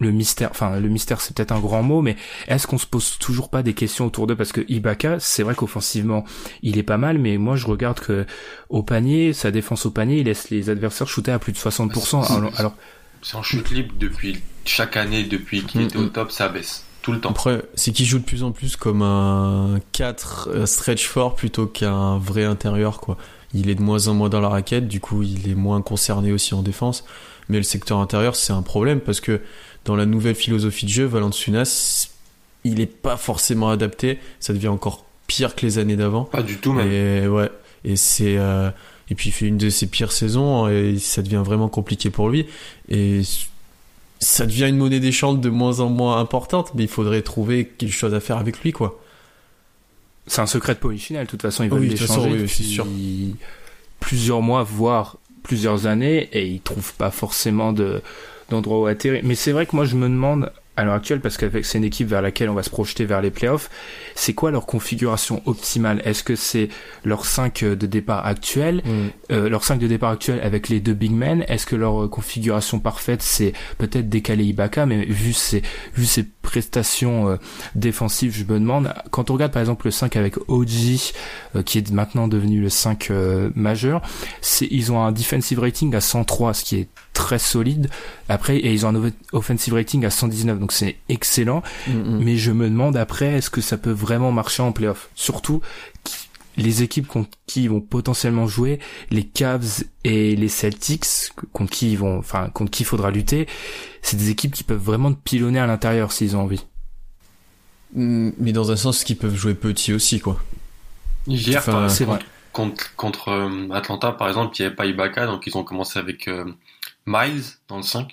le 0.01 0.11
mystère 0.11 0.51
Enfin, 0.51 0.79
le 0.79 0.89
mystère, 0.91 1.23
c'est 1.23 1.35
peut-être 1.35 1.53
un 1.53 1.61
grand 1.61 1.83
mot, 1.83 2.03
mais 2.03 2.17
est-ce 2.47 2.67
qu'on 2.67 2.77
se 2.77 2.87
pose 2.87 3.17
toujours 3.19 3.49
pas 3.49 3.63
des 3.63 3.73
questions 3.73 4.05
autour 4.05 4.27
d'eux? 4.27 4.37
Parce 4.37 4.53
que 4.53 4.61
Ibaka, 4.69 5.19
c'est 5.19 5.43
vrai 5.43 5.55
qu'offensivement, 5.55 6.27
il 6.63 6.77
est 6.77 6.83
pas 6.83 6.99
mal, 6.99 7.19
mais 7.19 7.39
moi, 7.39 7.57
je 7.57 7.67
regarde 7.67 8.01
que 8.01 8.27
au 8.69 8.83
panier, 8.83 9.33
sa 9.33 9.51
défense 9.51 9.87
au 9.87 9.91
panier, 9.91 10.19
il 10.19 10.27
laisse 10.27 10.51
les 10.51 10.69
adversaires 10.69 11.09
shooter 11.09 11.33
à 11.33 11.39
plus 11.39 11.53
de 11.53 11.59
60%. 11.59 12.55
alors, 12.59 12.77
c'est 13.23 13.37
en 13.37 13.43
chute 13.43 13.71
libre 13.71 13.95
depuis 13.99 14.43
chaque 14.67 14.99
année, 14.99 15.25
depuis 15.25 15.63
qu'il 15.63 15.81
était 15.81 15.97
au 15.97 16.09
top, 16.09 16.31
ça 16.31 16.51
baisse 16.51 16.85
tout 17.05 17.13
le 17.13 17.21
temps. 17.21 17.31
Après, 17.31 17.63
c'est 17.75 17.93
qu'il 17.93 18.07
joue 18.07 18.19
de 18.19 18.25
plus 18.25 18.43
en 18.43 18.51
plus 18.51 18.77
comme 18.77 19.03
un 19.03 19.79
4 19.93 20.49
euh, 20.51 20.67
stretch 20.67 21.07
fort 21.07 21.35
plutôt 21.35 21.67
qu'un 21.67 22.19
vrai 22.19 22.45
intérieur, 22.45 22.99
quoi. 22.99 23.17
Il 23.53 23.69
est 23.69 23.75
de 23.77 23.83
moins 23.83 24.09
en 24.09 24.15
moins 24.15 24.29
dans 24.29 24.41
la 24.41 24.49
raquette, 24.49 24.89
du 24.89 25.01
coup, 25.01 25.23
il 25.23 25.49
est 25.49 25.55
moins 25.55 25.81
concerné 25.83 26.33
aussi 26.33 26.55
en 26.55 26.63
défense. 26.63 27.05
Mais 27.49 27.59
le 27.59 27.63
secteur 27.63 27.99
intérieur, 27.99 28.35
c'est 28.35 28.55
un 28.55 28.63
problème 28.63 29.01
parce 29.01 29.21
que 29.21 29.43
dans 29.85 29.95
la 29.95 30.07
nouvelle 30.07 30.35
philosophie 30.35 30.87
de 30.87 30.91
jeu, 30.91 31.05
Valanciunas, 31.05 32.09
il 32.65 32.81
est 32.81 32.87
pas 32.87 33.19
forcément 33.19 33.69
adapté. 33.69 34.19
Ça 34.41 34.55
devient 34.55 34.69
encore 34.69 35.05
pire 35.27 35.55
que 35.55 35.67
les 35.67 35.79
années 35.79 35.97
d'avant. 35.97 36.25
Pas 36.25 36.43
du 36.43 36.57
tout, 36.57 36.73
même. 36.73 36.91
Et 36.91 37.29
ouais. 37.29 37.51
Et 37.85 37.97
c'est, 37.97 38.39
euh, 38.39 38.71
et 39.11 39.15
puis 39.15 39.29
il 39.29 39.33
fait 39.33 39.47
une 39.47 39.59
de 39.59 39.69
ses 39.69 39.87
pires 39.87 40.11
saisons 40.11 40.69
et 40.69 40.99
ça 40.99 41.21
devient 41.21 41.43
vraiment 41.45 41.69
compliqué 41.69 42.09
pour 42.09 42.31
lui. 42.31 42.47
Et 42.89 43.21
ça 44.25 44.47
devient 44.47 44.69
une 44.69 44.79
monnaie 44.79 45.01
d'échange 45.01 45.41
de 45.41 45.51
moins 45.51 45.81
en 45.81 45.91
moins 45.91 46.19
importante, 46.19 46.73
mais 46.75 46.85
il 46.85 46.89
faudrait 46.89 47.23
trouver 47.23 47.67
quelque 47.67 47.93
chose 47.93 48.15
à 48.15 48.21
faire 48.21 48.39
avec 48.39 48.61
lui, 48.63 48.73
quoi. 48.73 49.01
C'est 50.27 50.41
un 50.41 50.47
secret 50.47 50.75
de 50.75 50.79
de 50.79 51.25
toute 51.27 51.43
façon, 51.43 51.65
il 51.65 51.71
va 51.71 51.79
l'échanger 51.79 52.47
oui, 52.83 53.37
plusieurs 54.01 54.41
mois, 54.41 54.63
voire 54.63 55.19
plusieurs 55.43 55.87
années, 55.87 56.31
et 56.33 56.47
il 56.47 56.61
trouve 56.61 56.95
pas 56.95 57.11
forcément 57.11 57.73
de 57.73 58.01
d'endroit 58.49 58.81
où 58.81 58.87
atterrir. 58.87 59.21
Mais 59.25 59.35
c'est 59.35 59.53
vrai 59.53 59.67
que 59.67 59.77
moi, 59.77 59.85
je 59.85 59.97
me 59.97 60.09
demande, 60.09 60.51
à 60.77 60.85
l'heure 60.85 60.95
actuelle, 60.95 61.21
parce 61.21 61.37
qu'avec 61.37 61.65
c'est 61.65 61.79
une 61.79 61.85
équipe 61.85 62.09
vers 62.09 62.23
laquelle 62.23 62.49
on 62.51 62.55
va 62.55 62.63
se 62.63 62.71
projeter 62.71 63.05
vers 63.05 63.21
les 63.23 63.31
playoffs, 63.31 63.71
c'est 64.15 64.33
quoi 64.35 64.51
leur 64.51 64.67
configuration 64.67 65.43
optimale? 65.47 66.03
Est-ce 66.05 66.25
que 66.25 66.35
c'est 66.37 66.69
leur 67.05 67.27
5 67.27 67.63
de 67.65 67.87
départ 67.87 68.27
actuel, 68.27 68.83
Mm. 68.85 68.91
euh, 69.33 69.49
leur 69.49 69.63
5 69.65 69.79
de 69.79 69.87
départ 69.87 70.11
actuel 70.11 70.41
avec 70.43 70.69
les 70.69 70.81
deux 70.81 70.95
big 70.95 71.13
men? 71.13 71.45
Est-ce 71.49 71.67
que 71.67 71.77
leur 71.77 72.05
euh, 72.05 72.09
configuration 72.09 72.81
parfaite 72.81 73.23
c'est 73.23 73.53
peut-être 73.79 74.09
décaler 74.09 74.45
Ibaka? 74.45 74.87
Mais 74.87 75.05
vu 75.05 75.33
ses 75.33 75.63
vu 75.95 76.07
ses 76.07 76.25
prestations 76.43 77.29
euh, 77.31 77.37
défensives, 77.75 78.35
je 78.37 78.45
me 78.45 78.59
demande 78.59 78.93
quand 79.11 79.31
on 79.31 79.35
regarde 79.35 79.53
par 79.53 79.61
exemple 79.61 79.87
le 79.87 79.91
5 79.91 80.17
avec 80.17 80.37
OG, 80.49 80.69
euh, 81.57 81.63
qui 81.63 81.79
est 81.79 81.91
maintenant 81.91 82.29
devenu 82.29 82.61
le 82.61 82.69
5 82.69 83.11
euh, 83.11 83.51
majeur, 83.55 84.03
c'est 84.41 84.67
ils 84.71 84.93
ont 84.93 85.03
un 85.03 85.13
defensive 85.13 85.61
rating 85.61 85.95
à 85.95 86.01
103, 86.01 86.55
ce 86.55 86.65
qui 86.65 86.77
est 86.81 86.89
très 87.15 87.39
solide. 87.39 87.89
Après, 88.29 88.59
et 88.59 88.73
ils 88.75 88.85
ont 88.85 88.95
un 88.95 89.11
offensive 89.33 89.73
rating 89.73 90.05
à 90.05 90.11
119, 90.11 90.59
donc 90.59 90.73
c'est 90.73 90.97
excellent. 91.09 91.63
Mm, 91.87 91.93
mm. 91.93 92.19
Mais 92.25 92.37
je 92.37 92.53
me 92.53 92.69
demande 92.69 92.97
après, 92.99 93.27
est-ce 93.39 93.49
que 93.49 93.63
ça 93.63 93.79
peut 93.79 93.91
vraiment 93.93 94.33
marcher 94.33 94.63
en 94.63 94.73
playoff? 94.73 95.09
Surtout 95.15 95.63
qui- 96.05 96.17
les 96.57 96.85
équipes 96.85 97.09
contre 97.09 97.31
qui 97.47 97.65
ils 97.65 97.71
vont 97.71 97.81
potentiellement 97.81 98.47
jouer, 98.47 98.79
les 99.11 99.25
Cavs 99.25 99.83
et 100.05 100.37
les 100.37 100.49
Celtics, 100.49 101.33
contre 101.53 101.73
qui 101.73 101.91
ils 101.93 101.99
vont, 101.99 102.19
enfin 102.19 102.49
contre 102.51 102.71
qui 102.71 102.83
il 102.85 102.87
faudra 102.87 103.11
lutter, 103.11 103.49
c'est 104.03 104.17
des 104.17 104.31
équipes 104.31 104.53
qui 104.55 104.63
peuvent 104.63 104.79
vraiment 104.81 105.13
te 105.13 105.19
pilonner 105.25 105.59
à 105.59 105.67
l'intérieur 105.67 106.13
s'ils 106.13 106.37
ont 106.37 106.43
envie. 106.43 106.65
Mm, 107.95 108.31
Mais 108.39 108.53
dans 108.53 108.71
un 108.71 108.77
sens, 108.77 109.05
qu'ils 109.05 109.17
peuvent 109.17 109.35
jouer 109.37 109.55
petit 109.55 109.93
aussi, 109.93 110.21
quoi. 110.21 110.41
Hier, 111.27 111.59
Enfin, 111.59 111.87
contre, 111.89 112.05
vrai. 112.05 112.19
contre, 112.53 112.95
contre, 112.97 113.29
euh, 113.29 113.69
Atlanta, 113.73 114.13
par 114.13 114.29
exemple, 114.29 114.55
il 114.59 114.63
n'y 114.63 114.67
avait 114.67 114.77
pas 114.77 114.87
Ibaka, 114.87 115.27
donc 115.27 115.47
ils 115.47 115.57
ont 115.57 115.65
commencé 115.65 115.99
avec 115.99 116.29
euh, 116.29 116.45
Miles 117.07 117.43
dans 117.69 117.77
le 117.79 117.83
5. 117.83 118.13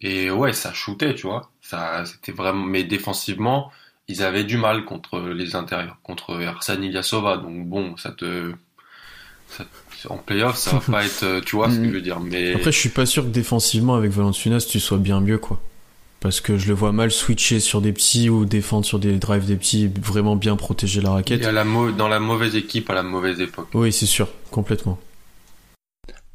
Et 0.00 0.30
ouais, 0.30 0.52
ça 0.52 0.72
shootait, 0.72 1.14
tu 1.14 1.26
vois. 1.26 1.50
Ça, 1.62 2.04
c'était 2.04 2.32
vraiment, 2.32 2.64
mais 2.64 2.84
défensivement, 2.84 3.72
ils 4.08 4.22
avaient 4.22 4.44
du 4.44 4.56
mal 4.58 4.84
contre 4.84 5.20
les 5.20 5.56
intérieurs, 5.56 5.98
contre 6.02 6.36
Arsène 6.44 6.84
Ilyasova. 6.84 7.38
Donc 7.38 7.66
bon, 7.66 7.96
ça 7.96 8.12
te, 8.12 8.52
ça- 9.48 9.64
en 10.10 10.18
playoff, 10.18 10.56
ça 10.56 10.72
va 10.72 10.80
pas 10.92 11.04
être, 11.04 11.22
euh, 11.24 11.40
tu 11.40 11.56
vois 11.56 11.70
ce 11.70 11.78
que 11.78 11.88
je 11.88 11.92
veux 11.94 12.00
dire. 12.02 12.20
Mais 12.20 12.54
Après, 12.54 12.72
je 12.72 12.78
suis 12.78 12.88
pas 12.90 13.06
sûr 13.06 13.24
que 13.24 13.28
défensivement, 13.30 13.94
avec 13.94 14.10
Valanciunas, 14.10 14.66
tu 14.68 14.80
sois 14.80 14.98
bien 14.98 15.20
mieux, 15.20 15.38
quoi. 15.38 15.60
Parce 16.20 16.40
que 16.40 16.56
je 16.56 16.68
le 16.68 16.74
vois 16.74 16.92
mal 16.92 17.10
switcher 17.10 17.60
sur 17.60 17.80
des 17.80 17.92
petits 17.92 18.30
ou 18.30 18.46
défendre 18.46 18.84
sur 18.84 18.98
des 18.98 19.18
drives 19.18 19.46
des 19.46 19.56
petits, 19.56 19.86
vraiment 19.86 20.34
bien 20.34 20.56
protéger 20.56 21.00
la 21.00 21.10
raquette. 21.10 21.42
la 21.42 21.64
dans 21.64 22.08
la 22.08 22.20
mauvaise 22.20 22.56
équipe 22.56 22.90
à 22.90 22.94
la 22.94 23.02
mauvaise 23.02 23.40
époque. 23.40 23.68
Oui, 23.74 23.92
c'est 23.92 24.06
sûr, 24.06 24.28
complètement. 24.50 24.98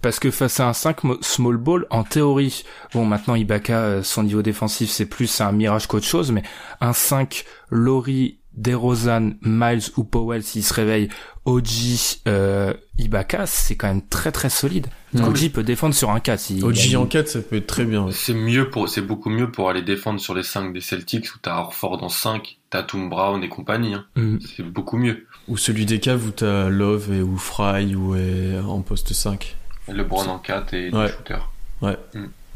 Parce 0.01 0.19
que 0.19 0.31
face 0.31 0.59
à 0.59 0.67
un 0.67 0.73
5 0.73 1.03
mo- 1.03 1.17
small 1.21 1.57
ball, 1.57 1.85
en 1.91 2.03
théorie, 2.03 2.63
bon 2.93 3.05
maintenant 3.05 3.35
Ibaka, 3.35 3.77
euh, 3.79 4.03
son 4.03 4.23
niveau 4.23 4.41
défensif 4.41 4.89
c'est 4.89 5.05
plus 5.05 5.41
un 5.41 5.51
mirage 5.51 5.85
qu'autre 5.87 6.05
chose, 6.07 6.31
mais 6.31 6.43
un 6.79 6.93
5 6.93 7.45
Laurie, 7.69 8.39
DeRozan, 8.53 9.31
Miles 9.43 9.83
ou 9.97 10.03
Powell 10.03 10.43
s'il 10.43 10.63
se 10.63 10.73
réveille, 10.73 11.07
OG, 11.45 12.19
euh, 12.27 12.73
Ibaka, 12.97 13.45
c'est 13.45 13.75
quand 13.75 13.87
même 13.87 14.01
très 14.07 14.31
très 14.31 14.49
solide. 14.49 14.87
Mm. 15.13 15.23
OG 15.23 15.49
peut 15.51 15.63
défendre 15.63 15.95
sur 15.95 16.09
un 16.11 16.19
4. 16.19 16.39
s'il 16.39 16.63
OG 16.65 16.73
gagne. 16.75 16.97
en 16.97 17.05
4, 17.05 17.27
ça 17.27 17.39
peut 17.39 17.55
être 17.57 17.67
très 17.67 17.85
bien. 17.85 18.07
C'est 18.11 18.33
mieux 18.33 18.69
pour, 18.69 18.89
c'est 18.89 19.01
beaucoup 19.01 19.29
mieux 19.29 19.51
pour 19.51 19.69
aller 19.69 19.81
défendre 19.81 20.19
sur 20.19 20.33
les 20.33 20.43
5 20.43 20.73
des 20.73 20.81
Celtics 20.81 21.27
où 21.35 21.37
t'as 21.41 21.57
Orford 21.59 22.03
en 22.03 22.09
5, 22.09 22.57
Tatum 22.69 23.09
Brown 23.09 23.41
et 23.43 23.49
compagnie. 23.49 23.93
Hein. 23.93 24.05
Mm. 24.15 24.37
C'est 24.55 24.63
beaucoup 24.63 24.97
mieux. 24.97 25.25
Ou 25.47 25.57
celui 25.57 25.85
des 25.85 25.99
caves 25.99 26.25
où 26.27 26.31
t'as 26.31 26.69
Love 26.69 27.13
et 27.13 27.21
ou 27.21 27.37
Fry 27.37 27.95
ou 27.95 28.15
est 28.15 28.59
en 28.59 28.81
poste 28.81 29.13
5. 29.13 29.57
LeBron 29.87 30.27
en 30.27 30.39
4 30.39 30.73
et 30.73 30.89
Ouais. 30.91 31.05
des 31.07 31.11
shooters. 31.11 31.49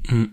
Mm. 0.09 0.25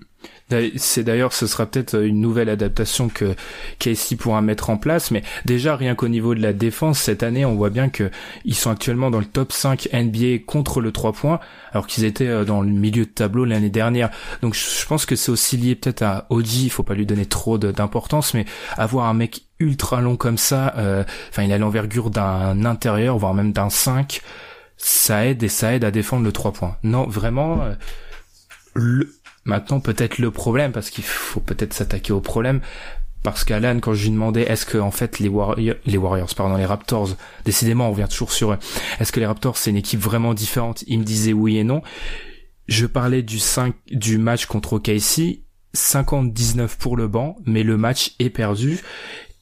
D'ailleurs, 0.50 0.72
C'est 0.76 1.02
d'ailleurs, 1.02 1.32
ce 1.32 1.46
sera 1.46 1.64
peut-être 1.66 2.04
une 2.04 2.20
nouvelle 2.20 2.50
adaptation 2.50 3.08
que 3.08 3.34
Casey 3.78 4.16
pourra 4.16 4.42
mettre 4.42 4.68
en 4.68 4.76
place, 4.76 5.10
mais 5.10 5.22
déjà 5.46 5.74
rien 5.76 5.94
qu'au 5.94 6.08
niveau 6.08 6.34
de 6.34 6.40
la 6.42 6.52
défense 6.52 6.98
cette 6.98 7.22
année, 7.22 7.46
on 7.46 7.54
voit 7.54 7.70
bien 7.70 7.88
que 7.88 8.10
ils 8.44 8.54
sont 8.54 8.70
actuellement 8.70 9.10
dans 9.10 9.18
le 9.18 9.24
top 9.24 9.50
5 9.50 9.88
NBA 9.92 10.40
contre 10.46 10.82
le 10.82 10.92
3 10.92 11.12
points, 11.14 11.40
alors 11.72 11.86
qu'ils 11.86 12.04
étaient 12.04 12.28
euh, 12.28 12.44
dans 12.44 12.60
le 12.60 12.68
milieu 12.68 13.06
de 13.06 13.10
tableau 13.10 13.46
l'année 13.46 13.70
dernière. 13.70 14.10
Donc 14.42 14.54
je 14.54 14.86
pense 14.86 15.06
que 15.06 15.16
c'est 15.16 15.32
aussi 15.32 15.56
lié 15.56 15.74
peut-être 15.74 16.02
à 16.02 16.26
OG, 16.28 16.52
il 16.64 16.70
faut 16.70 16.82
pas 16.82 16.94
lui 16.94 17.06
donner 17.06 17.24
trop 17.26 17.56
d'importance, 17.56 18.34
mais 18.34 18.44
avoir 18.76 19.06
un 19.06 19.14
mec 19.14 19.42
ultra 19.58 20.02
long 20.02 20.16
comme 20.16 20.38
ça, 20.38 20.74
euh, 20.76 21.02
enfin 21.30 21.44
il 21.44 21.52
a 21.52 21.58
l'envergure 21.58 22.10
d'un 22.10 22.64
intérieur, 22.66 23.16
voire 23.16 23.32
même 23.32 23.52
d'un 23.52 23.70
5, 23.70 24.20
ça 24.84 25.26
aide 25.26 25.42
et 25.42 25.48
ça 25.48 25.74
aide 25.74 25.84
à 25.84 25.90
défendre 25.90 26.24
le 26.24 26.32
3 26.32 26.52
points. 26.52 26.76
Non, 26.82 27.06
vraiment, 27.06 27.62
euh, 27.62 27.74
le, 28.74 29.14
Maintenant, 29.44 29.80
peut-être 29.80 30.18
le 30.18 30.30
problème, 30.30 30.70
parce 30.72 30.90
qu'il 30.90 31.04
faut 31.04 31.40
peut-être 31.40 31.72
s'attaquer 31.72 32.12
au 32.12 32.20
problème, 32.20 32.60
parce 33.24 33.44
qu'Alan, 33.44 33.80
quand 33.80 33.92
je 33.92 34.04
lui 34.04 34.10
demandais, 34.10 34.42
est-ce 34.42 34.64
que 34.64 34.78
en 34.78 34.92
fait 34.92 35.18
les 35.18 35.28
Warriors, 35.28 35.76
les 35.84 35.98
Warriors, 35.98 36.32
pardon, 36.36 36.56
les 36.56 36.66
Raptors, 36.66 37.16
décidément, 37.44 37.88
on 37.88 37.92
revient 37.92 38.06
toujours 38.08 38.32
sur 38.32 38.52
eux. 38.52 38.58
Est-ce 39.00 39.10
que 39.10 39.20
les 39.20 39.26
Raptors 39.26 39.56
c'est 39.56 39.70
une 39.70 39.76
équipe 39.76 40.00
vraiment 40.00 40.34
différente? 40.34 40.84
Il 40.86 41.00
me 41.00 41.04
disait 41.04 41.32
oui 41.32 41.56
et 41.56 41.64
non. 41.64 41.82
Je 42.68 42.86
parlais 42.86 43.22
du 43.22 43.40
5 43.40 43.74
du 43.90 44.18
match 44.18 44.46
contre 44.46 44.74
OKC, 44.74 45.42
50-19 45.74 46.76
pour 46.78 46.96
le 46.96 47.08
banc, 47.08 47.36
mais 47.44 47.64
le 47.64 47.76
match 47.76 48.14
est 48.20 48.30
perdu 48.30 48.80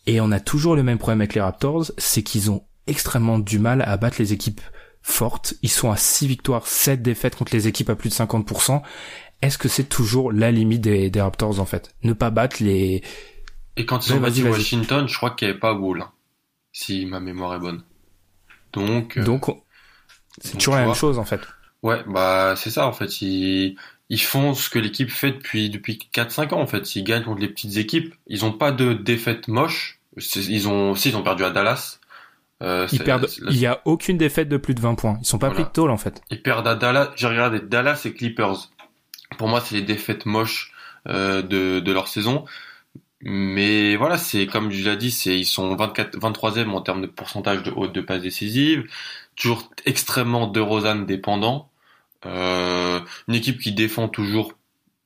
et 0.06 0.20
on 0.20 0.32
a 0.32 0.40
toujours 0.40 0.76
le 0.76 0.82
même 0.82 0.98
problème 0.98 1.20
avec 1.20 1.34
les 1.34 1.42
Raptors, 1.42 1.92
c'est 1.98 2.22
qu'ils 2.22 2.50
ont 2.50 2.64
extrêmement 2.86 3.38
du 3.38 3.58
mal 3.58 3.82
à 3.82 3.96
battre 3.98 4.16
les 4.18 4.32
équipes 4.32 4.62
fortes. 5.02 5.54
Ils 5.62 5.70
sont 5.70 5.90
à 5.90 5.96
6 5.96 6.26
victoires, 6.26 6.66
7 6.66 7.02
défaites 7.02 7.36
contre 7.36 7.54
les 7.54 7.68
équipes 7.68 7.90
à 7.90 7.96
plus 7.96 8.08
de 8.10 8.14
50%. 8.14 8.82
Est-ce 9.42 9.58
que 9.58 9.68
c'est 9.68 9.84
toujours 9.88 10.32
la 10.32 10.50
limite 10.50 10.82
des, 10.82 11.10
des 11.10 11.20
Raptors 11.20 11.60
en 11.60 11.64
fait? 11.64 11.94
Ne 12.02 12.12
pas 12.12 12.30
battre 12.30 12.56
les... 12.62 13.02
Et 13.76 13.86
quand 13.86 14.06
ils 14.06 14.12
ont 14.14 14.20
battu. 14.20 14.42
Washington, 14.48 15.08
je 15.08 15.16
crois 15.16 15.30
qu'il 15.30 15.48
n'y 15.48 15.52
avait 15.52 15.60
pas 15.60 15.72
Wall, 15.74 16.02
hein, 16.02 16.12
si 16.72 17.06
ma 17.06 17.20
mémoire 17.20 17.54
est 17.54 17.58
bonne. 17.60 17.82
Donc, 18.72 19.16
euh, 19.18 19.24
Donc 19.24 19.48
on- 19.48 19.62
c'est 20.40 20.58
toujours 20.58 20.74
la 20.76 20.84
même 20.86 20.94
chose 20.94 21.18
en 21.18 21.24
fait. 21.24 21.40
Ouais, 21.82 22.02
bah 22.06 22.54
c'est 22.56 22.70
ça 22.70 22.86
en 22.86 22.92
fait. 22.92 23.22
Ils, 23.22 23.76
ils 24.10 24.20
font 24.20 24.54
ce 24.54 24.68
que 24.68 24.78
l'équipe 24.78 25.10
fait 25.10 25.32
depuis 25.32 25.70
depuis 25.70 25.98
4-5 26.12 26.52
ans 26.52 26.60
en 26.60 26.66
fait. 26.66 26.94
Ils 26.96 27.04
gagnent 27.04 27.24
contre 27.24 27.40
les 27.40 27.48
petites 27.48 27.76
équipes. 27.76 28.14
Ils 28.26 28.44
ont 28.44 28.52
pas 28.52 28.72
de 28.72 28.92
défaite 28.92 29.48
moche. 29.48 30.00
Ils 30.16 30.68
ont, 30.68 30.94
si 30.94 31.10
ils 31.10 31.16
ont 31.16 31.22
perdu 31.22 31.44
à 31.44 31.50
Dallas. 31.50 31.99
Euh, 32.62 32.86
Ils 32.92 33.02
perdent. 33.02 33.26
Il 33.48 33.56
y 33.56 33.66
a 33.66 33.80
aucune 33.86 34.18
défaite 34.18 34.48
de 34.48 34.56
plus 34.56 34.74
de 34.74 34.80
20 34.80 34.94
points. 34.94 35.18
Ils 35.22 35.26
sont 35.26 35.38
pas 35.38 35.48
Voilà. 35.48 35.62
pris 35.62 35.70
de 35.70 35.74
tôle 35.74 35.90
en 35.90 35.96
fait. 35.96 36.20
Ils 36.30 36.42
perdent 36.42 36.68
à 36.68 36.74
Dallas. 36.74 37.10
J'ai 37.16 37.26
regardé 37.28 37.60
Dallas 37.60 38.02
et 38.04 38.12
Clippers. 38.12 38.70
Pour 39.38 39.48
moi, 39.48 39.60
c'est 39.60 39.76
les 39.76 39.82
défaites 39.82 40.26
moches 40.26 40.72
euh, 41.08 41.40
de, 41.42 41.80
de 41.80 41.92
leur 41.92 42.08
saison. 42.08 42.44
Mais 43.22 43.96
voilà, 43.96 44.16
c'est 44.16 44.46
comme 44.46 44.70
je 44.70 44.88
l'ai 44.88 44.96
dit, 44.96 45.10
c'est 45.10 45.38
ils 45.38 45.44
sont 45.44 45.74
24, 45.76 46.16
23e 46.18 46.70
en 46.70 46.80
termes 46.80 47.02
de 47.02 47.06
pourcentage 47.06 47.62
de 47.62 47.70
haute 47.70 47.92
de 47.92 48.00
passes 48.00 48.22
décisives, 48.22 48.84
toujours 49.36 49.70
extrêmement 49.84 50.46
de 50.46 50.60
Rosanne 50.60 51.04
dépendant. 51.04 51.70
Euh, 52.26 53.00
une 53.28 53.34
équipe 53.34 53.58
qui 53.60 53.72
défend 53.72 54.08
toujours 54.08 54.54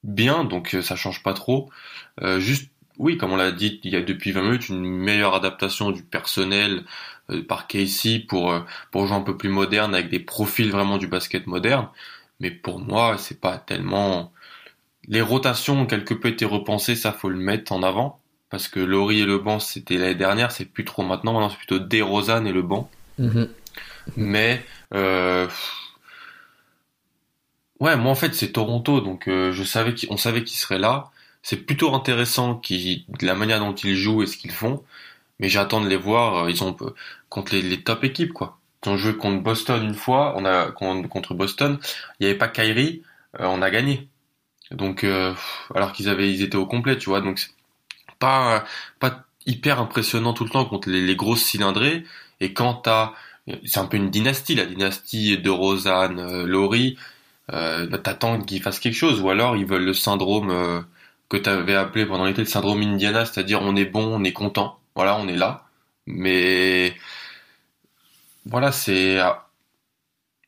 bien, 0.05 0.45
donc 0.45 0.75
euh, 0.75 0.83
ça 0.83 0.95
change 0.97 1.23
pas 1.25 1.33
trop. 1.35 1.71
Euh, 2.23 2.39
juste, 2.39 2.71
oui, 2.99 3.17
comme 3.19 3.33
on 3.33 3.37
l'a 3.37 3.51
dit 3.51 3.81
il 3.83 3.93
y 3.93 3.97
a 3.97 4.03
depuis 4.03 4.31
20 4.31 4.43
minutes, 4.43 4.69
une 4.69 4.85
meilleure 4.85 5.35
adaptation 5.35 5.91
du 5.91 6.05
personnel 6.05 6.85
par 7.49 7.67
Casey 7.67 8.21
pour 8.29 8.53
euh, 8.53 8.61
pour 8.91 9.07
jouer 9.07 9.17
un 9.17 9.23
peu 9.23 9.37
plus 9.37 9.49
moderne 9.49 9.95
avec 9.95 10.11
des 10.11 10.21
profils 10.21 10.71
vraiment 10.71 10.99
du 10.99 11.07
basket 11.07 11.47
moderne. 11.47 11.89
Mais 12.41 12.51
pour 12.51 12.79
moi, 12.79 13.17
c'est 13.19 13.41
pas 13.41 13.59
tellement 13.59 14.33
les 15.09 15.21
rotations 15.23 15.83
ont 15.83 15.87
quelque 15.87 16.15
peu 16.15 16.29
été 16.29 16.45
repensées, 16.45 16.97
ça 16.97 17.13
faut 17.13 17.29
le 17.29 17.39
mettre 17.39 17.73
en 17.73 17.83
avant 17.83 18.21
parce 18.51 18.69
que 18.69 18.81
Laurie 18.81 19.21
et 19.21 19.27
le 19.27 19.39
banc 19.39 19.59
c'était 19.59 19.97
l'année 19.97 20.15
dernière, 20.15 20.51
c'est 20.53 20.65
plus 20.65 20.85
trop 20.85 21.03
maintenant. 21.03 21.33
Maintenant 21.33 21.51
c'est 21.51 21.57
plutôt 21.57 21.79
DeRozan 21.79 22.45
et 22.47 22.53
le 22.53 22.63
banc. 22.63 22.91
Mais 24.17 24.63
euh, 24.93 25.49
ouais, 27.81 27.97
moi 27.97 28.13
en 28.13 28.15
fait 28.15 28.35
c'est 28.35 28.53
Toronto, 28.53 29.01
donc 29.01 29.29
euh, 29.29 29.53
je 29.53 29.65
savais 29.65 29.95
qu'on 29.95 30.17
savait 30.17 30.45
qu'ils 30.45 30.59
seraient 30.59 30.79
là. 30.79 31.11
C'est 31.43 31.59
plutôt 31.59 31.95
intéressant 31.95 32.55
qui 32.55 33.07
la 33.21 33.35
manière 33.35 33.59
dont 33.61 33.75
ils 33.75 33.97
jouent 33.97 34.23
et 34.23 34.27
ce 34.27 34.37
qu'ils 34.39 34.53
font, 34.53 34.83
mais 35.39 35.49
j'attends 35.49 35.81
de 35.81 35.89
les 35.89 35.97
voir. 35.97 36.45
euh, 36.45 36.51
Ils 36.51 36.63
ont 36.65 36.77
contre 37.29 37.55
les, 37.55 37.83
top 37.83 38.05
équipes 38.05 38.33
quoi. 38.33 38.59
Ont 38.87 38.97
joué 38.99 39.17
contre 39.17 39.43
Boston 39.43 39.83
une 39.83 39.95
fois, 39.95 40.35
on 40.37 40.45
a 40.45 40.71
contre 40.71 41.35
Boston, 41.35 41.79
il 42.21 42.25
n'y 42.25 42.31
avait 42.31 42.39
pas 42.39 42.49
Kyrie, 42.49 43.03
euh, 43.41 43.47
on 43.47 43.63
a 43.63 43.71
gagné. 43.71 44.09
Donc 44.71 45.05
euh, 45.05 45.35
alors 45.75 45.93
qu'ils 45.93 46.09
avaient 46.09 46.31
ils 46.33 46.43
étaient 46.43 46.57
au 46.57 46.67
complet, 46.67 46.99
tu 46.99 47.09
vois. 47.11 47.21
Donc 47.23 47.51
pas 48.19 48.65
pas 49.01 49.25
hyper 49.47 49.81
impressionnant 49.81 50.33
tout 50.35 50.45
le 50.45 50.51
temps 50.51 50.65
contre 50.67 50.89
les, 50.91 51.17
grosses 51.17 51.43
cylindrées. 51.45 52.05
Et 52.41 52.53
quand 52.55 52.75
t'as 52.75 53.13
c'est 53.65 53.79
un 53.79 53.87
peu 53.87 53.97
une 53.99 54.11
dynastie, 54.11 54.55
la 54.55 54.67
dynastie 54.67 55.39
de 55.39 55.51
Rosanne, 55.51 56.19
euh, 56.21 56.47
Laurie. 56.47 56.97
Euh, 57.53 57.87
bah, 57.87 57.99
t'attends 57.99 58.41
qu'ils 58.41 58.63
fassent 58.63 58.81
quelque 58.81 58.95
chose, 58.95 59.21
ou 59.21 59.31
alors 59.31 59.57
ils 59.57 59.67
veulent 59.67 59.85
le 59.85 59.95
syndrome 59.95 60.51
euh, 60.51 60.81
que 61.29 61.37
t'avais 61.37 61.75
appelé 61.75 62.07
pendant 62.07 62.25
l'été 62.25 62.41
le 62.43 62.47
syndrome 62.49 62.81
Indiana, 62.83 63.27
c'est-à-dire 63.27 63.61
on 63.63 63.77
est 63.77 63.85
bon, 63.85 64.05
on 64.21 64.25
est 64.25 64.33
content, 64.33 64.79
voilà, 64.95 65.17
on 65.19 65.29
est 65.29 65.37
là. 65.37 65.67
Mais 66.07 66.95
voilà, 68.47 68.73
c'est 68.73 69.19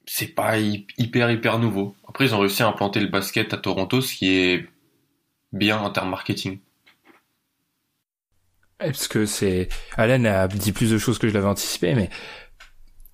c'est 0.04 0.34
pas 0.34 0.58
hy- 0.58 0.84
hyper 0.98 1.30
hyper 1.30 1.60
nouveau. 1.60 1.94
Après, 2.08 2.24
ils 2.26 2.34
ont 2.34 2.40
réussi 2.40 2.62
à 2.64 2.66
implanter 2.68 2.98
le 2.98 3.06
basket 3.06 3.54
à 3.54 3.56
Toronto, 3.56 4.00
ce 4.00 4.14
qui 4.14 4.30
est 4.30 4.68
bien 5.52 5.78
en 5.78 5.90
termes 5.90 6.10
marketing. 6.10 6.60
Parce 8.78 9.08
que 9.08 9.24
c'est, 9.24 9.68
Allen 9.96 10.26
a 10.26 10.48
dit 10.48 10.72
plus 10.72 10.90
de 10.90 10.98
choses 10.98 11.18
que 11.18 11.28
je 11.28 11.32
l'avais 11.34 11.46
anticipé, 11.46 11.94
mais 11.94 12.10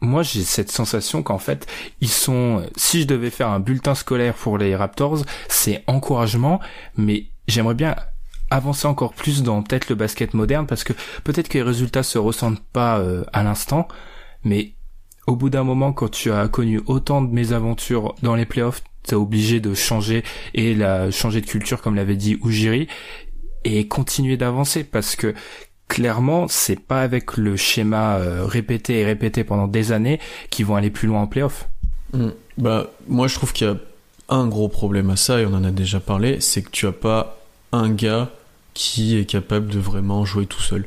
moi 0.01 0.23
j'ai 0.23 0.42
cette 0.42 0.71
sensation 0.71 1.23
qu'en 1.23 1.38
fait 1.38 1.66
ils 2.01 2.09
sont 2.11 2.66
si 2.77 3.03
je 3.03 3.07
devais 3.07 3.31
faire 3.31 3.49
un 3.49 3.61
bulletin 3.61 3.95
scolaire 3.95 4.35
pour 4.35 4.59
les 4.59 4.75
Raptors 4.75 5.23
c'est 5.49 5.85
encouragement 5.87 6.61
mais 6.97 7.27
j'aimerais 7.47 7.75
bien 7.75 7.95
avancer 8.53 8.87
encore 8.87 9.12
plus 9.12 9.43
dans 9.43 9.62
peut-être 9.62 9.88
le 9.88 9.95
basket 9.95 10.35
moderne 10.35 10.67
parce 10.67 10.85
que 10.85 10.93
peut-être 11.25 11.49
que 11.49 11.59
les 11.59 11.62
résultats 11.62 12.03
se 12.03 12.19
ressentent 12.19 12.62
pas 12.73 12.99
euh, 12.99 13.25
à 13.33 13.43
l'instant 13.43 13.88
mais 14.45 14.73
au 15.27 15.37
bout 15.37 15.51
d'un 15.51 15.65
moment 15.65 15.93
quand 15.93 16.11
tu 16.11 16.33
as 16.33 16.49
connu 16.49 16.81
autant 16.87 17.23
de 17.23 17.33
mésaventures 17.33 18.15
dans 18.23 18.35
les 18.35 18.47
playoffs 18.47 18.83
t'es 19.05 19.15
obligé 19.15 19.61
de 19.61 19.75
changer 19.75 20.23
et 20.55 20.75
la 20.75 21.11
changer 21.11 21.41
de 21.41 21.47
culture 21.47 21.81
comme 21.81 21.95
l'avait 21.95 22.17
dit 22.17 22.38
Ujiri 22.45 22.88
et 23.65 23.87
continuer 23.88 24.37
d'avancer 24.37 24.85
parce 24.85 25.17
que 25.17 25.35
clairement, 25.93 26.47
c'est 26.49 26.81
pas 26.81 27.03
avec 27.03 27.37
le 27.37 27.55
schéma 27.57 28.17
euh, 28.17 28.47
répété 28.47 29.01
et 29.01 29.05
répété 29.05 29.45
pendant 29.45 29.69
des 29.69 29.93
années 29.93 30.21
qu'ils 30.49 30.65
vont 30.65 30.75
aller 30.75 30.88
plus 30.88 31.07
loin 31.07 31.21
en 31.21 31.27
playoff. 31.27 31.69
Mm. 32.15 32.29
Bah, 32.57 32.91
moi, 33.09 33.29
je 33.29 33.35
trouve 33.35 33.53
qu'il 33.53 33.67
y 33.67 33.71
a 33.71 33.77
un 34.31 34.47
gros 34.47 34.69
problème 34.69 35.11
à 35.11 35.17
ça, 35.17 35.38
et 35.38 35.45
on 35.45 35.53
en 35.53 35.65
a 35.65 35.71
déjà 35.71 36.01
parlé, 36.01 36.41
c'est 36.41 36.62
que 36.62 36.71
tu 36.71 36.87
as 36.87 36.93
pas 36.93 37.38
un 37.73 37.91
gars 37.91 38.31
qui 38.75 39.17
est 39.17 39.25
capable 39.25 39.69
de 39.69 39.79
vraiment 39.79 40.25
jouer 40.25 40.47
tout 40.47 40.61
seul. 40.61 40.87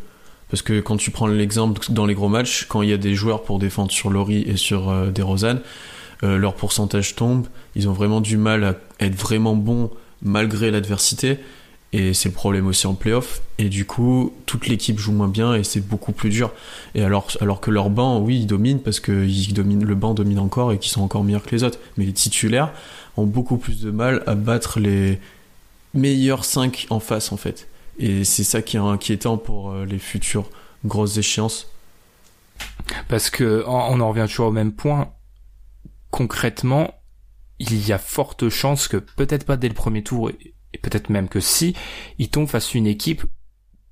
Parce 0.49 0.61
que 0.61 0.79
quand 0.79 0.97
tu 0.97 1.11
prends 1.11 1.27
l'exemple 1.27 1.81
dans 1.91 2.05
les 2.05 2.13
gros 2.13 2.29
matchs, 2.29 2.65
quand 2.67 2.81
il 2.81 2.89
y 2.89 2.93
a 2.93 2.97
des 2.97 3.15
joueurs 3.15 3.43
pour 3.43 3.59
défendre 3.59 3.91
sur 3.91 4.09
Laurie 4.09 4.43
et 4.47 4.57
sur 4.57 4.89
euh, 4.89 5.11
euh, 6.23 6.37
leur 6.37 6.53
pourcentage 6.55 7.15
tombe, 7.15 7.47
ils 7.75 7.89
ont 7.89 7.93
vraiment 7.93 8.21
du 8.21 8.37
mal 8.37 8.63
à 8.63 8.75
être 8.99 9.15
vraiment 9.15 9.55
bons 9.55 9.89
malgré 10.21 10.71
l'adversité. 10.71 11.39
Et 11.93 12.13
c'est 12.13 12.29
le 12.29 12.35
problème 12.35 12.67
aussi 12.67 12.87
en 12.87 12.93
playoff. 12.93 13.41
Et 13.57 13.69
du 13.69 13.85
coup, 13.85 14.33
toute 14.45 14.67
l'équipe 14.67 14.99
joue 14.99 15.13
moins 15.13 15.27
bien 15.27 15.55
et 15.55 15.63
c'est 15.63 15.79
beaucoup 15.79 16.11
plus 16.11 16.29
dur. 16.29 16.51
Et 16.93 17.03
alors, 17.03 17.27
alors 17.41 17.61
que 17.61 17.71
leur 17.71 17.89
banc, 17.89 18.19
oui, 18.19 18.39
ils 18.39 18.47
dominent 18.47 18.81
parce 18.81 18.99
que 18.99 19.25
ils 19.25 19.53
dominent, 19.53 19.83
le 19.83 19.95
banc 19.95 20.13
domine 20.13 20.39
encore 20.39 20.73
et 20.73 20.77
qu'ils 20.77 20.91
sont 20.91 21.01
encore 21.01 21.23
meilleurs 21.23 21.43
que 21.43 21.55
les 21.55 21.63
autres. 21.63 21.79
Mais 21.97 22.05
les 22.05 22.13
titulaires 22.13 22.71
ont 23.17 23.25
beaucoup 23.25 23.57
plus 23.57 23.81
de 23.81 23.91
mal 23.91 24.23
à 24.27 24.35
battre 24.35 24.79
les 24.79 25.19
meilleurs 25.93 26.43
5 26.43 26.87
en 26.89 26.99
face, 26.99 27.31
en 27.31 27.37
fait. 27.37 27.67
Et 27.97 28.23
c'est 28.23 28.43
ça 28.43 28.61
qui 28.61 28.77
est 28.77 28.79
inquiétant 28.79 29.37
pour 29.37 29.71
euh, 29.71 29.85
les 29.85 29.99
futures 29.99 30.49
grosses 30.85 31.17
échéances. 31.17 31.71
Parce 33.07 33.29
que 33.29 33.63
on 33.67 33.99
en 33.99 34.09
revient 34.09 34.25
toujours 34.27 34.47
au 34.47 34.51
même 34.51 34.73
point. 34.73 35.13
Concrètement, 36.11 36.93
il 37.59 37.87
y 37.87 37.93
a 37.93 37.97
forte 37.97 38.49
chance 38.49 38.87
que 38.87 38.97
peut-être 38.97 39.45
pas 39.45 39.57
dès 39.57 39.67
le 39.67 39.73
premier 39.73 40.03
tour 40.03 40.29
et 40.29 40.77
peut-être 40.77 41.09
même 41.09 41.29
que 41.29 41.39
si, 41.39 41.75
il 42.19 42.29
tombe 42.29 42.47
face 42.47 42.75
à 42.75 42.77
une 42.77 42.87
équipe 42.87 43.23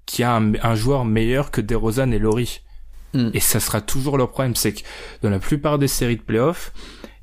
qui 0.05 0.23
a 0.23 0.35
un, 0.35 0.75
joueur 0.75 1.05
meilleur 1.05 1.49
que 1.49 1.61
DeRozan 1.61 2.11
et 2.11 2.19
Laurie. 2.19 2.61
Hmm. 3.13 3.29
Et 3.33 3.39
ça 3.39 3.59
sera 3.59 3.79
toujours 3.79 4.17
leur 4.17 4.31
problème, 4.31 4.55
c'est 4.55 4.73
que 4.73 4.81
dans 5.21 5.29
la 5.29 5.39
plupart 5.39 5.79
des 5.79 5.87
séries 5.87 6.17
de 6.17 6.21
playoffs, 6.21 6.73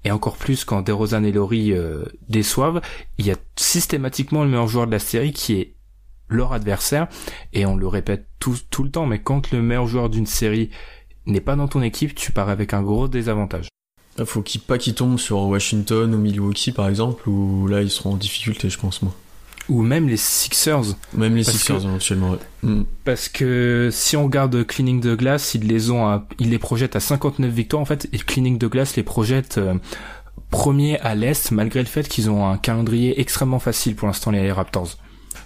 et 0.04 0.10
encore 0.10 0.36
plus 0.36 0.64
quand 0.64 0.80
DeRozan 0.82 1.24
et 1.24 1.32
Laurie 1.32 1.72
euh, 1.72 2.04
déçoivent, 2.28 2.80
il 3.18 3.26
y 3.26 3.30
a 3.30 3.36
systématiquement 3.56 4.44
le 4.44 4.48
meilleur 4.48 4.66
joueur 4.66 4.86
de 4.86 4.92
la 4.92 4.98
série 4.98 5.32
qui 5.32 5.54
est 5.54 5.74
leur 6.30 6.52
adversaire, 6.52 7.08
et 7.52 7.66
on 7.66 7.76
le 7.76 7.86
répète 7.86 8.26
tout, 8.38 8.56
tout 8.70 8.82
le 8.82 8.90
temps, 8.90 9.06
mais 9.06 9.20
quand 9.20 9.50
le 9.50 9.62
meilleur 9.62 9.86
joueur 9.86 10.08
d'une 10.08 10.26
série 10.26 10.70
n'est 11.26 11.40
pas 11.40 11.56
dans 11.56 11.68
ton 11.68 11.82
équipe, 11.82 12.14
tu 12.14 12.32
pars 12.32 12.48
avec 12.48 12.72
un 12.72 12.82
gros 12.82 13.08
désavantage. 13.08 13.68
Il 14.18 14.26
faut 14.26 14.42
qu'il 14.42 14.60
pas 14.60 14.78
qu'il 14.78 14.94
tombe 14.94 15.18
sur 15.18 15.38
Washington 15.38 16.14
ou 16.14 16.18
Milwaukee 16.18 16.72
par 16.72 16.88
exemple, 16.88 17.28
où 17.28 17.66
là 17.66 17.82
ils 17.82 17.90
seront 17.90 18.12
en 18.12 18.16
difficulté, 18.16 18.68
je 18.68 18.78
pense 18.78 19.02
moi 19.02 19.14
ou 19.70 19.82
même 19.82 20.08
les 20.08 20.16
Sixers. 20.16 20.96
Même 21.14 21.36
les 21.36 21.44
Sixers 21.44 21.84
éventuellement. 21.84 22.36
Mm. 22.62 22.82
Parce 23.04 23.28
que 23.28 23.88
si 23.92 24.16
on 24.16 24.24
regarde 24.24 24.66
Cleaning 24.66 25.00
de 25.00 25.14
Glass, 25.14 25.54
ils 25.54 25.66
les 25.66 25.90
ont, 25.90 26.06
à, 26.06 26.26
ils 26.38 26.50
les 26.50 26.58
projettent 26.58 26.96
à 26.96 27.00
59 27.00 27.50
victoires 27.50 27.80
en 27.80 27.84
fait, 27.84 28.08
et 28.12 28.18
Cleaning 28.18 28.58
de 28.58 28.66
Glass 28.66 28.96
les 28.96 29.04
projette 29.04 29.58
euh, 29.58 29.74
premiers 30.50 30.98
à 30.98 31.14
l'est, 31.14 31.52
malgré 31.52 31.80
le 31.80 31.86
fait 31.86 32.08
qu'ils 32.08 32.28
ont 32.30 32.46
un 32.48 32.58
calendrier 32.58 33.20
extrêmement 33.20 33.60
facile 33.60 33.94
pour 33.94 34.08
l'instant 34.08 34.32
les 34.32 34.50
Raptors. 34.50 34.96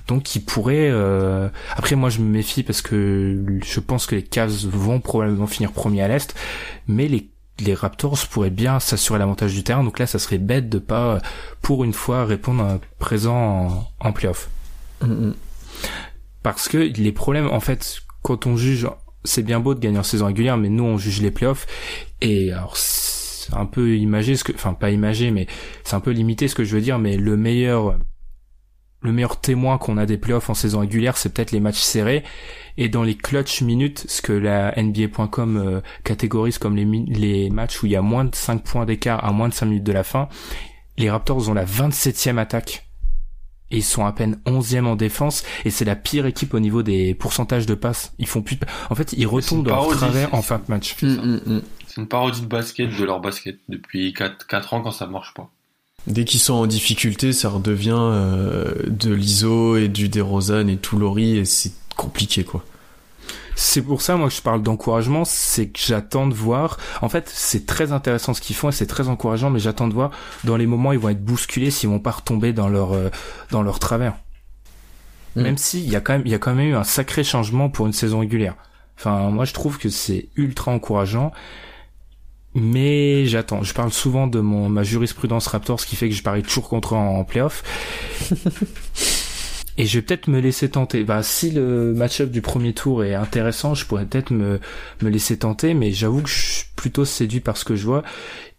Donc 0.09 0.35
ils 0.35 0.45
pourraient. 0.45 0.91
Euh... 0.91 1.49
Après 1.77 1.97
moi 1.97 2.11
je 2.11 2.21
me 2.21 2.29
méfie 2.29 2.63
parce 2.63 2.83
que 2.83 3.45
je 3.65 3.81
pense 3.81 4.07
que 4.07 4.15
les 4.15 4.23
Cavs 4.23 4.67
vont 4.67 5.01
probablement 5.01 5.47
finir 5.47 5.73
premiers 5.73 6.03
à 6.03 6.09
l'est, 6.09 6.35
mais 6.87 7.09
les 7.09 7.31
les 7.61 7.75
Raptors 7.75 8.19
pourraient 8.29 8.51
bien 8.51 8.81
s'assurer 8.81 9.19
l'avantage 9.19 9.55
du 9.55 9.63
terrain. 9.63 9.85
Donc 9.85 9.99
là, 9.99 10.07
ça 10.07 10.19
serait 10.19 10.39
bête 10.39 10.69
de 10.69 10.79
pas, 10.79 11.21
pour 11.63 11.85
une 11.85 11.93
fois, 11.93 12.25
répondre 12.25 12.65
à 12.65 12.79
présent 12.99 13.37
en, 14.01 14.09
en 14.09 14.13
playoff. 14.13 14.49
Mm-hmm. 15.03 15.35
Parce 16.43 16.69
que 16.69 16.79
les 16.79 17.13
problèmes, 17.13 17.47
en 17.47 17.61
fait, 17.61 18.01
quand 18.23 18.47
on 18.47 18.57
juge, 18.57 18.89
c'est 19.25 19.43
bien 19.43 19.61
beau 19.61 19.75
de 19.75 19.81
gagner 19.81 19.99
en 19.99 20.03
saison 20.03 20.27
régulière, 20.27 20.57
mais 20.57 20.69
nous, 20.69 20.85
on 20.85 20.99
juge 20.99 21.23
les 21.23 21.31
playoffs. 21.31 21.67
Et 22.21 22.53
alors, 22.53 22.77
c'est 22.77 23.55
un 23.55 23.67
peu 23.67 23.97
imagé, 23.97 24.37
ce 24.37 24.45
que, 24.45 24.53
enfin, 24.53 24.75
pas 24.75 24.91
imagé, 24.91 25.31
mais 25.31 25.47
c'est 25.85 25.95
un 25.95 26.01
peu 26.01 26.11
limité 26.11 26.49
ce 26.49 26.55
que 26.55 26.65
je 26.65 26.75
veux 26.75 26.83
dire, 26.83 26.99
mais 26.99 27.17
le 27.17 27.37
meilleur, 27.37 27.99
le 29.05 29.13
meilleur 29.13 29.39
témoin 29.39 29.79
qu'on 29.79 29.99
a 29.99 30.07
des 30.07 30.17
playoffs 30.17 30.49
en 30.51 30.55
saison 30.55 30.81
régulière, 30.81 31.17
c'est 31.17 31.33
peut-être 31.33 31.53
les 31.53 31.61
matchs 31.61 31.81
serrés. 31.81 32.25
Et 32.79 32.89
dans 32.89 33.03
les 33.03 33.15
clutch 33.15 33.61
minutes, 33.61 34.05
ce 34.09 34.23
que 34.23 34.33
la 34.33 34.75
NBA.com 34.83 35.57
euh, 35.57 35.81
catégorise 36.03 36.59
comme 36.59 36.75
les, 36.75 36.85
les 36.85 37.51
matchs 37.51 37.83
où 37.83 37.87
il 37.87 37.93
y 37.93 37.97
a 37.97 38.03
moins 38.03 38.25
de 38.25 38.35
5 38.35 38.65
points 38.65 38.87
d'écart 38.87 39.25
à 39.25 39.31
moins 39.31 39.49
de 39.49 39.55
5 39.55 39.67
minutes 39.67 39.85
de 39.85 39.93
la 39.93 40.05
fin, 40.05 40.29
les 40.97 41.11
Raptors 41.11 41.49
ont 41.51 41.55
la 41.55 41.67
27e 41.67 42.39
attaque. 42.39 42.89
Et 43.71 43.79
ils 43.79 43.85
sont 43.85 44.07
à 44.07 44.13
peine 44.13 44.41
11e 44.47 44.87
en 44.87 44.97
défense 44.97 45.45
et 45.65 45.71
c'est 45.71 45.85
la 45.85 45.97
pire 45.97 46.27
équipe 46.27 46.55
au 46.55 46.61
niveau 46.61 46.83
des 46.83 47.15
pourcentages 47.15 47.67
de 47.67 47.75
passes. 47.75 48.15
Ils 48.19 48.27
font 48.27 48.43
plus 48.43 48.57
de... 48.57 48.67
En 48.89 48.95
fait, 48.95 49.13
ils 49.17 49.27
retombent 49.27 49.67
dans 49.67 49.77
leur 49.77 49.97
travers 49.97 50.33
en 50.35 50.43
fin 50.43 50.59
de 50.59 50.65
match. 50.69 50.97
Mm, 51.03 51.09
mm, 51.09 51.41
mm. 51.47 51.63
C'est 51.87 52.01
une 52.01 52.09
parodie 52.09 52.41
de 52.41 52.47
basket 52.47 52.97
de 52.97 53.05
leur 53.05 53.21
basket 53.21 53.59
depuis 53.69 54.13
4, 54.15 54.47
4 54.47 54.75
ans 54.75 54.81
quand 54.81 54.91
ça 54.93 55.07
marche 55.07 55.35
pas. 55.35 55.51
Dès 56.07 56.25
qu'ils 56.25 56.41
sont 56.41 56.55
en 56.55 56.67
difficulté, 56.67 57.33
ça 57.33 57.49
redevient 57.49 57.97
euh, 57.97 58.73
de 58.87 59.13
l'ISO 59.13 59.77
et 59.77 59.89
du 59.89 60.09
DeRozan 60.09 60.69
et 60.69 60.77
tout 60.77 60.99
Lori 60.99 61.39
et 61.39 61.45
c'est 61.45 61.73
compliqué 61.97 62.45
quoi. 62.45 62.65
C'est 63.57 63.83
pour 63.83 64.03
ça, 64.03 64.17
moi, 64.17 64.29
que 64.29 64.35
je 64.35 64.43
parle 64.43 64.63
d'encouragement, 64.63 65.25
c'est 65.25 65.69
que 65.69 65.79
j'attends 65.79 66.27
de 66.27 66.35
voir. 66.35 66.77
En 67.03 67.09
fait, 67.09 67.31
c'est 67.33 67.67
très 67.67 67.93
intéressant 67.93 68.35
ce 68.35 68.41
qu'ils 68.41 68.57
font 68.57 68.71
et 68.71 68.73
c'est 68.73 68.87
très 68.87 69.09
encourageant, 69.09 69.49
mais 69.49 69.61
j'attends 69.61 69.87
de 69.87 69.95
voir 69.95 70.11
dans 70.43 70.57
les 70.57 70.67
moments 70.67 70.91
où 70.91 70.93
ils 70.93 70.99
vont 70.99 71.09
être 71.09 71.25
bousculés, 71.25 71.71
s'ils 71.71 71.89
vont 71.89 72.01
pas 72.01 72.11
retomber 72.11 72.53
dans 72.53 72.69
leur 72.69 72.93
euh, 72.93 73.11
dans 73.51 73.63
leur 73.63 73.79
travers. 73.79 74.15
Mm. 75.37 75.43
Même 75.43 75.59
s'il 75.59 75.89
y 75.89 75.97
a 75.97 76.01
quand 76.01 76.15
même 76.15 76.23
il 76.25 76.33
y 76.33 76.35
a 76.35 76.39
quand 76.39 76.55
même 76.55 76.69
eu 76.69 76.75
un 76.75 76.85
sacré 76.85 77.23
changement 77.23 77.71
pour 77.71 77.87
une 77.87 77.93
saison 77.93 78.21
régulière. 78.21 78.57
Enfin, 78.99 79.31
moi, 79.31 79.45
je 79.45 79.53
trouve 79.53 79.79
que 79.79 79.89
c'est 79.89 80.29
ultra 80.37 80.73
encourageant. 80.73 81.33
Mais 82.55 83.27
j'attends. 83.27 83.63
Je 83.63 83.75
parle 83.75 83.93
souvent 83.93 84.27
de 84.27 84.41
mon 84.41 84.69
ma 84.69 84.85
jurisprudence 84.85 85.49
Raptors, 85.49 85.81
ce 85.81 85.87
qui 85.87 85.97
fait 85.97 86.09
que 86.09 86.15
je 86.15 86.23
parie 86.23 86.43
toujours 86.43 86.69
contre 86.69 86.95
eux 86.95 86.99
en, 86.99 87.17
en 87.17 87.25
playoff. 87.25 87.63
Et 89.77 89.87
je 89.87 89.99
vais 89.99 90.03
peut-être 90.03 90.29
me 90.29 90.39
laisser 90.39 90.71
tenter. 90.71 91.03
Bah, 91.03 91.23
si 91.25 91.51
le 91.51 91.93
match-up 91.95 92.31
du 92.31 92.43
premier 92.43 92.75
tour 92.75 93.03
est 93.03 93.15
intéressant, 93.15 93.75
je 93.75 93.85
pourrais 93.85 94.07
peut-être 94.07 94.31
me, 94.31 94.61
me 95.03 95.11
laisser 95.11 95.37
tenter, 95.37 95.75
mais 95.75 95.91
j'avoue 95.91 96.23
que 96.23 96.29
je 96.29 96.39
suis 96.39 96.65
plutôt 96.77 97.05
séduit 97.05 97.41
par 97.41 97.57
ce 97.57 97.65
que 97.65 97.75
je 97.75 97.85
vois. 97.85 98.05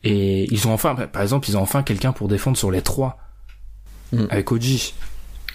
Et 0.03 0.43
ils 0.53 0.67
ont 0.67 0.73
enfin, 0.73 0.93
par 0.95 1.21
exemple, 1.21 1.49
ils 1.49 1.58
ont 1.58 1.62
enfin 1.62 1.84
quelqu'un 1.84 2.12
pour 2.12 2.27
défendre 2.27 2.58
sur 2.58 2.69
les 2.69 2.81
trois. 2.81 3.17
Mm. 4.12 4.25
Avec 4.29 4.51
Oji. 4.51 4.93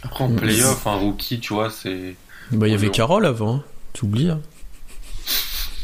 Après, 0.02 0.24
en 0.24 0.34
playoff, 0.34 0.86
un 0.86 0.94
rookie, 0.94 1.40
tu 1.40 1.52
vois, 1.52 1.70
c'est. 1.70 2.16
Bah, 2.52 2.66
il 2.66 2.70
y 2.70 2.74
avait 2.74 2.90
Carole 2.90 3.26
avant, 3.26 3.56
hein. 3.56 3.64
tu 3.92 4.06
oublies. 4.06 4.30
Hein. 4.30 4.40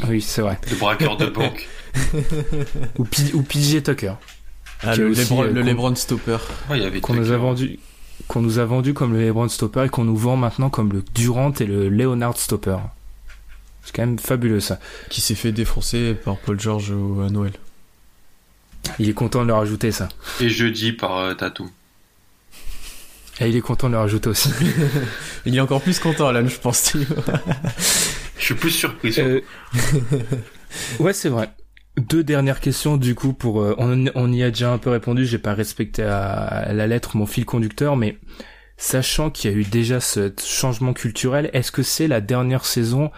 Oui, 0.09 0.23
c'est 0.23 0.41
vrai. 0.41 0.59
Le 0.71 0.77
braqueur 0.77 1.19
de 1.19 1.27
banque. 1.27 1.69
ou, 2.99 3.05
P 3.05 3.35
ou 3.35 3.43
PJ 3.43 3.83
Tucker. 3.83 4.15
Ah, 4.83 4.95
le, 4.97 5.09
Lebron, 5.09 5.43
euh, 5.43 5.51
le 5.51 5.63
Lebron 5.63 5.95
Stopper. 5.95 6.39
Ouais, 6.71 6.85
avait 6.85 7.01
qu'on 7.01 7.15
nous 7.15 7.33
a 7.33 7.37
vendu 7.37 7.79
qu'on 8.29 8.43
nous 8.43 8.59
a 8.59 8.65
vendu 8.65 8.95
comme 8.95 9.13
le 9.13 9.21
LeBron 9.21 9.49
Stopper 9.49 9.85
et 9.87 9.89
qu'on 9.89 10.05
nous 10.05 10.17
vend 10.17 10.37
maintenant 10.37 10.71
comme 10.71 10.93
le 10.93 11.05
Durant 11.15 11.53
et 11.53 11.65
le 11.65 11.89
Leonard 11.89 12.37
Stopper. 12.37 12.79
C'est 13.85 13.95
quand 13.95 14.03
même 14.03 14.19
fabuleux 14.19 14.61
ça. 14.61 14.81
Qui 15.11 15.21
s'est 15.21 15.35
fait 15.35 15.53
défoncer 15.53 16.15
par 16.15 16.37
Paul 16.39 16.59
George 16.59 16.91
à 16.91 17.31
Noël. 17.31 17.53
Il 18.99 19.09
est 19.09 19.15
content 19.15 19.43
de 19.43 19.49
le 19.49 19.55
rajouter 19.55 19.93
ça. 19.93 20.09
Et 20.41 20.49
jeudi 20.49 20.93
par 20.93 21.19
euh, 21.19 21.35
Tatou. 21.35 21.71
Et 23.41 23.49
il 23.49 23.57
est 23.57 23.61
content 23.61 23.89
de 23.89 23.93
le 23.93 23.99
rajouter 23.99 24.29
aussi. 24.29 24.51
il 25.47 25.55
est 25.55 25.61
encore 25.61 25.83
plus 25.83 25.99
content 25.99 26.33
là, 26.33 26.45
je 26.45 26.59
pense. 26.59 26.97
je 28.39 28.45
suis 28.45 28.55
plus 28.55 28.71
surpris. 28.71 29.15
Euh... 29.19 29.41
ouais, 30.99 31.13
c'est 31.13 31.29
vrai. 31.29 31.51
Deux 31.97 32.23
dernières 32.23 32.61
questions 32.61 32.99
du 32.99 33.15
coup 33.15 33.33
pour 33.33 33.63
euh, 33.63 33.75
on, 33.79 34.33
y 34.33 34.43
a 34.43 34.51
déjà 34.51 34.71
un 34.71 34.77
peu 34.77 34.91
répondu, 34.91 35.25
j'ai 35.25 35.39
pas 35.39 35.55
respecté 35.55 36.03
à, 36.03 36.73
la 36.73 36.87
lettre 36.87 37.17
mon 37.17 37.25
fil 37.25 37.47
conducteur 37.47 37.97
mais 37.97 38.19
sachant 38.77 39.31
qu'il 39.31 39.51
y 39.51 39.55
a 39.55 39.57
eu 39.57 39.65
déjà 39.65 39.99
ce 40.01 40.31
changement 40.45 40.93
culturel, 40.93 41.49
est-ce 41.55 41.73
que 41.73 41.83
c'est 41.83 42.07
la 42.07 42.21
dernière 42.21 42.67
saison 42.67 43.11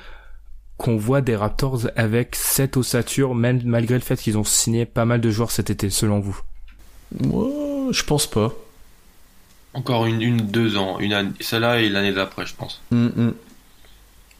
qu'on 0.76 0.96
voit 0.96 1.22
des 1.22 1.34
Raptors 1.34 1.88
avec 1.96 2.36
cette 2.36 2.76
ossature 2.76 3.34
même 3.34 3.60
malgré 3.64 3.94
le 3.94 4.00
fait 4.00 4.16
qu'ils 4.16 4.38
ont 4.38 4.44
signé 4.44 4.86
pas 4.86 5.04
mal 5.04 5.20
de 5.20 5.30
joueurs 5.30 5.50
cet 5.50 5.70
été 5.70 5.90
selon 5.90 6.20
vous? 6.20 6.40
Moi, 7.20 7.48
je 7.90 8.04
pense 8.04 8.28
pas. 8.28 8.54
Encore 9.74 10.06
une, 10.06 10.22
une 10.22 10.36
deux 10.36 10.76
ans, 10.76 11.00
une 11.00 11.14
année, 11.14 11.32
celle-là 11.40 11.80
et 11.80 11.88
l'année 11.88 12.12
d'après, 12.12 12.46
je 12.46 12.54
pense. 12.54 12.80
Mm, 12.92 13.06
mm. 13.06 13.34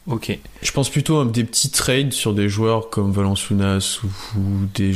Ok. 0.09 0.37
Je 0.63 0.71
pense 0.71 0.89
plutôt 0.89 1.19
à 1.19 1.25
des 1.25 1.43
petits 1.43 1.69
trades 1.69 2.13
sur 2.13 2.33
des 2.33 2.49
joueurs 2.49 2.89
comme 2.89 3.11
Valanciunas 3.11 3.99
ou, 4.03 4.39
ou 4.39 4.65
des 4.73 4.91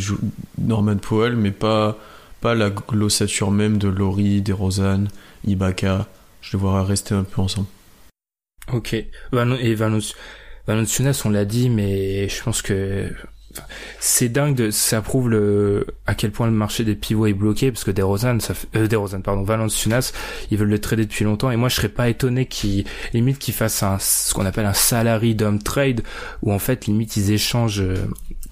Norman 0.57 0.97
Powell, 0.97 1.35
mais 1.35 1.51
pas, 1.51 1.97
pas 2.41 2.55
la 2.55 2.71
glossature 2.71 3.51
même 3.51 3.77
de 3.77 3.87
Laurie, 3.87 4.41
DeRozan, 4.41 5.05
Ibaka. 5.45 6.07
Je 6.41 6.57
les 6.57 6.59
vois 6.59 6.83
rester 6.83 7.13
un 7.13 7.23
peu 7.23 7.41
ensemble. 7.41 7.67
Ok. 8.71 8.93
Et 8.93 9.07
on 11.25 11.29
l'a 11.29 11.45
dit, 11.45 11.69
mais 11.69 12.27
je 12.27 12.43
pense 12.43 12.61
que 12.61 13.13
c'est 14.05 14.27
dingue. 14.27 14.53
De, 14.55 14.69
ça 14.69 15.01
prouve 15.01 15.29
le 15.29 15.87
à 16.07 16.13
quel 16.13 16.31
point 16.31 16.45
le 16.47 16.51
marché 16.51 16.83
des 16.83 16.93
pivots 16.95 17.25
est 17.25 17.33
bloqué 17.33 17.71
parce 17.71 17.85
que 17.85 17.91
DeRozan, 17.91 18.41
ça 18.41 18.53
fait- 18.53 18.67
euh, 18.75 18.87
DeRozan, 18.87 19.21
pardon, 19.21 19.43
Valanciunas, 19.43 20.11
ils 20.51 20.57
veulent 20.57 20.67
le 20.67 20.79
trader 20.79 21.05
depuis 21.05 21.23
longtemps. 21.23 21.49
Et 21.51 21.55
moi, 21.55 21.69
je 21.69 21.75
serais 21.75 21.87
pas 21.89 22.09
étonné 22.09 22.45
qu'ils 22.45 22.83
limite 23.13 23.39
qu'ils 23.39 23.53
fassent 23.53 23.81
un 23.81 23.97
ce 23.99 24.33
qu'on 24.33 24.45
appelle 24.45 24.65
un 24.65 24.73
salary 24.73 25.35
dump 25.35 25.63
trade 25.63 26.01
où 26.41 26.51
en 26.51 26.59
fait 26.59 26.85
limite 26.85 27.15
ils 27.15 27.31
échangent 27.31 27.79
euh, 27.81 27.95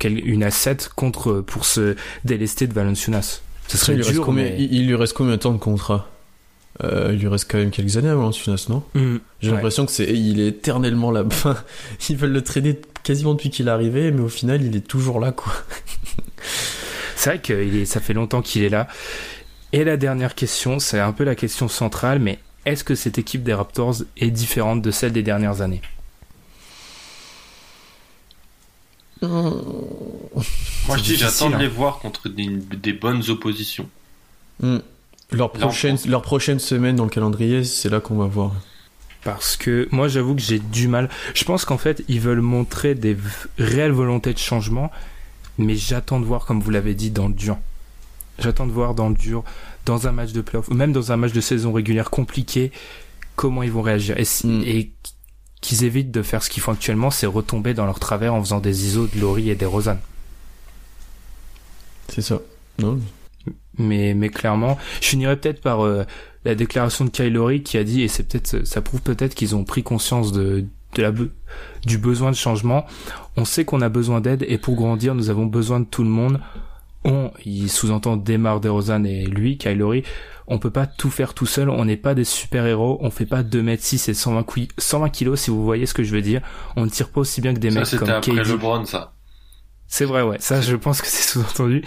une 0.05 0.43
asset 0.43 0.77
contre 0.95 1.41
pour 1.41 1.65
se 1.65 1.95
délester 2.23 2.65
de 2.67 2.73
Valanciunas. 2.73 3.41
Il, 3.73 3.77
serait 3.77 3.93
lui 3.95 4.01
reste 4.03 4.13
dur, 4.13 4.25
combien, 4.25 4.43
mais... 4.45 4.55
il, 4.57 4.73
il 4.73 4.87
lui 4.87 4.95
reste 4.95 5.13
combien 5.13 5.33
de 5.33 5.39
temps 5.39 5.51
de 5.53 5.57
contrat? 5.57 6.07
Euh, 6.83 7.09
Il 7.13 7.19
lui 7.19 7.27
reste 7.27 7.51
quand 7.51 7.57
même 7.57 7.69
quelques 7.71 7.97
années 7.97 8.07
avant 8.07 8.21
Valanciunas, 8.21 8.65
non? 8.69 8.81
Hmm. 8.95 9.17
J'ai 9.41 9.49
Ouais. 9.49 9.55
l'impression 9.55 9.85
que 9.85 9.91
c'est 9.91 10.05
il 10.05 10.39
est 10.39 10.47
éternellement 10.47 11.11
là. 11.11 11.23
Ils 12.09 12.15
veulent 12.17 12.31
le 12.31 12.41
trader 12.41 12.79
quasiment 13.03 13.33
depuis 13.33 13.49
qu'il 13.49 13.67
est 13.67 13.71
arrivé, 13.71 14.11
mais 14.11 14.21
au 14.21 14.29
final, 14.29 14.63
il 14.63 14.75
est 14.75 14.87
toujours 14.87 15.19
là, 15.19 15.31
quoi. 15.31 15.53
C'est 17.15 17.29
vrai 17.29 17.39
que 17.39 17.85
ça 17.85 17.99
fait 17.99 18.13
longtemps 18.13 18.41
qu'il 18.41 18.63
est 18.63 18.69
là. 18.69 18.87
Et 19.73 19.83
la 19.83 19.95
dernière 19.97 20.35
question, 20.35 20.79
c'est 20.79 20.99
un 20.99 21.11
peu 21.13 21.23
la 21.23 21.35
question 21.35 21.67
centrale, 21.67 22.19
mais 22.19 22.39
est-ce 22.65 22.83
que 22.83 22.95
cette 22.95 23.17
équipe 23.17 23.43
des 23.43 23.53
Raptors 23.53 24.03
est 24.17 24.31
différente 24.31 24.81
de 24.81 24.91
celle 24.91 25.13
des 25.13 25.23
dernières 25.23 25.61
années? 25.61 25.81
Moi, 29.21 29.61
je 30.97 31.03
dis, 31.03 31.15
j'attends 31.15 31.51
de 31.51 31.55
hein. 31.55 31.59
les 31.59 31.67
voir 31.67 31.99
contre 31.99 32.27
des, 32.27 32.47
des 32.47 32.93
bonnes 32.93 33.29
oppositions. 33.29 33.87
Leur 35.31 35.51
prochaine, 35.51 35.95
pense. 35.95 36.07
leur 36.07 36.21
prochaine 36.21 36.59
semaine 36.59 36.95
dans 36.95 37.03
le 37.03 37.09
calendrier, 37.09 37.63
c'est 37.63 37.89
là 37.89 37.99
qu'on 37.99 38.15
va 38.15 38.25
voir. 38.25 38.53
Parce 39.24 39.55
que 39.55 39.88
moi, 39.91 40.07
j'avoue 40.07 40.34
que 40.36 40.41
j'ai 40.41 40.57
du 40.59 40.88
mal. 40.88 41.09
Je 41.36 41.43
pense 41.43 41.63
qu'en 41.65 41.78
fait, 41.78 42.03
ils 42.07 42.19
veulent 42.19 42.41
montrer 42.41 42.95
des 42.95 43.15
réelles 43.59 43.91
volontés 43.91 44.34
de 44.34 44.39
changement, 44.39 44.91
mais 45.57 45.76
j'attends 45.76 46.19
de 46.19 46.26
voir, 46.26 46.45
comme 46.45 46.59
vous 46.59 46.72
l'avez 46.72 46.95
dit, 46.95 47.11
dans 47.11 47.28
le 47.28 47.34
dur. 47.36 47.57
J'attends 48.39 48.65
de 48.65 48.72
voir 48.72 48.95
dans 48.95 49.09
le 49.09 49.15
dur, 49.15 49.43
dans 49.86 50.07
un 50.07 50.11
match 50.11 50.32
de 50.32 50.41
playoff, 50.41 50.69
ou 50.69 50.74
même 50.74 50.91
dans 50.91 51.11
un 51.11 51.17
match 51.17 51.34
de 51.34 51.41
saison 51.41 51.72
régulière 51.72 52.09
compliqué, 52.09 52.72
comment 53.36 53.61
ils 53.61 53.72
vont 53.72 53.84
réagir. 53.84 54.17
Et, 54.19 54.26
si- 54.26 54.47
Mm. 54.47 54.63
et 54.65 54.91
qu'ils 55.61 55.84
évitent 55.84 56.09
de 56.11 56.24
faire 56.24 56.41
ce 56.41 56.49
qu'ils 56.49 56.63
font 56.63 56.72
actuellement, 56.72 57.11
c'est 57.11 57.28
retomber 57.28 57.76
dans 57.76 57.86
leur 57.86 57.99
travers 57.99 58.34
en 58.34 58.41
faisant 58.43 58.59
des 58.59 58.88
ISO 58.88 59.05
de 59.05 59.19
Laurie 59.19 59.51
et 59.51 59.55
des 59.55 59.67
Rosanne. 59.67 59.99
C'est 62.09 62.22
ça. 62.22 62.39
Non 62.80 62.99
mais 63.78 64.13
mais 64.13 64.30
clairement 64.30 64.78
je 65.01 65.07
finirais 65.07 65.36
peut-être 65.38 65.61
par 65.61 65.84
euh, 65.84 66.03
la 66.45 66.55
déclaration 66.55 67.05
de 67.05 67.09
Kylori 67.09 67.63
qui 67.63 67.77
a 67.77 67.83
dit 67.83 68.01
et 68.01 68.07
c'est 68.07 68.23
peut-être 68.23 68.65
ça 68.65 68.81
prouve 68.81 69.01
peut-être 69.01 69.35
qu'ils 69.35 69.55
ont 69.55 69.63
pris 69.63 69.83
conscience 69.83 70.31
de 70.31 70.65
de 70.95 71.01
la 71.01 71.11
du 71.85 71.97
besoin 71.97 72.31
de 72.31 72.35
changement 72.35 72.85
on 73.37 73.45
sait 73.45 73.63
qu'on 73.63 73.81
a 73.81 73.89
besoin 73.89 74.19
d'aide 74.21 74.43
et 74.47 74.57
pour 74.57 74.75
grandir 74.75 75.15
nous 75.15 75.29
avons 75.29 75.45
besoin 75.45 75.79
de 75.79 75.85
tout 75.85 76.03
le 76.03 76.09
monde 76.09 76.39
on 77.03 77.31
il 77.45 77.69
sous-entend 77.69 78.17
Demar 78.17 78.59
DeRozan 78.59 79.03
et 79.05 79.25
lui 79.25 79.57
Kylori 79.57 80.03
on 80.47 80.57
peut 80.59 80.71
pas 80.71 80.85
tout 80.87 81.09
faire 81.09 81.33
tout 81.33 81.45
seul 81.45 81.69
on 81.69 81.85
n'est 81.85 81.95
pas 81.95 82.13
des 82.15 82.25
super 82.25 82.65
héros 82.65 82.97
on 83.01 83.09
fait 83.11 83.25
pas 83.25 83.43
2 83.43 83.61
mètres 83.61 83.83
6 83.83 84.09
et 84.09 84.13
120 84.13 84.43
couilles 84.43 84.67
120 84.77 85.09
kilos 85.09 85.39
si 85.39 85.49
vous 85.51 85.63
voyez 85.63 85.85
ce 85.85 85.93
que 85.93 86.03
je 86.03 86.11
veux 86.11 86.21
dire 86.21 86.41
on 86.75 86.83
ne 86.85 86.89
tire 86.89 87.09
pas 87.09 87.21
aussi 87.21 87.39
bien 87.39 87.53
que 87.53 87.59
des 87.59 87.71
Ça, 87.71 87.79
mecs 87.79 87.95
comme 87.97 88.09
après 88.09 88.31
KD 88.31 88.47
LeBron, 88.49 88.83
ça. 88.85 89.13
c'est 89.87 90.05
vrai, 90.05 90.21
ouais. 90.23 90.37
Ça, 90.39 90.59
je 90.61 90.75
pense 90.75 91.01
que 91.01 91.07
c'est 91.07 91.23
sous-entendu. 91.31 91.83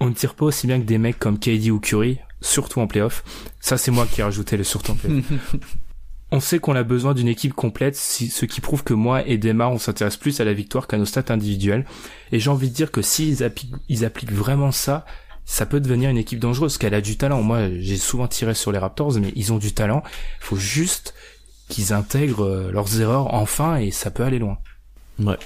On 0.00 0.06
ne 0.06 0.14
tire 0.14 0.34
pas 0.34 0.46
aussi 0.46 0.66
bien 0.66 0.78
que 0.78 0.84
des 0.84 0.98
mecs 0.98 1.18
comme 1.18 1.38
KD 1.38 1.70
ou 1.70 1.80
Curry, 1.80 2.18
surtout 2.40 2.80
en 2.80 2.86
playoff. 2.86 3.24
Ça, 3.60 3.76
c'est 3.76 3.90
moi 3.90 4.06
qui 4.06 4.20
ai 4.20 4.24
rajouté 4.24 4.56
le 4.56 4.64
surtout 4.64 4.92
en 4.92 4.94
playoff. 4.94 5.24
on 6.32 6.40
sait 6.40 6.58
qu'on 6.58 6.74
a 6.74 6.82
besoin 6.82 7.14
d'une 7.14 7.28
équipe 7.28 7.54
complète, 7.54 7.96
ce 7.96 8.44
qui 8.44 8.60
prouve 8.60 8.82
que 8.82 8.94
moi 8.94 9.26
et 9.26 9.38
Demar, 9.38 9.70
on 9.70 9.78
s'intéresse 9.78 10.16
plus 10.16 10.40
à 10.40 10.44
la 10.44 10.52
victoire 10.52 10.86
qu'à 10.86 10.98
nos 10.98 11.04
stats 11.04 11.32
individuelles. 11.32 11.86
Et 12.32 12.40
j'ai 12.40 12.50
envie 12.50 12.70
de 12.70 12.74
dire 12.74 12.90
que 12.90 13.02
s'ils 13.02 13.44
appliquent, 13.44 13.74
ils 13.88 14.04
appliquent 14.04 14.32
vraiment 14.32 14.72
ça, 14.72 15.06
ça 15.44 15.64
peut 15.64 15.80
devenir 15.80 16.10
une 16.10 16.18
équipe 16.18 16.40
dangereuse, 16.40 16.76
qu'elle 16.76 16.94
a 16.94 17.00
du 17.00 17.16
talent. 17.16 17.40
Moi, 17.42 17.68
j'ai 17.78 17.96
souvent 17.96 18.26
tiré 18.26 18.54
sur 18.54 18.72
les 18.72 18.78
Raptors, 18.78 19.14
mais 19.20 19.32
ils 19.36 19.52
ont 19.52 19.58
du 19.58 19.72
talent. 19.72 20.02
Il 20.40 20.44
faut 20.44 20.56
juste 20.56 21.14
qu'ils 21.68 21.92
intègrent 21.92 22.44
euh, 22.44 22.70
leurs 22.72 23.00
erreurs 23.00 23.32
enfin, 23.32 23.76
et 23.76 23.92
ça 23.92 24.10
peut 24.10 24.24
aller 24.24 24.40
loin. 24.40 24.58
Ouais. 25.20 25.38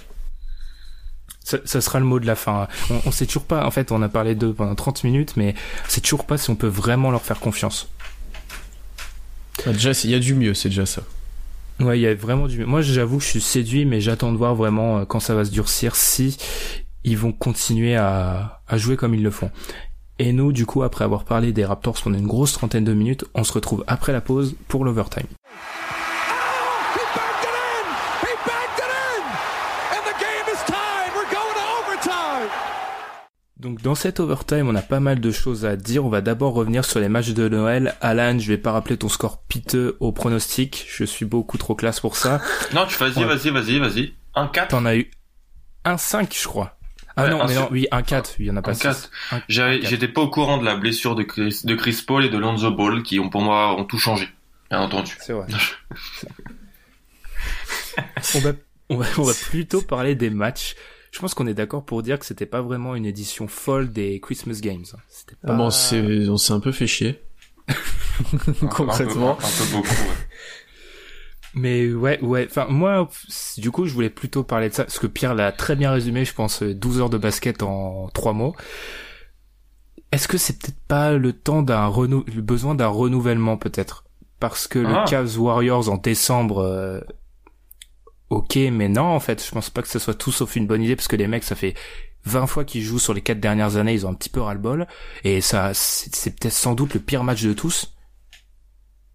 Ça, 1.50 1.58
ça 1.64 1.80
sera 1.80 1.98
le 1.98 2.04
mot 2.04 2.20
de 2.20 2.26
la 2.26 2.36
fin. 2.36 2.68
On, 2.90 3.00
on 3.06 3.10
sait 3.10 3.26
toujours 3.26 3.42
pas, 3.42 3.66
en 3.66 3.72
fait, 3.72 3.90
on 3.90 4.02
a 4.02 4.08
parlé 4.08 4.36
d'eux 4.36 4.54
pendant 4.54 4.76
30 4.76 5.02
minutes, 5.02 5.36
mais 5.36 5.56
on 5.84 5.90
sait 5.90 6.00
toujours 6.00 6.24
pas 6.24 6.38
si 6.38 6.48
on 6.48 6.54
peut 6.54 6.68
vraiment 6.68 7.10
leur 7.10 7.22
faire 7.22 7.40
confiance. 7.40 7.88
Ah, 9.66 9.72
déjà, 9.72 9.90
il 10.04 10.10
y 10.10 10.14
a 10.14 10.20
du 10.20 10.34
mieux, 10.34 10.54
c'est 10.54 10.68
déjà 10.68 10.86
ça. 10.86 11.02
Ouais, 11.80 11.98
il 11.98 12.02
y 12.02 12.06
a 12.06 12.14
vraiment 12.14 12.46
du... 12.46 12.64
Moi, 12.64 12.82
j'avoue 12.82 13.18
que 13.18 13.24
je 13.24 13.28
suis 13.30 13.40
séduit, 13.40 13.84
mais 13.84 14.00
j'attends 14.00 14.30
de 14.30 14.36
voir 14.36 14.54
vraiment 14.54 14.98
euh, 14.98 15.04
quand 15.06 15.18
ça 15.18 15.34
va 15.34 15.44
se 15.44 15.50
durcir, 15.50 15.96
si 15.96 16.36
ils 17.02 17.18
vont 17.18 17.32
continuer 17.32 17.96
à, 17.96 18.60
à 18.68 18.76
jouer 18.76 18.96
comme 18.96 19.14
ils 19.14 19.22
le 19.22 19.32
font. 19.32 19.50
Et 20.20 20.32
nous, 20.32 20.52
du 20.52 20.66
coup, 20.66 20.84
après 20.84 21.04
avoir 21.04 21.24
parlé 21.24 21.52
des 21.52 21.64
Raptors 21.64 22.00
pendant 22.00 22.16
une 22.18 22.28
grosse 22.28 22.52
trentaine 22.52 22.84
de 22.84 22.94
minutes, 22.94 23.24
on 23.34 23.42
se 23.42 23.52
retrouve 23.52 23.82
après 23.88 24.12
la 24.12 24.20
pause 24.20 24.54
pour 24.68 24.84
l'overtime. 24.84 25.26
Donc 33.60 33.82
dans 33.82 33.94
cet 33.94 34.20
overtime, 34.20 34.68
on 34.68 34.74
a 34.74 34.80
pas 34.80 35.00
mal 35.00 35.20
de 35.20 35.30
choses 35.30 35.66
à 35.66 35.76
dire. 35.76 36.06
On 36.06 36.08
va 36.08 36.22
d'abord 36.22 36.54
revenir 36.54 36.86
sur 36.86 36.98
les 36.98 37.10
matchs 37.10 37.30
de 37.30 37.46
Noël. 37.46 37.94
Alan, 38.00 38.38
je 38.38 38.48
vais 38.48 38.56
pas 38.56 38.72
rappeler 38.72 38.96
ton 38.96 39.10
score 39.10 39.42
piteux 39.42 39.98
au 40.00 40.12
pronostic. 40.12 40.86
Je 40.88 41.04
suis 41.04 41.26
beaucoup 41.26 41.58
trop 41.58 41.74
classe 41.74 42.00
pour 42.00 42.16
ça. 42.16 42.40
Non, 42.74 42.86
tu 42.86 42.96
vas-y, 42.96 43.22
vas-y, 43.22 43.50
vas-y, 43.50 43.78
vas-y. 43.78 44.14
Un 44.34 44.46
4 44.46 44.68
T'en 44.68 44.86
as 44.86 44.96
eu 44.96 45.10
un 45.84 45.98
5, 45.98 46.34
je 46.40 46.48
crois. 46.48 46.78
Ah 47.16 47.24
Ouais, 47.24 47.30
non, 47.30 47.42
un 47.42 47.46
mais 47.48 47.54
non, 47.54 47.68
oui, 47.70 47.86
un 47.90 48.02
4. 48.02 48.36
Il 48.38 48.46
y 48.46 48.50
en 48.50 48.56
a 48.56 48.62
pas 48.62 48.70
un 48.70 48.74
6. 48.74 48.82
4. 48.82 49.10
Un- 49.32 49.42
J'avais- 49.48 49.74
un 49.74 49.78
quatre. 49.80 49.90
J'étais 49.90 50.08
pas 50.08 50.22
au 50.22 50.30
courant 50.30 50.56
de 50.56 50.64
la 50.64 50.76
blessure 50.76 51.14
de 51.14 51.22
Chris, 51.22 51.60
de 51.64 51.74
Chris 51.74 52.02
Paul 52.06 52.24
et 52.24 52.30
de 52.30 52.38
Lonzo 52.38 52.70
Ball 52.70 53.02
qui 53.02 53.20
ont 53.20 53.28
pour 53.28 53.42
moi 53.42 53.78
ont 53.78 53.84
tout 53.84 53.98
changé. 53.98 54.26
Bien 54.70 54.80
entendu. 54.80 55.18
C'est 55.20 55.34
vrai. 55.34 55.46
on, 58.34 58.38
va, 58.40 58.52
on 58.88 58.96
va 59.22 59.32
plutôt 59.50 59.82
parler 59.82 60.14
des 60.14 60.30
matchs. 60.30 60.76
Je 61.10 61.18
pense 61.18 61.34
qu'on 61.34 61.46
est 61.46 61.54
d'accord 61.54 61.84
pour 61.84 62.02
dire 62.02 62.18
que 62.18 62.26
c'était 62.26 62.46
pas 62.46 62.62
vraiment 62.62 62.94
une 62.94 63.04
édition 63.06 63.48
folle 63.48 63.90
des 63.92 64.20
Christmas 64.20 64.60
Games. 64.62 64.84
C'était 65.08 65.34
pas... 65.36 65.52
Ah 65.52 65.56
bon, 65.56 65.70
c'est- 65.70 66.28
on 66.28 66.36
s'est 66.36 66.52
un 66.52 66.60
peu 66.60 66.72
fait 66.72 66.86
chier. 66.86 67.20
Concrètement. 68.70 69.32
Un 69.32 69.34
peu, 69.36 69.44
un 69.46 69.48
peu 69.66 69.72
beaucoup. 69.76 69.88
ouais. 69.88 70.16
Mais 71.54 71.92
ouais, 71.92 72.20
ouais. 72.22 72.46
Enfin, 72.48 72.66
moi, 72.68 73.08
du 73.58 73.70
coup, 73.72 73.86
je 73.86 73.92
voulais 73.92 74.10
plutôt 74.10 74.44
parler 74.44 74.68
de 74.68 74.74
ça 74.74 74.84
parce 74.84 74.98
que 75.00 75.08
Pierre 75.08 75.34
l'a 75.34 75.50
très 75.50 75.74
bien 75.74 75.90
résumé. 75.90 76.24
Je 76.24 76.32
pense 76.34 76.62
euh, 76.62 76.74
12 76.74 77.00
heures 77.00 77.10
de 77.10 77.18
basket 77.18 77.62
en 77.64 78.08
trois 78.14 78.32
mots. 78.32 78.54
Est-ce 80.12 80.28
que 80.28 80.38
c'est 80.38 80.58
peut-être 80.58 80.80
pas 80.86 81.12
le 81.12 81.32
temps 81.32 81.62
d'un 81.62 81.86
renou, 81.86 82.24
le 82.32 82.42
besoin 82.42 82.74
d'un 82.76 82.88
renouvellement 82.88 83.56
peut-être? 83.56 84.04
Parce 84.38 84.68
que 84.68 84.78
Ah. 84.78 85.02
le 85.04 85.10
Cavs 85.10 85.38
Warriors 85.40 85.88
en 85.90 85.96
décembre, 85.96 86.58
euh, 86.58 87.00
ok, 88.30 88.56
mais 88.72 88.88
non, 88.88 89.02
en 89.04 89.20
fait, 89.20 89.44
je 89.44 89.50
pense 89.50 89.70
pas 89.70 89.82
que 89.82 89.88
ce 89.88 89.98
soit 89.98 90.14
tout 90.14 90.32
sauf 90.32 90.56
une 90.56 90.66
bonne 90.66 90.82
idée 90.82 90.96
parce 90.96 91.08
que 91.08 91.16
les 91.16 91.26
mecs, 91.26 91.44
ça 91.44 91.54
fait 91.56 91.74
20 92.24 92.46
fois 92.46 92.64
qu'ils 92.64 92.82
jouent 92.82 92.98
sur 92.98 93.14
les 93.14 93.20
quatre 93.22 93.40
dernières 93.40 93.76
années, 93.76 93.92
ils 93.94 94.06
ont 94.06 94.10
un 94.10 94.14
petit 94.14 94.28
peu 94.28 94.40
ras-le-bol 94.40 94.86
et 95.24 95.40
ça, 95.40 95.72
c'est 95.74 96.14
c'est 96.14 96.30
peut-être 96.38 96.54
sans 96.54 96.74
doute 96.74 96.94
le 96.94 97.00
pire 97.00 97.24
match 97.24 97.42
de 97.42 97.52
tous. 97.52 97.92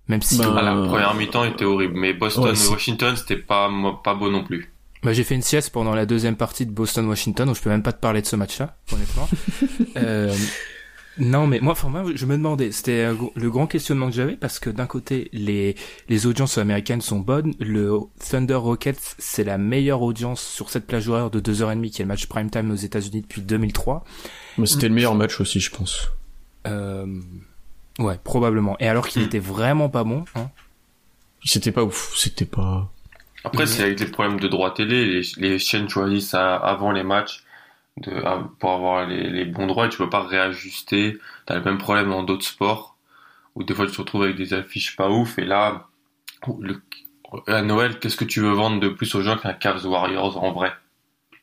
Même 0.08 0.22
si 0.22 0.38
Ben, 0.38 0.54
Ah, 0.56 0.62
la 0.62 0.88
première 0.88 1.14
mi-temps 1.16 1.46
était 1.46 1.66
horrible, 1.66 1.98
mais 1.98 2.14
Boston 2.14 2.44
Ouais, 2.46 2.52
et 2.52 2.56
c'est- 2.56 2.70
Washington 2.72 3.16
c'était 3.16 3.38
pas 3.38 3.70
mo- 3.70 3.94
pas 3.96 4.14
beau 4.14 4.30
non 4.30 4.44
plus. 4.44 4.72
Bah, 5.02 5.14
j'ai 5.14 5.24
fait 5.24 5.36
une 5.36 5.42
sieste 5.44 5.72
pendant 5.72 5.94
la 5.94 6.06
deuxième 6.08 6.36
partie 6.36 6.66
de 6.66 6.72
Boston-Washington, 6.72 7.46
donc 7.48 7.56
je 7.56 7.62
peux 7.62 7.70
même 7.70 7.84
pas 7.84 7.94
te 7.94 8.00
parler 8.00 8.22
de 8.22 8.28
ce 8.28 8.36
match-là, 8.36 8.76
honnêtement. 8.92 9.30
euh, 9.98 10.36
non, 11.18 11.48
mais 11.48 11.60
moi, 11.62 11.72
enfin, 11.74 11.90
moi, 11.90 12.04
je 12.14 12.26
me 12.26 12.36
demandais, 12.36 12.72
c'était 12.72 13.06
euh, 13.06 13.16
le 13.36 13.50
grand 13.50 13.68
questionnement 13.68 14.08
que 14.10 14.14
j'avais, 14.16 14.36
parce 14.36 14.60
que 14.60 14.70
d'un 14.70 14.86
côté, 14.86 15.30
les, 15.34 15.76
les 16.10 16.26
audiences 16.28 16.58
américaines 16.58 17.02
sont 17.02 17.20
bonnes, 17.20 17.54
le 17.60 17.98
Thunder 18.30 18.56
Rockets, 18.56 19.16
c'est 19.18 19.44
la 19.44 19.58
meilleure 19.58 20.02
audience 20.02 20.42
sur 20.42 20.70
cette 20.70 20.86
plage 20.88 21.08
horaire 21.08 21.30
de 21.30 21.40
2h30 21.40 21.90
qui 21.90 22.02
est 22.02 22.06
le 22.06 22.10
match 22.10 22.26
prime 22.28 22.50
time 22.50 22.72
aux 22.72 22.76
États-Unis 22.76 23.22
depuis 23.22 23.42
2003. 23.42 24.04
Mais 24.58 24.66
c'était 24.66 24.88
le 24.90 24.94
meilleur 24.96 25.16
match 25.16 25.40
aussi, 25.40 25.60
je 25.60 25.72
pense. 25.72 26.10
Euh, 26.68 27.06
ouais, 28.00 28.20
probablement. 28.24 28.76
Et 28.80 28.88
alors 28.88 29.08
qu'il 29.08 29.22
Mm. 29.22 29.26
était 29.26 29.40
vraiment 29.40 29.90
pas 29.90 30.04
bon, 30.04 30.26
hein. 30.36 30.50
C'était 31.44 31.72
pas 31.72 31.84
ouf, 31.84 32.12
c'était 32.18 32.46
pas. 32.46 32.92
Après 33.44 33.68
c'est 33.68 33.84
avec 33.84 34.00
les 34.00 34.08
problèmes 34.08 34.40
de 34.40 34.48
droit 34.48 34.74
télé, 34.74 35.06
les, 35.06 35.22
les 35.38 35.60
chaînes 35.60 35.88
choisissent 35.88 36.34
à- 36.34 36.56
avant 36.56 36.92
les 36.92 37.04
matchs 37.04 37.44
de, 37.98 38.12
à- 38.24 38.50
pour 38.60 38.72
avoir 38.72 39.08
les, 39.08 39.30
les 39.30 39.46
bons 39.46 39.68
droits 39.68 39.88
et 39.88 39.90
tu 39.90 39.98
peux 39.98 40.10
pas 40.10 40.24
réajuster. 40.24 41.18
T'as 41.46 41.56
le 41.56 41.64
même 41.64 41.78
problème 41.78 42.10
dans 42.10 42.24
d'autres 42.24 42.46
sports 42.46 42.98
où 43.56 43.64
des 43.64 43.74
fois 43.74 43.86
tu 43.88 43.94
te 43.94 43.98
retrouves 43.98 44.24
avec 44.24 44.36
des 44.36 44.54
affiches 44.54 44.96
pas 44.96 45.10
ouf 45.10 45.40
et 45.40 45.46
là 45.46 45.88
le, 46.60 46.82
à 47.48 47.62
Noël, 47.62 48.00
qu'est-ce 48.00 48.18
que 48.18 48.26
tu 48.26 48.42
veux 48.42 48.52
vendre 48.52 48.80
de 48.80 48.90
plus 48.90 49.14
aux 49.16 49.22
gens 49.22 49.38
qu'un 49.38 49.54
Cavs 49.54 49.86
Warriors 49.86 50.44
en 50.44 50.52
vrai? 50.52 50.74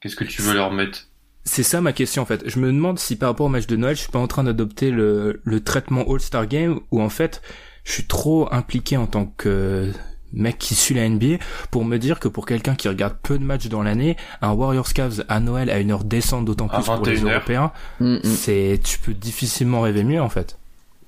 Qu'est-ce 0.01 0.17
que 0.17 0.25
tu 0.25 0.43
veux 0.43 0.55
leur 0.55 0.73
mettre? 0.73 1.09
C'est 1.45 1.65
ça 1.65 1.81
ma 1.81 1.93
question 1.93 2.23
en 2.23 2.27
fait. 2.27 2.49
Je 2.49 2.59
me 2.61 2.69
demande 2.69 2.99
si 2.99 3.17
par 3.17 3.31
rapport 3.31 3.47
au 3.47 3.49
match 3.49 3.67
de 3.67 3.77
Noël, 3.77 3.97
je 3.97 4.03
suis 4.03 4.13
pas 4.13 4.19
en 4.21 4.29
train 4.29 4.45
d'adopter 4.45 4.91
le, 4.91 5.41
le 5.45 5.65
traitement 5.65 6.05
All-Star 6.09 6.47
Game 6.47 6.81
où 6.93 7.03
en 7.03 7.09
fait, 7.09 7.43
je 7.85 7.93
suis 7.93 8.07
trop 8.07 8.53
impliqué 8.53 8.97
en 8.97 9.07
tant 9.07 9.27
que 9.27 9.93
mec 10.33 10.59
qui 10.59 10.75
suit 10.75 10.95
la 10.95 11.09
NBA 11.09 11.37
pour 11.71 11.85
me 11.85 11.99
dire 11.99 12.21
que 12.21 12.29
pour 12.29 12.47
quelqu'un 12.47 12.75
qui 12.75 12.89
regarde 12.89 13.17
peu 13.23 13.39
de 13.39 13.45
matchs 13.45 13.69
dans 13.69 13.83
l'année, 13.83 14.17
un 14.41 14.53
Warriors 14.53 14.93
Cavs 14.93 15.25
à 15.29 15.41
Noël 15.41 15.71
à 15.71 15.79
une 15.81 15.91
heure 15.91 16.05
décente 16.05 16.45
d'autant 16.45 16.69
plus 16.69 16.85
pour 16.85 17.05
les 17.05 17.15
21 17.17 17.27
heures. 17.27 17.33
Européens, 17.37 17.73
Mm, 18.01 18.15
mm. 18.17 18.21
c'est 18.25 18.81
tu 18.83 18.99
peux 18.99 19.15
difficilement 19.15 19.81
rêver 19.83 20.05
mieux 20.05 20.21
en 20.23 20.29
fait. 20.29 20.59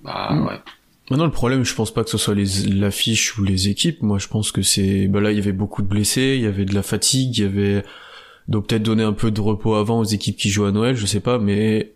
Bah 0.02 0.28
Mm. 0.32 0.46
ouais. 0.46 0.60
Maintenant, 1.10 1.26
le 1.26 1.30
problème, 1.32 1.64
je 1.64 1.74
pense 1.74 1.92
pas 1.92 2.02
que 2.02 2.08
ce 2.08 2.16
soit 2.16 2.34
les 2.34 2.46
l'affiche 2.66 3.36
ou 3.36 3.44
les 3.44 3.68
équipes. 3.68 4.02
Moi, 4.02 4.18
je 4.18 4.26
pense 4.28 4.52
que 4.52 4.62
c'est, 4.62 5.06
bah 5.06 5.20
là, 5.20 5.32
il 5.32 5.36
y 5.36 5.38
avait 5.38 5.52
beaucoup 5.52 5.82
de 5.82 5.86
blessés, 5.86 6.32
il 6.36 6.42
y 6.42 6.46
avait 6.46 6.64
de 6.64 6.74
la 6.74 6.82
fatigue, 6.82 7.36
il 7.36 7.42
y 7.42 7.46
avait, 7.46 7.84
donc 8.48 8.68
peut-être 8.68 8.82
donner 8.82 9.02
un 9.02 9.12
peu 9.12 9.30
de 9.30 9.40
repos 9.40 9.74
avant 9.74 9.98
aux 10.00 10.04
équipes 10.04 10.36
qui 10.38 10.48
jouent 10.48 10.64
à 10.64 10.72
Noël, 10.72 10.96
je 10.96 11.04
sais 11.04 11.20
pas, 11.20 11.38
mais 11.38 11.92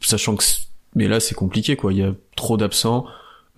sachant 0.00 0.36
que, 0.36 0.44
mais 0.94 1.08
là, 1.08 1.18
c'est 1.18 1.34
compliqué, 1.34 1.74
quoi. 1.74 1.92
Il 1.92 1.98
y 1.98 2.04
a 2.04 2.12
trop 2.36 2.56
d'absents. 2.56 3.06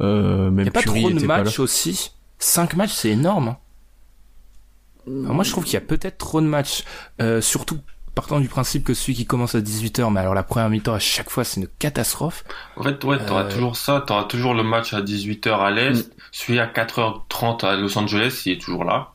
Euh, 0.00 0.46
Il 0.48 0.54
même 0.54 0.64
y 0.64 0.68
a 0.68 0.72
pas 0.72 0.80
Curry 0.82 1.02
trop 1.02 1.10
de 1.10 1.26
matchs 1.26 1.58
aussi. 1.58 2.12
Cinq 2.38 2.74
matchs, 2.74 2.92
c'est 2.92 3.10
énorme. 3.10 3.48
hein. 3.48 3.58
Alors 5.06 5.34
moi, 5.34 5.44
je 5.44 5.50
trouve 5.50 5.64
qu'il 5.64 5.74
y 5.74 5.78
a 5.78 5.80
peut-être 5.80 6.18
trop 6.18 6.40
de 6.40 6.46
matchs, 6.46 6.84
euh, 7.20 7.40
surtout 7.40 7.78
partant 8.14 8.40
du 8.40 8.48
principe 8.48 8.84
que 8.84 8.94
celui 8.94 9.14
qui 9.14 9.26
commence 9.26 9.54
à 9.54 9.60
18h, 9.60 10.10
mais 10.12 10.20
alors 10.20 10.34
la 10.34 10.42
première 10.42 10.68
mi-temps 10.68 10.92
à 10.94 10.98
chaque 10.98 11.30
fois, 11.30 11.44
c'est 11.44 11.60
une 11.60 11.68
catastrophe. 11.78 12.44
En 12.76 12.82
fait, 12.82 13.02
ouais, 13.04 13.24
t'auras 13.24 13.44
Euh, 13.44 13.50
toujours 13.50 13.76
ça, 13.76 14.02
t'auras 14.06 14.24
toujours 14.24 14.54
le 14.54 14.64
match 14.64 14.92
à 14.92 15.00
18h 15.02 15.60
à 15.60 15.70
l'Est, 15.70 16.10
celui 16.32 16.58
à 16.58 16.66
4h30 16.66 17.64
à 17.64 17.76
Los 17.76 17.96
Angeles, 17.96 18.42
il 18.46 18.52
est 18.52 18.60
toujours 18.60 18.84
là. 18.84 19.12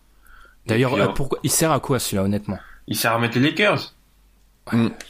D'ailleurs, 0.66 0.94
euh, 0.96 1.10
pourquoi 1.10 1.40
il 1.44 1.52
sert 1.52 1.72
à 1.72 1.80
quoi 1.82 2.00
celui-là, 2.00 2.24
honnêtement? 2.24 2.58
Il 2.88 2.96
sert 2.98 3.12
à 3.14 3.20
mettre 3.20 3.38
les 3.38 3.44
Lakers. 3.50 3.94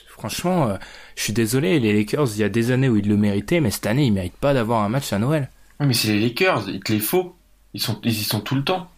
Franchement, 0.09 0.70
euh, 0.70 0.78
je 1.16 1.22
suis 1.24 1.34
désolé, 1.34 1.80
les 1.80 1.93
Lakers, 1.93 2.28
il 2.34 2.39
y 2.39 2.43
a 2.43 2.49
des 2.49 2.72
années 2.72 2.89
où 2.89 2.97
ils 2.97 3.07
le 3.07 3.18
méritaient, 3.18 3.59
mais 3.59 3.72
cette 3.72 3.86
année, 3.86 4.05
ils 4.05 4.11
méritent 4.14 4.38
pas 4.38 4.53
d'avoir 4.53 4.82
un 4.84 4.89
match 4.89 5.14
à 5.14 5.20
Noël. 5.20 5.49
Ouais, 5.80 5.86
mais 5.86 5.93
c'est 5.93 6.09
les 6.14 6.20
Lakers, 6.20 6.68
il 6.70 6.80
te 6.82 6.91
les 6.91 6.99
faut. 6.99 7.36
Ils 7.74 7.82
sont, 7.82 7.99
ils 8.03 8.11
y 8.11 8.24
sont 8.24 8.39
tout 8.41 8.55
le 8.55 8.63
temps. 8.63 8.89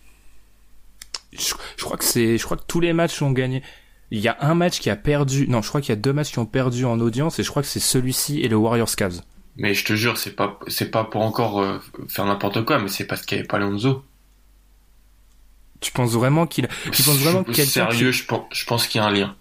Je, 1.33 1.53
je 1.77 1.83
crois 1.83 1.97
que 1.97 2.03
c'est, 2.03 2.37
je 2.37 2.43
crois 2.43 2.57
que 2.57 2.63
tous 2.67 2.79
les 2.79 2.93
matchs 2.93 3.21
ont 3.21 3.31
gagné. 3.31 3.61
Il 4.11 4.19
y 4.19 4.27
a 4.27 4.37
un 4.41 4.53
match 4.53 4.79
qui 4.79 4.89
a 4.89 4.95
perdu, 4.95 5.47
non, 5.47 5.61
je 5.61 5.69
crois 5.69 5.81
qu'il 5.81 5.89
y 5.89 5.97
a 5.97 5.99
deux 5.99 6.13
matchs 6.13 6.31
qui 6.31 6.39
ont 6.39 6.45
perdu 6.45 6.85
en 6.85 6.99
audience, 6.99 7.39
et 7.39 7.43
je 7.43 7.49
crois 7.49 7.61
que 7.61 7.67
c'est 7.67 7.79
celui-ci 7.79 8.41
et 8.41 8.47
le 8.47 8.55
Warriors 8.55 8.95
Cavs. 8.95 9.21
Mais 9.57 9.73
je 9.73 9.83
te 9.85 9.93
jure, 9.95 10.17
c'est 10.17 10.35
pas, 10.35 10.59
c'est 10.67 10.91
pas 10.91 11.05
pour 11.05 11.21
encore 11.21 11.61
euh, 11.61 11.79
faire 12.07 12.25
n'importe 12.25 12.63
quoi, 12.65 12.77
mais 12.79 12.89
c'est 12.89 13.05
parce 13.05 13.21
qu'il 13.25 13.37
y 13.37 13.39
avait 13.39 13.47
pas 13.47 13.57
Lonzo. 13.57 14.03
Tu 15.81 15.91
penses 15.91 16.11
vraiment 16.13 16.47
qu'il, 16.47 16.67
tu 16.91 17.03
penses 17.03 17.17
vraiment 17.17 17.43
que 17.43 17.51
Je- 17.51 17.57
quelqu'un 17.57 17.89
Sérieux, 17.91 18.11
je 18.11 18.25
pense, 18.25 18.45
je 18.51 18.65
pense 18.65 18.87
qu'il 18.87 18.99
y 18.99 19.03
a 19.03 19.07
un 19.07 19.11
lien. 19.11 19.35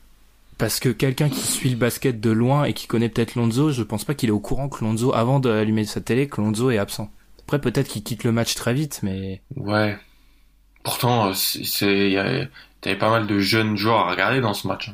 Parce 0.59 0.78
que 0.78 0.89
quelqu'un 0.89 1.28
qui 1.28 1.41
suit 1.41 1.70
le 1.70 1.76
basket 1.76 2.20
de 2.20 2.30
loin 2.30 2.64
et 2.64 2.74
qui 2.74 2.87
connaît 2.87 3.09
peut-être 3.09 3.35
Lonzo, 3.35 3.72
je 3.72 3.82
pense 3.82 4.05
pas 4.05 4.14
qu'il 4.14 4.28
est 4.28 4.32
au 4.32 4.41
courant 4.41 4.68
que 4.68 4.85
Lonzo, 4.85 5.12
avant 5.14 5.41
d'allumer 5.41 5.85
sa 5.85 6.01
télé, 6.01 6.28
que 6.28 6.41
Lonzo 6.41 6.70
est 6.70 6.78
absent. 6.78 7.11
Après, 7.45 7.61
peut-être 7.61 7.88
qu'il 7.88 8.03
quitte 8.03 8.24
le 8.24 8.32
match 8.32 8.55
très 8.55 8.74
vite, 8.74 9.01
mais 9.03 9.42
Ouais. 9.57 9.97
Pourtant, 10.82 11.28
euh, 11.28 11.32
c'est, 11.34 12.49
t'avais 12.80 12.97
pas 12.99 13.11
mal 13.11 13.26
de 13.26 13.38
jeunes 13.38 13.76
joueurs 13.76 14.01
à 14.07 14.11
regarder 14.11 14.40
dans 14.40 14.55
ce 14.55 14.66
match. 14.66 14.90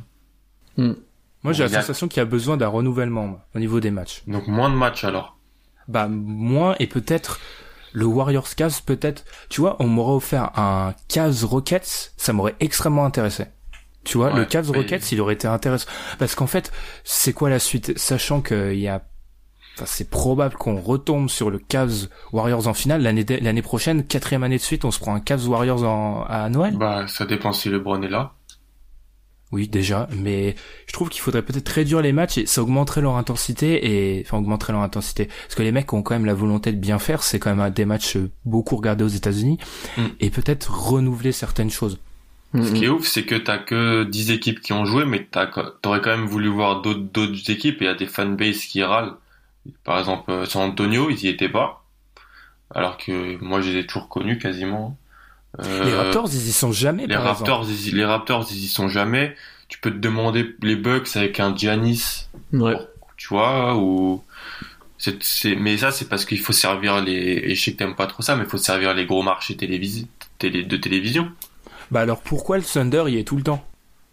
hein. 0.79 0.95
moi 1.43 1.53
j'ai 1.53 1.65
la 1.65 1.81
sensation 1.81 2.07
qu'il 2.09 2.19
y 2.19 2.23
a 2.23 2.27
besoin 2.27 2.57
d'un 2.57 2.69
renouvellement 2.69 3.27
moi, 3.27 3.41
au 3.55 3.59
niveau 3.59 3.81
des 3.81 3.91
matchs. 3.91 4.23
Donc 4.27 4.47
moins 4.47 4.71
de 4.71 4.75
matchs 4.77 5.05
alors. 5.05 5.37
Bah, 5.89 6.07
moins 6.09 6.77
et 6.79 6.87
peut-être 6.87 7.41
le 7.93 8.05
Warriors 8.05 8.55
Cavs, 8.55 8.83
peut-être. 8.87 9.25
Tu 9.49 9.61
vois, 9.61 9.75
on 9.81 9.89
m'aurait 9.89 10.15
offert 10.15 10.57
un 10.57 10.95
Cavs 11.09 11.45
Rockets, 11.45 12.13
ça 12.17 12.33
m'aurait 12.33 12.55
extrêmement 12.61 13.05
intéressé. 13.05 13.47
Tu 14.05 14.17
vois, 14.17 14.33
Ouais, 14.33 14.39
le 14.41 14.45
Cavs 14.45 14.71
mais- 14.71 14.79
Rockets, 14.79 15.11
il 15.13 15.21
aurait 15.21 15.35
été 15.35 15.49
intéressant. 15.49 15.89
Parce 16.21 16.37
qu'en 16.37 16.47
fait, 16.47 16.71
c'est 17.03 17.33
quoi 17.33 17.51
la 17.51 17.59
suite? 17.59 17.99
Sachant 17.99 18.41
qu'il 18.43 18.79
y 18.79 18.87
a... 18.89 19.03
Enfin, 19.77 19.85
c'est 19.87 20.11
probable 20.11 20.57
qu'on 20.57 20.77
retombe 20.81 21.31
sur 21.31 21.51
le 21.51 21.59
Cavs 21.59 22.09
Warriors 22.33 22.67
en 22.69 22.75
finale. 22.75 23.03
L'année 23.03 23.25
de- 23.25 23.39
l'année 23.41 23.63
prochaine, 23.63 24.05
quatrième 24.07 24.43
année 24.43 24.57
de 24.59 24.63
suite, 24.63 24.85
on 24.85 24.91
se 24.91 24.99
prend 24.99 25.15
un 25.15 25.21
Cavs 25.21 25.49
Warriors 25.49 25.85
en, 25.85 26.25
à 26.29 26.49
Noël. 26.51 26.77
Bah, 26.77 27.07
ça 27.09 27.25
dépend 27.25 27.53
si 27.53 27.69
LeBron 27.71 28.03
est 28.03 28.09
là. 28.09 28.35
Oui, 29.53 29.67
déjà, 29.67 30.09
mais 30.17 30.55
je 30.87 30.93
trouve 30.93 31.09
qu'il 31.09 31.21
faudrait 31.23 31.43
peut-être 31.43 31.69
réduire 31.71 32.01
les 32.03 32.13
matchs 32.13 32.39
et 32.39 32.47
ça 32.47 32.63
augmenterait 32.63 33.01
leur 33.01 33.17
intensité 33.17 33.85
et 34.19 34.23
enfin 34.25 34.39
augmenterait 34.39 34.73
leur 34.73 34.83
intensité 34.83 35.27
parce 35.27 35.57
que 35.57 35.63
les 35.65 35.73
mecs 35.73 35.93
ont 35.93 36.03
quand 36.03 36.15
même 36.15 36.25
la 36.25 36.35
volonté 36.35 36.71
de 36.71 36.77
bien 36.77 37.01
faire, 37.01 37.25
c'est 37.25 37.41
quand 37.41 37.51
même 37.51 37.59
un- 37.59 37.71
des 37.71 37.85
matchs 37.85 38.17
beaucoup 38.45 38.77
regardés 38.77 39.03
aux 39.03 39.09
États-Unis 39.09 39.59
Mm. 39.97 40.03
et 40.21 40.31
peut-être 40.31 40.73
renouveler 40.73 41.33
certaines 41.33 41.71
choses. 41.71 41.99
Mm, 42.53 42.63
Ce 42.63 42.73
qui 42.75 42.85
est 42.85 42.89
ouf, 42.89 43.09
c'est 43.09 43.25
que 43.25 43.35
t'as 43.35 43.59
que 43.59 44.05
10 44.05 44.31
équipes 44.31 44.61
qui 44.61 44.73
ont 44.73 44.85
joué, 44.85 45.05
mais 45.05 45.27
t'as, 45.29 45.49
t'aurais 45.83 46.01
quand 46.01 46.17
même 46.17 46.27
voulu 46.27 46.49
voir 46.49 46.81
d'autres, 46.83 47.01
d'autres 47.13 47.51
équipes 47.51 47.83
et 47.83 47.87
il 47.87 47.89
y 47.89 47.91
a 47.91 47.95
des 47.95 48.07
fanbases 48.07 48.61
qui 48.67 48.85
râlent. 48.85 49.15
Par 49.85 49.99
exemple, 49.99 50.31
euh, 50.31 50.47
San 50.47 50.63
Antonio, 50.71 51.11
ils 51.11 51.23
y 51.25 51.29
étaient 51.29 51.49
pas. 51.49 51.85
Alors 52.75 52.97
que 52.97 53.37
moi, 53.43 53.61
je 53.61 53.71
les 53.71 53.79
ai 53.81 53.87
toujours 53.87 54.09
connus 54.09 54.39
quasiment. 54.39 54.97
Euh, 55.59 55.85
Les 55.85 55.95
Raptors, 55.95 56.29
ils 56.33 56.49
y 56.49 56.53
sont 56.53 56.73
jamais. 56.73 57.07
les 57.07 57.15
par 57.15 57.25
Raptors, 57.25 57.63
exemple. 57.63 57.79
ils, 57.81 57.89
y- 57.89 57.93
les 57.93 58.05
Raptors, 58.05 58.47
ils 58.51 58.65
y 58.65 58.69
sont 58.69 58.89
jamais. 58.89 59.35
Tu 59.69 59.79
peux 59.79 59.91
te 59.91 59.99
demander 59.99 60.55
les 60.63 60.77
Bucks 60.77 61.09
avec 61.17 61.39
un 61.41 61.55
Giannis, 61.57 62.29
Ouais. 62.53 62.77
tu 63.17 63.29
vois, 63.29 63.77
ou 63.77 64.23
c'est, 64.99 65.23
c'est, 65.23 65.55
mais 65.57 65.77
ça, 65.79 65.91
c'est 65.93 66.09
parce 66.09 66.25
qu'il 66.25 66.41
faut 66.41 66.53
servir 66.53 67.01
les, 67.01 67.13
et 67.45 67.55
je 67.55 67.63
sais 67.63 67.73
que 67.73 67.77
t'aimes 67.79 67.95
pas 67.97 68.07
trop 68.07 68.23
ça, 68.23 68.35
mais 68.37 68.45
il 68.45 68.49
faut 68.51 68.59
servir 68.59 68.95
les 68.95 69.07
gros 69.07 69.23
marchés 69.23 69.57
télévis... 69.57 70.07
télé... 70.39 70.63
de 70.65 70.77
télévision. 70.77 71.31
Bah 71.91 72.01
alors 72.01 72.21
pourquoi 72.21 72.57
le 72.59 72.65
Thunder 72.65 73.05
y 73.09 73.19
est 73.19 73.25
tout 73.25 73.37
le 73.37 73.43
temps? 73.43 73.65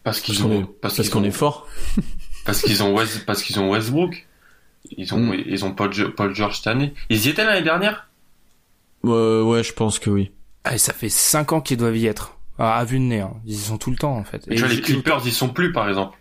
Parce 0.04 0.22
qu'ils 0.22 0.44
ont, 0.46 0.52
est, 0.52 0.64
parce 0.64 0.96
parce 0.96 0.96
qu'ils 0.96 1.10
qu'on 1.10 1.22
ont- 1.22 1.26
est 1.26 1.32
fort. 1.32 1.68
Parce 2.46 2.62
qu'ils 2.62 2.82
ont 2.84 2.94
West, 2.96 3.26
parce 3.26 3.44
qu'ils 3.44 3.60
ont 3.60 3.70
Westbrook. 3.72 4.26
Ils 4.98 5.14
ont, 5.14 5.20
Mm. 5.20 5.44
ils 5.46 5.66
ont 5.66 5.74
Paul, 5.74 5.94
George 6.34 6.58
cette 6.58 6.68
année. 6.68 6.94
Ils 7.10 7.26
y 7.26 7.30
étaient 7.30 7.44
l'année 7.46 7.64
dernière? 7.64 8.10
Ouais, 9.04 9.42
ouais, 9.42 9.64
je 9.64 9.74
pense 9.74 10.00
que 10.00 10.10
oui. 10.10 10.32
Ah, 10.64 10.76
et 10.76 10.78
ça 10.78 10.94
fait 10.94 11.10
cinq 11.10 11.54
ans 11.54 11.62
qu'ils 11.62 11.78
doivent 11.78 11.98
y 11.98 12.08
être. 12.08 12.38
Ah, 12.60 12.78
à 12.78 12.84
vue 12.86 12.98
de 13.00 13.04
nez, 13.04 13.20
hein. 13.22 13.34
ils 13.46 13.54
y 13.54 13.58
sont 13.58 13.78
tout 13.78 13.92
le 13.92 13.98
temps 13.98 14.16
en 14.18 14.24
fait. 14.24 14.40
tu 14.40 14.56
vois, 14.56 14.68
Et 14.72 14.76
les 14.76 14.82
Clippers, 14.82 15.22
ils 15.26 15.32
sont 15.32 15.50
plus, 15.50 15.72
par 15.72 15.88
exemple. 15.88 16.18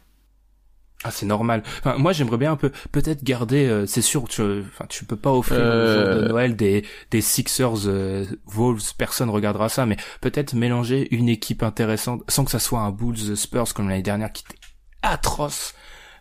Ah, 1.05 1.11
c'est 1.11 1.27
normal. 1.27 1.63
Enfin, 1.79 1.97
moi, 1.99 2.13
j'aimerais 2.13 2.37
bien 2.39 2.53
un 2.53 2.57
peu, 2.57 2.71
peut-être 2.91 3.23
garder, 3.23 3.67
euh, 3.67 3.87
c'est 3.87 4.03
sûr, 4.03 4.25
tu, 4.29 4.43
enfin, 4.43 4.87
tu 4.89 5.05
peux 5.05 5.17
pas 5.17 5.33
offrir 5.33 5.59
Euh. 5.61 6.05
le 6.07 6.13
jour 6.13 6.23
de 6.23 6.29
Noël 6.29 6.57
des, 6.57 6.85
des 7.11 7.21
Sixers, 7.21 7.87
euh, 7.87 8.25
Wolves, 8.47 8.95
personne 8.99 9.31
regardera 9.31 9.69
ça, 9.69 9.87
mais 9.87 9.97
peut-être 10.21 10.55
mélanger 10.55 11.07
une 11.15 11.29
équipe 11.29 11.63
intéressante, 11.63 12.23
sans 12.29 12.45
que 12.45 12.51
ça 12.51 12.59
soit 12.59 12.81
un 12.81 12.91
Bulls 12.91 13.37
Spurs 13.37 13.73
comme 13.75 13.89
l'année 13.89 14.03
dernière 14.03 14.33
qui 14.33 14.45
était 14.49 14.59
atroce. 15.03 15.75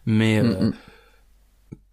Mais, 0.05 0.39
euh, 0.39 0.43
Mm, 0.43 0.67
mm. 0.67 0.73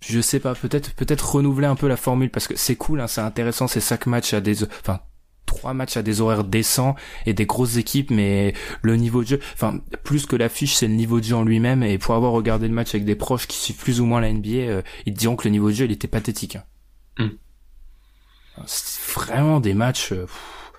Je 0.02 0.20
sais 0.20 0.40
pas, 0.40 0.54
peut-être, 0.54 0.94
peut-être 0.94 1.34
renouveler 1.36 1.66
un 1.66 1.76
peu 1.76 1.88
la 1.88 1.96
formule 1.96 2.30
parce 2.30 2.48
que 2.48 2.56
c'est 2.56 2.76
cool, 2.76 3.00
hein, 3.00 3.06
c'est 3.06 3.20
intéressant, 3.20 3.68
c'est 3.68 3.80
cinq 3.80 4.06
matchs 4.06 4.34
à 4.34 4.40
des, 4.40 4.64
enfin, 4.64 5.00
trois 5.46 5.74
matchs 5.74 5.96
à 5.96 6.02
des 6.02 6.20
horaires 6.20 6.44
décents 6.44 6.96
et 7.24 7.34
des 7.34 7.46
grosses 7.46 7.76
équipes, 7.76 8.10
mais 8.10 8.52
le 8.82 8.96
niveau 8.96 9.22
de 9.22 9.28
jeu, 9.28 9.40
enfin, 9.54 9.80
plus 10.02 10.26
que 10.26 10.34
l'affiche, 10.34 10.74
c'est 10.74 10.88
le 10.88 10.94
niveau 10.94 11.20
de 11.20 11.24
jeu 11.24 11.36
en 11.36 11.44
lui-même 11.44 11.82
et 11.82 11.98
pour 11.98 12.14
avoir 12.14 12.32
regardé 12.32 12.66
le 12.66 12.74
match 12.74 12.94
avec 12.94 13.04
des 13.04 13.14
proches 13.14 13.46
qui 13.46 13.58
suivent 13.58 13.76
plus 13.76 14.00
ou 14.00 14.06
moins 14.06 14.20
la 14.20 14.32
NBA, 14.32 14.48
euh, 14.48 14.82
ils 15.06 15.14
te 15.14 15.18
diront 15.18 15.36
que 15.36 15.46
le 15.46 15.52
niveau 15.52 15.68
de 15.70 15.74
jeu, 15.74 15.84
il 15.84 15.92
était 15.92 16.08
pathétique. 16.08 16.56
hein. 16.56 16.64
Mm. 17.18 17.28
C'est 18.66 19.00
vraiment 19.14 19.60
des 19.60 19.74
matchs, 19.74 20.12
euh, 20.12 20.26
pff, 20.26 20.72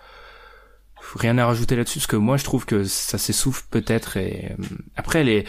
rien 1.16 1.38
à 1.38 1.46
rajouter 1.46 1.76
là-dessus 1.76 2.00
parce 2.00 2.08
que 2.08 2.16
moi, 2.16 2.38
je 2.38 2.44
trouve 2.44 2.66
que 2.66 2.84
ça 2.84 3.18
s'essouffle 3.18 3.64
peut-être 3.70 4.18
et 4.18 4.52
euh, 4.60 4.64
après 4.96 5.24
les, 5.24 5.46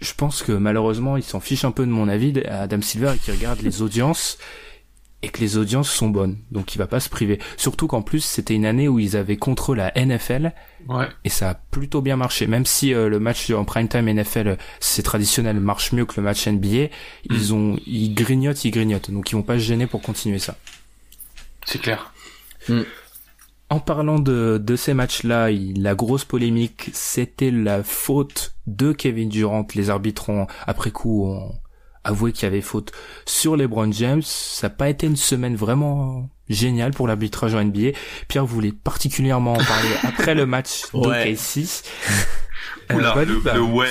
je 0.00 0.12
pense 0.14 0.42
que 0.42 0.52
malheureusement, 0.52 1.16
ils 1.16 1.22
s'en 1.22 1.40
fichent 1.40 1.64
un 1.64 1.70
peu 1.72 1.84
de 1.86 1.90
mon 1.90 2.08
avis 2.08 2.32
à 2.46 2.62
Adam 2.62 2.80
Silver 2.80 3.12
et 3.14 3.18
qui 3.18 3.30
regarde 3.30 3.60
les 3.62 3.82
audiences 3.82 4.38
et 5.22 5.30
que 5.30 5.40
les 5.40 5.56
audiences 5.56 5.90
sont 5.90 6.08
bonnes. 6.08 6.38
Donc 6.52 6.76
il 6.76 6.78
va 6.78 6.86
pas 6.86 7.00
se 7.00 7.08
priver. 7.08 7.40
Surtout 7.56 7.88
qu'en 7.88 8.02
plus, 8.02 8.20
c'était 8.20 8.54
une 8.54 8.64
année 8.64 8.86
où 8.86 9.00
ils 9.00 9.16
avaient 9.16 9.36
contre 9.36 9.74
la 9.74 9.92
NFL 9.96 10.52
Ouais. 10.88 11.08
et 11.24 11.28
ça 11.28 11.50
a 11.50 11.54
plutôt 11.54 12.00
bien 12.00 12.16
marché. 12.16 12.46
Même 12.46 12.64
si 12.64 12.94
euh, 12.94 13.08
le 13.08 13.18
match 13.18 13.50
en 13.50 13.64
prime 13.64 13.88
time 13.88 14.08
NFL, 14.08 14.56
c'est 14.78 15.02
traditionnel, 15.02 15.58
marche 15.58 15.90
mieux 15.92 16.04
que 16.06 16.14
le 16.18 16.22
match 16.22 16.46
NBA, 16.46 16.90
ils 17.24 17.52
ont, 17.52 17.76
ils 17.84 18.14
grignotent, 18.14 18.64
ils 18.64 18.70
grignotent. 18.70 19.10
Donc 19.10 19.30
ils 19.30 19.34
vont 19.34 19.42
pas 19.42 19.54
se 19.54 19.64
gêner 19.64 19.88
pour 19.88 20.00
continuer 20.02 20.38
ça. 20.38 20.56
C'est 21.66 21.80
clair. 21.80 22.12
En 23.70 23.80
parlant 23.80 24.18
de, 24.18 24.58
de 24.62 24.76
ces 24.76 24.94
matchs-là, 24.94 25.50
la 25.50 25.94
grosse 25.94 26.24
polémique, 26.24 26.88
c'était 26.94 27.50
la 27.50 27.82
faute 27.82 28.54
de 28.66 28.92
Kevin 28.92 29.28
Durant. 29.28 29.66
Les 29.74 29.90
arbitres 29.90 30.30
ont, 30.30 30.46
après 30.66 30.90
coup, 30.90 31.26
ont 31.26 31.52
avoué 32.02 32.32
qu'il 32.32 32.44
y 32.44 32.46
avait 32.46 32.62
faute 32.62 32.92
sur 33.26 33.56
LeBron 33.56 33.92
James. 33.92 34.22
Ça 34.22 34.68
n'a 34.68 34.74
pas 34.74 34.88
été 34.88 35.06
une 35.06 35.16
semaine 35.16 35.54
vraiment 35.54 36.30
géniale 36.48 36.92
pour 36.92 37.06
l'arbitrage 37.08 37.54
en 37.54 37.62
NBA. 37.62 37.90
Pierre 38.26 38.46
voulait 38.46 38.72
particulièrement 38.72 39.52
en 39.52 39.62
parler 39.62 39.90
après 40.02 40.34
le 40.34 40.46
match 40.46 40.84
Ouais. 40.94 41.34
d'OKC. 41.34 41.66
Oula, 42.94 43.14
Euh, 43.18 43.24
le, 43.26 43.40
bah, 43.40 43.52
le 43.54 43.60
ouais. 43.60 43.90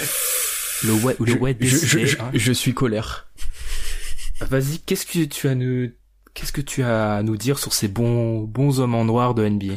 le 0.86 0.94
ouais, 0.94 1.16
le 1.20 1.26
Je- 1.34 1.38
ouais 1.38 1.56
je, 1.60 1.68
je, 1.68 1.76
décidé, 1.76 2.06
je- 2.08 2.18
hein. 2.20 2.32
je 2.34 2.52
suis 2.52 2.74
colère. 2.74 3.28
Vas-y, 4.42 4.80
qu'est-ce 4.80 5.06
que 5.06 5.24
tu 5.26 5.48
as 5.48 5.54
nous, 5.54 5.92
qu'est-ce 6.38 6.52
que 6.52 6.62
tu 6.62 6.84
as 6.84 7.16
à 7.16 7.24
nous 7.24 7.36
dire 7.36 7.58
sur 7.58 7.74
ces 7.74 7.88
bons, 7.88 8.42
bons 8.42 8.80
hommes 8.80 8.94
en 8.94 9.06
noir 9.06 9.34
de 9.34 9.48
NBA? 9.48 9.74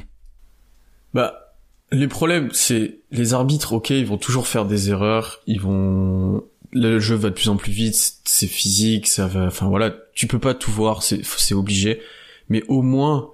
Bah, 1.15 1.55
Les 1.91 2.07
problèmes, 2.07 2.51
c'est 2.53 3.01
les 3.11 3.33
arbitres, 3.33 3.73
ok, 3.73 3.91
ils 3.91 4.07
vont 4.07 4.19
toujours 4.19 4.47
faire 4.47 4.67
des 4.67 4.91
erreurs, 4.91 5.41
ils 5.47 5.61
vont, 5.61 6.45
le 6.73 7.01
jeu 7.01 7.17
va 7.17 7.31
de 7.31 7.35
plus 7.35 7.49
en 7.49 7.57
plus 7.57 7.73
vite, 7.73 8.19
c'est 8.25 8.47
physique, 8.47 9.07
ça 9.07 9.27
va, 9.27 9.47
enfin 9.47 9.69
voilà, 9.69 9.95
tu 10.13 10.27
peux 10.27 10.39
pas 10.39 10.53
tout 10.53 10.71
voir, 10.71 11.03
c'est, 11.03 11.55
obligé, 11.55 12.03
mais 12.51 12.63
au 12.69 12.83
moins 12.83 13.31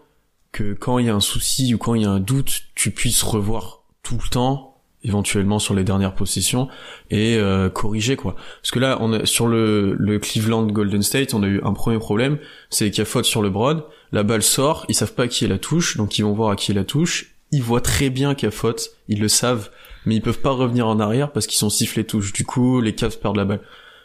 que 0.52 0.72
quand 0.72 1.00
il 1.00 1.06
y 1.06 1.10
a 1.10 1.14
un 1.14 1.20
souci 1.20 1.74
ou 1.74 1.78
quand 1.78 1.94
il 1.94 2.02
y 2.02 2.06
a 2.06 2.10
un 2.10 2.20
doute, 2.20 2.62
tu 2.76 2.92
puisses 2.92 3.24
revoir 3.24 3.82
tout 4.04 4.18
le 4.22 4.28
temps, 4.30 4.65
éventuellement 5.06 5.58
sur 5.58 5.74
les 5.74 5.84
dernières 5.84 6.14
possessions 6.14 6.68
et 7.10 7.36
euh, 7.36 7.70
corriger 7.70 8.16
quoi. 8.16 8.34
Parce 8.60 8.70
que 8.72 8.78
là, 8.78 8.98
on 9.00 9.12
a, 9.12 9.24
sur 9.24 9.46
le, 9.46 9.94
le 9.98 10.18
Cleveland 10.18 10.66
Golden 10.66 11.02
State, 11.02 11.32
on 11.32 11.42
a 11.42 11.46
eu 11.46 11.62
un 11.62 11.72
premier 11.72 11.98
problème, 11.98 12.38
c'est 12.68 12.90
qu'il 12.90 12.98
y 12.98 13.02
a 13.02 13.06
faute 13.06 13.24
sur 13.24 13.40
le 13.40 13.48
broad, 13.48 13.84
la 14.12 14.22
balle 14.22 14.42
sort, 14.42 14.84
ils 14.88 14.94
savent 14.94 15.14
pas 15.14 15.24
à 15.24 15.28
qui 15.28 15.44
est 15.44 15.48
la 15.48 15.58
touche, 15.58 15.96
donc 15.96 16.18
ils 16.18 16.22
vont 16.22 16.32
voir 16.32 16.50
à 16.50 16.56
qui 16.56 16.72
est 16.72 16.74
la 16.74 16.84
touche, 16.84 17.36
ils 17.52 17.62
voient 17.62 17.80
très 17.80 18.10
bien 18.10 18.34
qu'il 18.34 18.46
y 18.46 18.48
a 18.48 18.50
faute, 18.50 18.90
ils 19.08 19.20
le 19.20 19.28
savent, 19.28 19.70
mais 20.04 20.16
ils 20.16 20.22
peuvent 20.22 20.40
pas 20.40 20.50
revenir 20.50 20.86
en 20.86 21.00
arrière 21.00 21.32
parce 21.32 21.46
qu'ils 21.46 21.58
sont 21.58 21.70
sifflés 21.70 22.04
touches. 22.04 22.32
Du 22.32 22.44
coup, 22.44 22.80
les 22.80 22.94
Cavs 22.94 23.18
perdent 23.18 23.36
la 23.36 23.44
balle. 23.44 23.60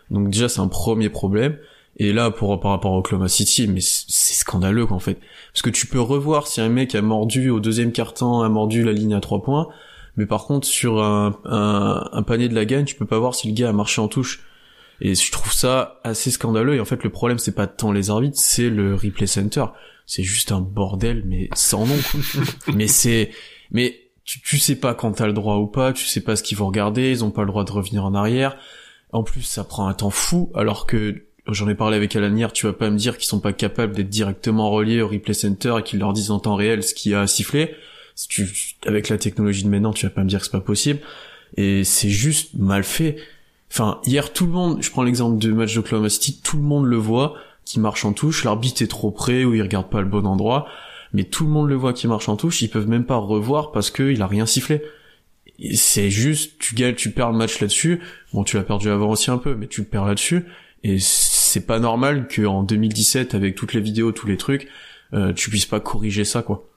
Donc 0.10 0.30
déjà, 0.30 0.50
c'est 0.50 0.60
un 0.60 0.68
premier 0.68 1.10
problème. 1.10 1.58
Et 1.98 2.14
là, 2.14 2.32
pour 2.32 2.60
par 2.60 2.72
rapport 2.72 2.94
à 2.94 2.98
Oklahoma 2.98 3.28
City, 3.28 3.68
mais 3.68 3.82
c'est 3.82 4.34
scandaleux 4.34 4.86
quoi, 4.86 4.96
en 4.96 5.00
fait, 5.00 5.20
parce 5.54 5.62
que 5.62 5.70
tu 5.70 5.88
peux 5.88 6.00
revoir 6.00 6.48
si 6.48 6.62
un 6.62 6.70
mec 6.70 6.96
a 6.96 7.02
mordu 7.02 7.50
au 7.50 7.60
deuxième 7.60 7.92
quart-temps, 7.92 8.42
a 8.42 8.50
mordu 8.50 8.84
la 8.84 8.94
ligne 8.94 9.14
à 9.14 9.20
trois 9.20 9.44
points, 9.44 9.68
mais 10.22 10.28
par 10.28 10.46
contre 10.46 10.68
sur 10.68 11.02
un, 11.02 11.36
un, 11.46 12.10
un, 12.12 12.22
panier 12.22 12.48
de 12.48 12.54
la 12.54 12.66
gagne, 12.66 12.86
tu 12.86 12.94
peux 12.94 13.08
pas 13.08 13.18
voir 13.18 13.34
si 13.34 13.48
le 13.48 13.56
gars 13.56 13.70
a 13.70 13.74
marché 13.74 14.02
en 14.02 14.08
touche. 14.08 14.44
Et 15.04 15.16
je 15.16 15.32
trouve 15.32 15.52
ça 15.52 16.00
assez 16.04 16.30
scandaleux. 16.30 16.76
Et 16.76 16.80
en 16.80 16.86
fait, 16.86 17.04
le 17.04 17.10
problème 17.10 17.40
c'est 17.40 17.56
pas 17.56 17.66
tant 17.66 17.92
les 17.92 18.12
arbitres, 18.12 18.38
c'est 18.38 18.70
le 18.70 18.94
replay 18.94 19.26
center. 19.26 19.66
C'est 20.06 20.22
juste 20.22 20.52
un 20.52 20.62
bordel, 20.62 21.24
mais 21.26 21.50
sans 21.56 21.88
nom. 21.88 21.98
mais 22.76 22.86
c'est, 22.86 23.32
mais 23.72 24.00
tu, 24.26 24.42
tu 24.42 24.60
sais 24.60 24.76
pas 24.76 24.94
quand 24.94 25.14
t'as 25.14 25.26
le 25.26 25.34
droit 25.34 25.56
ou 25.56 25.66
pas, 25.66 25.92
tu 25.92 26.06
sais 26.06 26.22
pas 26.22 26.36
ce 26.36 26.44
qu'ils 26.44 26.60
vont 26.60 26.68
regarder, 26.68 27.10
ils 27.10 27.24
ont 27.24 27.32
pas 27.32 27.42
le 27.42 27.48
droit 27.48 27.64
de 27.64 27.72
revenir 27.72 28.06
en 28.06 28.14
arrière. 28.14 28.58
En 29.12 29.24
plus, 29.24 29.42
ça 29.42 29.64
prend 29.64 29.88
un 29.88 29.96
temps 29.96 30.12
fou, 30.12 30.52
alors 30.54 30.86
que 30.86 31.24
j'en 31.48 31.68
ai 31.68 31.74
parlé 31.74 31.98
avec 31.98 32.16
Alan 32.16 32.36
hier, 32.36 32.54
tu 32.54 32.68
vas 32.68 32.74
pas 32.74 32.92
me 32.92 32.98
dire 32.98 33.18
qu'ils 33.18 33.28
sont 33.28 33.40
pas 33.40 33.54
capables 33.54 33.96
d'être 33.96 34.10
directement 34.10 34.70
reliés 34.70 35.02
au 35.02 35.08
replay 35.08 35.34
center 35.34 35.78
et 35.80 35.84
qu'ils 35.84 35.98
leur 35.98 36.14
disent 36.14 36.30
en 36.30 36.38
temps 36.38 36.56
réel 36.56 36.84
ce 36.84 36.94
qui 36.94 37.16
a 37.16 37.26
sifflé. 37.26 37.74
Tu, 38.30 38.48
avec 38.86 39.10
la 39.10 39.18
technologie 39.18 39.64
de 39.64 39.70
maintenant, 39.70 39.94
tu 39.94 40.06
vas 40.06 40.12
pas 40.12 40.24
me 40.24 40.30
dire 40.30 40.40
que 40.40 40.46
c'est 40.46 40.52
pas 40.52 40.62
possible. 40.62 41.00
Et 41.58 41.84
c'est 41.84 42.10
juste 42.10 42.54
mal 42.56 42.84
fait. 42.84 43.18
Enfin, 43.72 44.00
hier, 44.06 44.34
tout 44.34 44.46
le 44.46 44.52
monde, 44.52 44.82
je 44.82 44.90
prends 44.90 45.04
l'exemple 45.04 45.38
du 45.38 45.54
match 45.54 45.74
d'Oklahoma 45.76 46.10
City, 46.10 46.42
tout 46.44 46.58
le 46.58 46.64
monde 46.64 46.86
le 46.86 46.98
voit, 46.98 47.36
qui 47.66 47.80
marche 47.80 48.06
en 48.06 48.14
touche, 48.14 48.44
l'arbitre 48.44 48.82
est 48.82 48.88
trop 48.88 49.12
près 49.12 49.46
ou 49.46 49.54
il 49.54 49.62
regarde 49.62 49.90
pas 49.90 50.02
le 50.02 50.08
bon 50.08 50.26
endroit, 50.26 50.68
mais 51.14 51.24
tout 51.24 51.46
le 51.46 51.52
monde 51.52 51.70
le 51.70 51.76
voit 51.76 51.94
qui 51.94 52.08
marche 52.08 52.28
en 52.28 52.36
touche, 52.36 52.62
ils 52.62 52.70
peuvent 52.70 52.88
même 52.88 53.06
pas 53.06 53.16
revoir 53.16 53.72
parce 53.72 53.92
que 53.92 54.12
il 54.12 54.22
a 54.22 54.28
rien 54.28 54.46
sifflé. 54.46 54.82
C'est 55.76 56.10
juste, 56.10 56.58
tu 56.60 56.76
gagnes, 56.76 56.96
tu 56.96 57.12
perds 57.12 57.32
le 57.32 57.38
match 57.38 57.60
là-dessus. 57.60 58.02
Bon, 58.34 58.44
tu 58.44 58.58
l'as 58.58 58.64
perdu 58.64 58.90
avant 58.90 59.12
aussi 59.12 59.30
un 59.30 59.38
peu, 59.38 59.56
mais 59.56 59.68
tu 59.68 59.82
le 59.82 59.88
perds 59.88 60.06
là-dessus. 60.06 60.46
Et 60.84 60.98
c'est 61.00 61.68
pas 61.68 61.80
normal 61.80 62.28
qu'en 62.28 62.64
2017, 62.64 63.36
avec 63.36 63.56
toutes 63.56 63.74
les 63.74 63.82
vidéos, 63.82 64.12
tous 64.12 64.26
les 64.26 64.38
trucs, 64.38 64.68
euh, 65.14 65.34
tu 65.34 65.50
puisses 65.50 65.68
pas 65.68 65.80
corriger 65.80 66.26
ça, 66.26 66.42
quoi. 66.42 66.68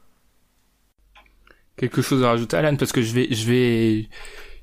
Quelque 1.77 2.03
chose 2.03 2.23
à 2.23 2.29
rajouter, 2.29 2.57
Alan, 2.57 2.77
parce 2.77 2.93
que 2.93 3.03
je 3.03 3.13
vais, 3.13 3.29
je 3.31 3.51
vais, 3.51 4.09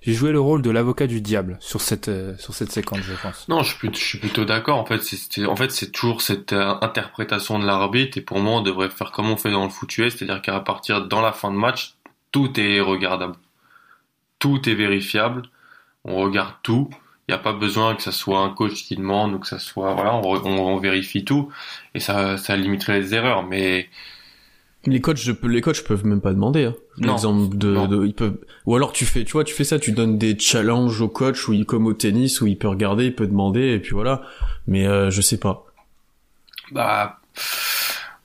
j'ai 0.02 0.14
joué 0.14 0.32
le 0.32 0.40
rôle 0.40 0.62
de 0.62 0.72
l'avocat 0.72 1.08
du 1.08 1.22
diable 1.22 1.58
sur 1.60 1.82
cette 1.82 2.08
euh, 2.08 2.36
sur 2.38 2.54
cette 2.56 2.72
séquence, 2.72 3.02
je 3.02 3.14
pense. 3.22 3.48
Non, 3.50 3.62
je 3.62 3.76
suis, 3.94 4.18
plutôt 4.18 4.46
d'accord. 4.46 4.78
En 4.78 4.86
fait, 4.86 5.04
c'est 5.04 5.46
en 5.46 5.56
fait 5.56 5.72
c'est 5.72 5.92
toujours 5.92 6.22
cette 6.22 6.54
euh, 6.54 6.74
interprétation 6.82 7.60
de 7.60 7.66
l'arbitre 7.66 8.18
et 8.18 8.22
pour 8.22 8.40
moi, 8.40 8.60
on 8.60 8.62
devrait 8.62 8.90
faire 8.90 9.12
comme 9.12 9.30
on 9.30 9.38
fait 9.38 9.52
dans 9.52 9.64
le 9.64 9.70
foot 9.70 9.92
c'est-à-dire 9.92 10.42
qu'à 10.42 10.60
partir 10.62 11.06
dans 11.08 11.22
la 11.22 11.32
fin 11.32 11.52
de 11.52 11.58
match, 11.58 11.96
tout 12.32 12.60
est 12.60 12.80
regardable, 12.80 13.36
tout 14.40 14.68
est 14.68 14.74
vérifiable, 14.74 15.44
on 16.04 16.16
regarde 16.16 16.56
tout. 16.64 16.90
Il 17.28 17.32
n'y 17.32 17.36
a 17.36 17.44
pas 17.44 17.54
besoin 17.54 17.96
que 17.96 18.02
ça 18.02 18.12
soit 18.12 18.40
un 18.40 18.50
coach 18.50 18.84
qui 18.86 18.96
demande 18.96 19.34
ou 19.36 19.40
que 19.40 19.48
ça 19.48 19.60
soit 19.60 19.94
voilà, 19.94 20.16
on, 20.16 20.24
on, 20.24 20.74
on 20.74 20.78
vérifie 20.78 21.24
tout 21.24 21.52
et 21.94 22.00
ça 22.00 22.38
ça 22.38 22.56
limiterait 22.58 23.00
les 23.00 23.14
erreurs, 23.14 23.44
mais 23.44 23.90
les 24.86 25.00
coachs, 25.02 25.20
les 25.44 25.62
coachs 25.62 25.84
peuvent 25.84 26.06
même 26.06 26.22
pas 26.22 26.34
demander. 26.34 26.66
Hein. 26.66 26.76
L'exemple 26.98 27.56
de, 27.58 27.86
de, 27.88 28.06
ils 28.06 28.14
peuvent. 28.14 28.38
Ou 28.66 28.76
alors 28.76 28.94
tu 28.94 29.06
fais, 29.06 29.24
tu 29.24 29.34
vois, 29.34 29.44
tu 29.44 29.54
fais 29.54 29.64
ça, 29.64 29.78
tu 29.80 29.92
donnes 29.92 30.18
des 30.18 30.38
challenges 30.38 31.02
au 31.02 31.08
coach 31.08 31.48
il 31.50 31.66
comme 31.66 31.86
au 31.86 31.94
tennis 31.94 32.42
où 32.42 32.48
il 32.48 32.58
peut 32.58 32.68
regarder, 32.68 33.06
il 33.06 33.16
peut 33.16 33.28
demander 33.28 33.74
et 33.74 33.80
puis 33.80 33.92
voilà. 33.92 34.24
Mais 34.68 34.88
euh, 34.88 35.10
je 35.12 35.22
sais 35.22 35.38
pas. 35.38 35.66
Bah 36.72 37.20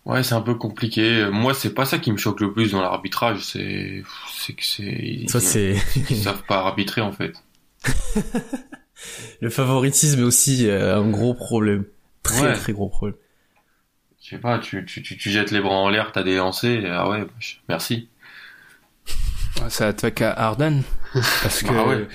ouais, 0.05 0.23
c'est 0.23 0.35
un 0.35 0.41
peu 0.41 0.55
compliqué. 0.55 1.29
Moi, 1.31 1.53
c'est 1.53 1.75
pas 1.75 1.85
ça 1.85 1.99
qui 1.99 2.11
me 2.13 2.17
choque 2.17 2.41
le 2.41 2.53
plus 2.53 2.73
dans 2.73 2.81
l'arbitrage, 2.81 3.41
c'est 3.45 4.03
c'est 4.33 4.53
que 4.55 4.65
c'est 4.65 5.25
ça 5.29 5.41
c'est 5.41 5.77
ils 6.11 6.17
savent 6.17 6.45
pas 6.49 6.59
arbitrer 6.59 7.01
en 7.03 7.13
fait. 7.13 7.33
le 9.41 9.51
favoritisme 9.51 10.21
est 10.21 10.25
aussi 10.25 10.69
euh, 10.69 10.97
un 10.99 11.09
gros 11.09 11.35
problème, 11.35 11.85
très 12.23 12.43
Ouais. 12.43 12.53
très 12.55 12.73
gros 12.73 12.89
problème. 12.89 13.17
Je 14.27 14.31
sais 14.35 14.39
pas, 14.41 14.59
tu, 14.59 14.85
tu, 14.85 15.03
tu, 15.03 15.17
tu 15.17 15.31
jettes 15.31 15.53
les 15.53 15.61
bras 15.61 15.77
en 15.77 15.89
l'air, 15.89 16.11
t'as 16.11 16.25
des 16.25 16.37
lancers, 16.37 16.83
ah 16.91 17.09
ouais, 17.09 17.25
merci. 17.69 18.09
Ça 19.69 19.87
attaque 19.89 20.21
à 20.21 20.33
Harden 20.33 20.83
parce 21.43 21.63
que 21.63 21.69
Ah 21.71 21.87
ouais. 21.87 22.09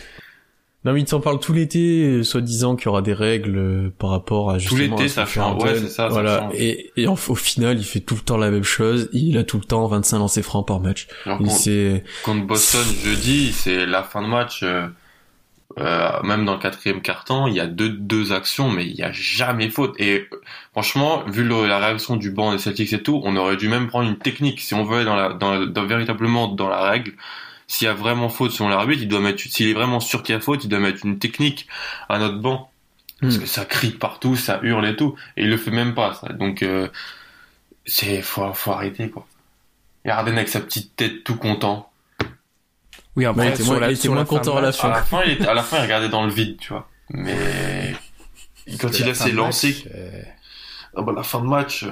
Non 0.84 0.94
mais 0.94 1.02
ils 1.02 1.06
t'en 1.06 1.20
parlent 1.22 1.40
tout 1.40 1.54
l'été, 1.54 2.24
soi-disant 2.24 2.76
qu'il 2.76 2.88
y 2.88 2.90
aura 2.90 3.02
des 3.04 3.14
règles 3.14 3.58
euh, 3.58 3.94
par 4.00 4.10
rapport 4.10 4.50
à 4.50 4.56
Tout 4.56 4.76
justement 4.76 4.98
l'été, 4.98 5.04
à 5.04 5.08
ce 5.10 5.14
ça 5.14 5.26
change. 5.28 5.64
Ouais, 5.64 5.76
c'est 5.76 5.88
ça, 5.88 5.90
ça 5.90 6.08
Voilà. 6.10 6.40
change. 6.40 6.54
Et, 6.56 6.92
et 6.98 7.08
en- 7.08 7.14
au 7.14 7.36
final, 7.36 7.78
il 7.78 7.84
fait 7.86 8.00
tout 8.00 8.16
le 8.16 8.22
temps 8.22 8.38
la 8.38 8.50
même 8.50 8.64
chose. 8.64 9.08
Il 9.14 9.38
a 9.38 9.44
tout 9.44 9.58
le 9.60 9.64
temps 9.64 9.86
25 9.88 10.18
lancers 10.18 10.44
francs 10.44 10.68
par 10.68 10.80
match. 10.80 11.08
Contre, 11.24 12.02
contre 12.24 12.48
Boston 12.48 12.84
jeudi, 13.04 13.52
c'est 13.54 13.86
la 13.86 14.02
fin 14.04 14.22
de 14.24 14.28
match. 14.28 14.62
euh, 14.64 14.88
euh, 15.80 16.22
même 16.24 16.46
dans 16.46 16.54
le 16.54 16.60
quatrième 16.60 17.02
quart-temps, 17.02 17.48
il 17.48 17.56
y 17.56 17.60
a 17.60 17.68
deux, 17.68 17.90
deux 17.90 18.34
actions, 18.34 18.70
mais 18.70 18.86
il 18.86 18.96
y 18.96 19.04
a 19.04 19.12
jamais 19.12 19.70
faute. 19.70 19.96
Et 20.00 20.28
franchement, 20.72 21.24
vu 21.28 21.44
le- 21.44 21.68
la 21.68 21.80
réaction 21.80 22.16
du 22.18 22.32
banc 22.32 22.52
des 22.52 22.58
Celtics 22.60 22.94
et 22.94 23.04
tout, 23.04 23.22
on 23.24 23.36
aurait 23.36 23.58
dû 23.58 23.70
même 23.70 23.88
prendre 23.88 24.10
une 24.10 24.18
technique 24.18 24.60
si 24.62 24.74
on 24.74 24.84
veut 24.84 24.98
aller 24.98 25.06
dans 25.06 25.16
la, 25.16 25.34
dans, 25.34 25.66
dans- 25.66 25.86
véritablement 25.86 26.48
dans 26.48 26.70
la 26.70 26.82
règle. 26.82 27.14
S'il 27.68 27.86
y 27.86 27.90
a 27.90 27.94
vraiment 27.94 28.30
faute 28.30 28.52
selon 28.52 28.70
l'arbitre, 28.70 29.02
il 29.02 29.08
doit 29.08 29.22
mettre, 29.22 29.42
s'il 29.42 29.68
est 29.70 29.74
vraiment 29.74 30.00
sûr 30.02 30.24
qu'il 30.24 30.34
y 30.36 30.38
a 30.38 30.42
faute, 30.42 30.64
il 30.66 30.70
doit 30.70 30.80
mettre 30.80 31.06
une 31.06 31.20
technique 31.20 31.68
à 32.10 32.20
notre 32.20 32.40
banc. 32.40 32.70
Parce 33.22 33.38
Hmm. 33.38 33.42
que 33.42 33.46
ça 33.46 33.66
crie 33.66 33.92
partout, 33.92 34.36
ça 34.36 34.60
hurle 34.64 34.86
et 34.88 34.96
tout. 34.96 35.16
Et 35.38 35.44
il 35.44 35.50
le 35.50 35.58
fait 35.58 35.72
même 35.72 35.94
pas, 35.96 36.16
ça. 36.16 36.30
Donc, 36.34 36.64
euh, 36.64 36.88
c'est, 37.86 38.22
faut, 38.22 38.54
faut 38.54 38.72
arrêter, 38.72 39.10
quoi. 39.10 39.28
Et 40.06 40.12
Harden 40.12 40.34
avec 40.38 40.50
sa 40.50 40.62
petite 40.62 40.96
tête 40.98 41.24
tout 41.26 41.38
content. 41.38 41.91
Oui, 43.16 43.26
après, 43.26 43.48
il 43.48 43.50
était 43.54 43.64
sur 43.64 43.72
moins- 43.74 43.80
la, 43.82 43.92
il 43.92 43.96
était 43.98 44.08
moins 44.10 44.26
content 44.26 44.58
à 44.58 44.62
la 44.62 44.68
match- 44.68 44.78
fin. 44.78 44.90
À 44.90 44.96
la 44.98 45.04
fin, 45.04 45.22
il, 45.26 45.32
était- 45.32 45.48
à 45.48 45.54
la 45.54 45.64
fin, 45.64 45.78
il 45.78 45.82
regardait 45.84 46.10
dans 46.10 46.26
le 46.26 46.32
vide, 46.32 46.58
tu 46.60 46.70
vois. 46.74 46.88
Mais 47.10 47.94
quand 48.80 48.98
il 49.00 49.10
a 49.10 49.14
fin 49.14 49.26
ses 49.26 49.32
de 49.32 49.36
lancers, 49.38 49.70
match, 49.74 49.88
euh, 49.96 50.24
ah 50.96 51.02
bah, 51.02 51.14
la 51.16 51.24
fin 51.24 51.42
de 51.42 51.48
match, 51.48 51.84
euh, 51.84 51.90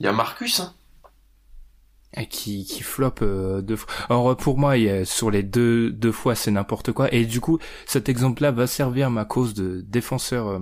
il 0.00 0.06
y 0.06 0.08
a 0.08 0.12
Marcus, 0.12 0.60
hein. 0.60 0.72
et 2.16 2.26
qui 2.26 2.64
qui 2.64 2.82
floppe 2.82 3.20
euh, 3.22 3.60
deux 3.60 3.76
fois. 3.76 3.92
Alors 4.08 4.36
pour 4.36 4.56
moi, 4.56 4.76
il 4.78 4.84
y 4.84 4.88
a- 4.90 5.04
sur 5.04 5.30
les 5.30 5.42
deux 5.42 5.90
deux 5.90 6.12
fois, 6.12 6.34
c'est 6.34 6.50
n'importe 6.52 6.92
quoi. 6.92 7.12
Et 7.12 7.26
du 7.26 7.40
coup, 7.40 7.58
cet 7.86 8.08
exemple-là 8.08 8.50
va 8.52 8.66
servir 8.66 9.10
ma 9.10 9.24
cause 9.24 9.52
de 9.52 9.82
défenseur 9.86 10.48
euh, 10.48 10.58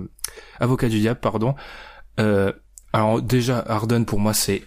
avocat 0.59 0.89
du 0.89 0.99
diable, 0.99 1.19
pardon. 1.21 1.55
Euh, 2.19 2.51
alors 2.91 3.21
déjà, 3.21 3.59
Harden 3.67 4.03
pour 4.05 4.19
moi, 4.19 4.33
c'est 4.33 4.63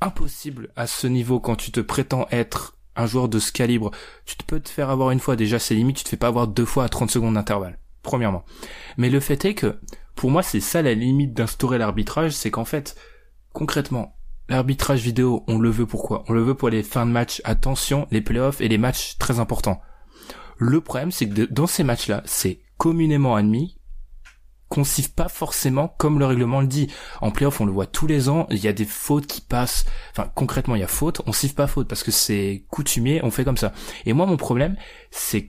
impossible 0.00 0.70
à 0.76 0.86
ce 0.86 1.06
niveau 1.06 1.40
quand 1.40 1.56
tu 1.56 1.72
te 1.72 1.80
prétends 1.80 2.26
être 2.30 2.77
un 2.98 3.06
joueur 3.06 3.28
de 3.28 3.38
ce 3.38 3.52
calibre. 3.52 3.90
Tu 4.26 4.36
te 4.36 4.44
peux 4.44 4.60
te 4.60 4.68
faire 4.68 4.90
avoir 4.90 5.10
une 5.10 5.20
fois 5.20 5.36
déjà, 5.36 5.58
c'est 5.58 5.74
limite. 5.74 5.96
Tu 5.96 6.04
te 6.04 6.08
fais 6.10 6.16
pas 6.16 6.28
avoir 6.28 6.48
deux 6.48 6.66
fois 6.66 6.84
à 6.84 6.88
30 6.88 7.10
secondes 7.10 7.34
d'intervalle. 7.34 7.78
Premièrement. 8.02 8.44
Mais 8.96 9.08
le 9.08 9.20
fait 9.20 9.44
est 9.44 9.54
que 9.54 9.78
pour 10.14 10.30
moi, 10.30 10.42
c'est 10.42 10.60
ça 10.60 10.82
la 10.82 10.94
limite 10.94 11.32
d'instaurer 11.32 11.78
l'arbitrage, 11.78 12.32
c'est 12.32 12.50
qu'en 12.50 12.64
fait, 12.64 12.96
concrètement, 13.52 14.18
L'arbitrage 14.50 15.02
vidéo, 15.02 15.44
on 15.46 15.58
le 15.58 15.68
veut 15.68 15.84
pourquoi 15.84 16.24
On 16.28 16.32
le 16.32 16.42
veut 16.42 16.54
pour 16.54 16.70
les 16.70 16.82
fins 16.82 17.04
de 17.04 17.10
match, 17.10 17.42
attention, 17.44 18.08
les 18.10 18.22
playoffs 18.22 18.62
et 18.62 18.68
les 18.68 18.78
matchs 18.78 19.18
très 19.18 19.40
importants. 19.40 19.82
Le 20.56 20.80
problème, 20.80 21.10
c'est 21.10 21.28
que 21.28 21.42
dans 21.44 21.66
ces 21.66 21.84
matchs-là, 21.84 22.22
c'est 22.24 22.60
communément 22.78 23.36
admis 23.36 23.77
siffle 24.84 25.10
pas 25.10 25.28
forcément 25.28 25.94
comme 25.98 26.18
le 26.18 26.26
règlement 26.26 26.60
le 26.60 26.66
dit. 26.66 26.88
En 27.20 27.30
playoff, 27.30 27.60
on 27.60 27.66
le 27.66 27.72
voit 27.72 27.86
tous 27.86 28.06
les 28.06 28.28
ans, 28.28 28.46
il 28.50 28.58
y 28.58 28.68
a 28.68 28.72
des 28.72 28.84
fautes 28.84 29.26
qui 29.26 29.40
passent. 29.40 29.84
Enfin, 30.12 30.30
concrètement, 30.34 30.74
il 30.76 30.80
y 30.80 30.84
a 30.84 30.88
faute, 30.88 31.22
on 31.26 31.32
siffle 31.32 31.54
pas 31.54 31.66
faute 31.66 31.88
parce 31.88 32.02
que 32.02 32.10
c'est 32.10 32.64
coutumier, 32.68 33.20
on 33.24 33.30
fait 33.30 33.44
comme 33.44 33.56
ça. 33.56 33.72
Et 34.06 34.12
moi, 34.12 34.26
mon 34.26 34.36
problème, 34.36 34.76
c'est 35.10 35.48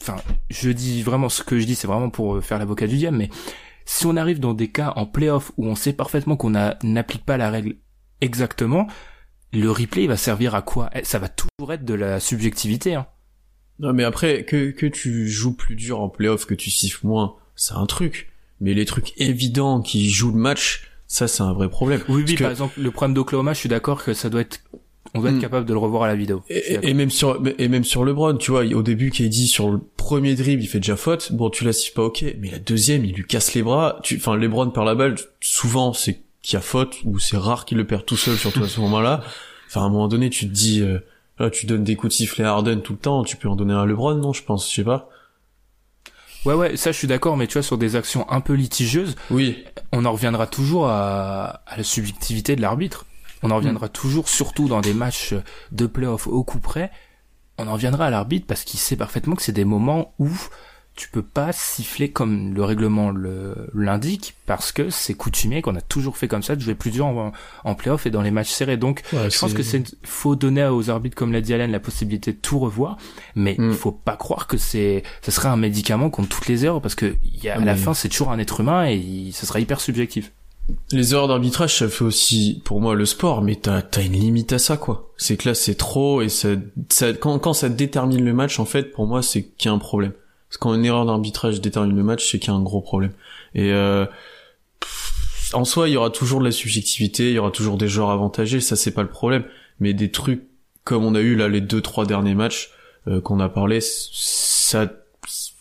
enfin, 0.00 0.16
je 0.50 0.70
dis 0.70 1.02
vraiment 1.02 1.28
ce 1.28 1.42
que 1.42 1.58
je 1.58 1.66
dis, 1.66 1.74
c'est 1.74 1.88
vraiment 1.88 2.10
pour 2.10 2.36
euh, 2.36 2.40
faire 2.40 2.58
l'avocat 2.58 2.86
du 2.86 2.96
diable, 2.96 3.16
mais 3.16 3.30
si 3.84 4.06
on 4.06 4.16
arrive 4.16 4.38
dans 4.38 4.54
des 4.54 4.68
cas 4.68 4.92
en 4.96 5.06
playoff 5.06 5.52
où 5.56 5.66
on 5.66 5.74
sait 5.74 5.92
parfaitement 5.92 6.36
qu'on 6.36 6.50
n'applique 6.50 7.24
pas 7.24 7.36
la 7.36 7.50
règle 7.50 7.76
exactement, 8.20 8.86
le 9.52 9.70
replay 9.70 10.06
va 10.06 10.16
servir 10.16 10.54
à 10.54 10.62
quoi? 10.62 10.90
Eh, 10.94 11.04
Ça 11.04 11.18
va 11.18 11.28
toujours 11.28 11.72
être 11.72 11.84
de 11.84 11.94
la 11.94 12.20
subjectivité. 12.20 12.94
Hein. 12.94 13.06
Non 13.78 13.92
mais 13.92 14.04
après 14.04 14.44
que 14.44 14.70
que 14.70 14.86
tu 14.86 15.28
joues 15.28 15.54
plus 15.54 15.76
dur 15.76 16.00
en 16.00 16.08
playoff, 16.08 16.46
que 16.46 16.54
tu 16.54 16.70
siffles 16.70 17.06
moins, 17.06 17.36
c'est 17.58 17.74
un 17.74 17.84
truc. 17.86 18.30
Mais 18.60 18.72
les 18.74 18.86
trucs 18.86 19.12
évidents 19.20 19.82
qui 19.82 20.08
jouent 20.10 20.32
le 20.32 20.38
match, 20.38 20.88
ça 21.06 21.28
c'est 21.28 21.42
un 21.42 21.52
vrai 21.52 21.68
problème. 21.68 22.00
Oui, 22.08 22.24
oui, 22.26 22.34
que- 22.34 22.42
par 22.42 22.50
exemple, 22.50 22.80
le 22.80 22.90
problème 22.90 23.14
d'Oklahoma, 23.14 23.52
je 23.52 23.58
suis 23.58 23.68
d'accord 23.68 24.02
que 24.02 24.14
ça 24.14 24.30
doit 24.30 24.40
être 24.40 24.60
on 25.14 25.20
doit 25.20 25.30
être 25.30 25.36
Mm. 25.36 25.40
capable 25.40 25.66
de 25.66 25.72
le 25.72 25.78
revoir 25.78 26.02
à 26.02 26.06
la 26.08 26.14
vidéo. 26.16 26.42
Et, 26.50 26.92
même 26.92 27.08
sur 27.10 27.40
et 27.58 27.68
même 27.68 27.84
sur 27.84 28.04
LeBron, 28.04 28.36
tu 28.36 28.50
vois, 28.50 28.64
au 28.66 28.82
début 28.82 29.10
KD 29.10 29.46
sur 29.46 29.70
le 29.70 29.78
premier 29.96 30.34
dribble, 30.34 30.62
il 30.62 30.66
fait 30.66 30.80
déjà 30.80 30.96
faute. 30.96 31.32
Bon, 31.32 31.48
tu 31.48 31.64
la 31.64 31.72
siffles 31.72 31.94
pas, 31.94 32.02
ok, 32.02 32.24
mais 32.40 32.50
la 32.50 32.58
deuxième, 32.58 33.06
il 33.06 33.14
lui 33.14 33.24
casse 33.26 33.54
les 33.54 33.62
bras. 33.62 34.00
Tu, 34.02 34.16
enfin, 34.16 34.36
LeBron 34.36 34.68
perd 34.70 34.84
la 34.84 34.94
balle. 34.94 35.14
Souvent, 35.40 35.94
c'est 35.94 36.20
qu'il 36.42 36.54
y 36.54 36.56
a 36.56 36.60
faute 36.60 36.96
ou 37.04 37.18
c'est 37.18 37.38
rare 37.38 37.64
qu'il 37.64 37.78
le 37.78 37.86
perd 37.86 38.04
tout 38.04 38.16
seul, 38.18 38.36
surtout 38.36 38.62
à 38.64 38.68
ce 38.68 38.80
moment-là. 38.82 39.22
Enfin, 39.68 39.80
à 39.80 39.84
un 39.84 39.88
moment 39.88 40.08
donné, 40.08 40.28
tu 40.28 40.46
te 40.46 40.52
dis, 40.52 40.82
euh, 40.82 40.98
là, 41.38 41.48
tu 41.48 41.64
donnes 41.64 41.84
des 41.84 41.96
coups 41.96 42.12
de 42.12 42.16
sifflet 42.16 42.44
à 42.44 42.50
Harden 42.50 42.80
tout 42.82 42.92
le 42.92 42.98
temps. 42.98 43.24
Tu 43.24 43.36
peux 43.36 43.48
en 43.48 43.56
donner 43.56 43.72
un 43.72 43.80
à 43.82 43.86
LeBron, 43.86 44.14
non 44.16 44.34
Je 44.34 44.42
pense, 44.42 44.68
je 44.70 44.74
sais 44.74 44.84
pas. 44.84 45.08
Ouais, 46.44 46.54
ouais, 46.54 46.76
ça 46.76 46.92
je 46.92 46.96
suis 46.98 47.08
d'accord, 47.08 47.36
mais 47.36 47.46
tu 47.46 47.54
vois, 47.54 47.62
sur 47.62 47.78
des 47.78 47.96
actions 47.96 48.28
un 48.30 48.40
peu 48.40 48.54
litigieuses, 48.54 49.16
Oui, 49.30 49.64
on 49.92 50.04
en 50.04 50.12
reviendra 50.12 50.46
toujours 50.46 50.88
à, 50.88 51.62
à 51.66 51.76
la 51.76 51.82
subjectivité 51.82 52.56
de 52.56 52.62
l'arbitre. 52.62 53.06
On 53.42 53.50
en 53.50 53.56
reviendra 53.56 53.86
Mm. 53.86 53.90
toujours, 53.90 54.28
surtout 54.28 54.68
dans 54.68 54.80
des 54.80 54.94
matchs 54.94 55.34
de 55.72 55.86
playoff 55.86 56.26
au 56.26 56.42
coup 56.44 56.58
près, 56.60 56.90
on 57.58 57.66
en 57.68 57.72
reviendra 57.74 58.06
à 58.06 58.10
l'arbitre 58.10 58.46
parce 58.46 58.64
qu'il 58.64 58.78
sait 58.80 58.96
parfaitement 58.96 59.34
que 59.34 59.42
c'est 59.42 59.52
des 59.52 59.64
moments 59.64 60.14
où 60.18 60.28
tu 60.98 61.08
peux 61.08 61.22
pas 61.22 61.52
siffler 61.52 62.10
comme 62.10 62.52
le 62.54 62.64
règlement 62.64 63.10
le- 63.10 63.70
l'indique 63.72 64.34
parce 64.46 64.72
que 64.72 64.90
c'est 64.90 65.14
coutumier 65.14 65.62
qu'on 65.62 65.76
a 65.76 65.80
toujours 65.80 66.16
fait 66.16 66.26
comme 66.26 66.42
ça 66.42 66.56
de 66.56 66.60
jouer 66.60 66.74
plus 66.74 66.90
dur 66.90 67.06
en, 67.06 67.32
en 67.64 67.74
playoff 67.76 68.04
et 68.06 68.10
dans 68.10 68.20
les 68.22 68.32
matchs 68.32 68.50
serrés. 68.50 68.76
Donc, 68.76 69.02
Ouais, 69.12 69.30
je 69.30 69.38
pense 69.38 69.54
que 69.54 69.62
c'est 69.62 69.84
faut 70.02 70.34
donner 70.34 70.64
aux 70.66 70.90
arbitres 70.90 71.14
comme 71.16 71.32
l'a 71.32 71.40
dit 71.40 71.54
Alain 71.54 71.68
la 71.68 71.78
possibilité 71.78 72.32
de 72.32 72.38
tout 72.38 72.58
revoir, 72.58 72.96
mais 73.36 73.54
Mm. 73.56 73.70
il 73.70 73.76
faut 73.76 73.92
pas 73.92 74.16
croire 74.16 74.48
que 74.48 74.56
c'est 74.58 75.04
ce 75.22 75.30
serait 75.30 75.48
un 75.48 75.56
médicament 75.56 76.10
contre 76.10 76.30
toutes 76.30 76.48
les 76.48 76.64
erreurs 76.64 76.82
parce 76.82 76.96
que 76.96 77.14
y 77.42 77.48
a, 77.48 77.54
à 77.54 77.64
la 77.64 77.76
fin 77.76 77.94
c'est 77.94 78.08
toujours 78.08 78.32
un 78.32 78.38
être 78.40 78.60
humain 78.60 78.88
et 78.90 78.96
il- 78.96 79.32
ce 79.32 79.46
sera 79.46 79.60
hyper 79.60 79.80
subjectif. 79.80 80.32
Les 80.92 81.14
erreurs 81.14 81.28
d'arbitrage, 81.28 81.78
ça 81.78 81.88
fait 81.88 82.04
aussi, 82.04 82.60
pour 82.64 82.80
moi, 82.82 82.94
le 82.94 83.06
sport, 83.06 83.40
mais 83.40 83.54
t'as, 83.56 83.80
t'as 83.80 84.02
une 84.02 84.12
limite 84.12 84.52
à 84.52 84.58
ça, 84.58 84.76
quoi. 84.76 85.10
C'est 85.16 85.38
que 85.38 85.48
là, 85.48 85.54
c'est 85.54 85.76
trop, 85.76 86.20
et 86.20 86.28
ça, 86.28 86.48
ça, 86.90 87.14
quand, 87.14 87.38
quand 87.38 87.54
ça 87.54 87.70
détermine 87.70 88.22
le 88.22 88.34
match, 88.34 88.58
en 88.60 88.66
fait, 88.66 88.92
pour 88.92 89.06
moi, 89.06 89.22
c'est 89.22 89.44
qu'il 89.44 89.70
y 89.70 89.72
a 89.72 89.74
un 89.74 89.78
problème. 89.78 90.12
Parce 90.48 90.56
que 90.56 90.62
quand 90.62 90.74
une 90.74 90.84
erreur 90.84 91.04
d'arbitrage 91.04 91.60
détermine 91.60 91.94
le 91.94 92.02
match, 92.02 92.30
c'est 92.30 92.38
qu'il 92.38 92.50
y 92.50 92.54
a 92.54 92.56
un 92.56 92.62
gros 92.62 92.80
problème. 92.80 93.12
Et, 93.54 93.72
euh, 93.72 94.06
pff, 94.80 95.50
en 95.52 95.64
soi, 95.64 95.88
il 95.88 95.92
y 95.92 95.96
aura 95.96 96.10
toujours 96.10 96.40
de 96.40 96.44
la 96.44 96.52
subjectivité, 96.52 97.30
il 97.30 97.34
y 97.34 97.38
aura 97.38 97.50
toujours 97.50 97.76
des 97.76 97.88
joueurs 97.88 98.10
avantagés, 98.10 98.60
ça, 98.60 98.76
c'est 98.76 98.92
pas 98.92 99.02
le 99.02 99.08
problème. 99.08 99.44
Mais 99.80 99.92
des 99.92 100.10
trucs, 100.10 100.42
comme 100.84 101.04
on 101.04 101.14
a 101.14 101.20
eu, 101.20 101.36
là, 101.36 101.48
les 101.48 101.60
deux, 101.60 101.82
trois 101.82 102.06
derniers 102.06 102.34
matchs, 102.34 102.70
euh, 103.06 103.20
qu'on 103.20 103.40
a 103.40 103.48
parlé, 103.48 103.80
ça, 103.82 104.90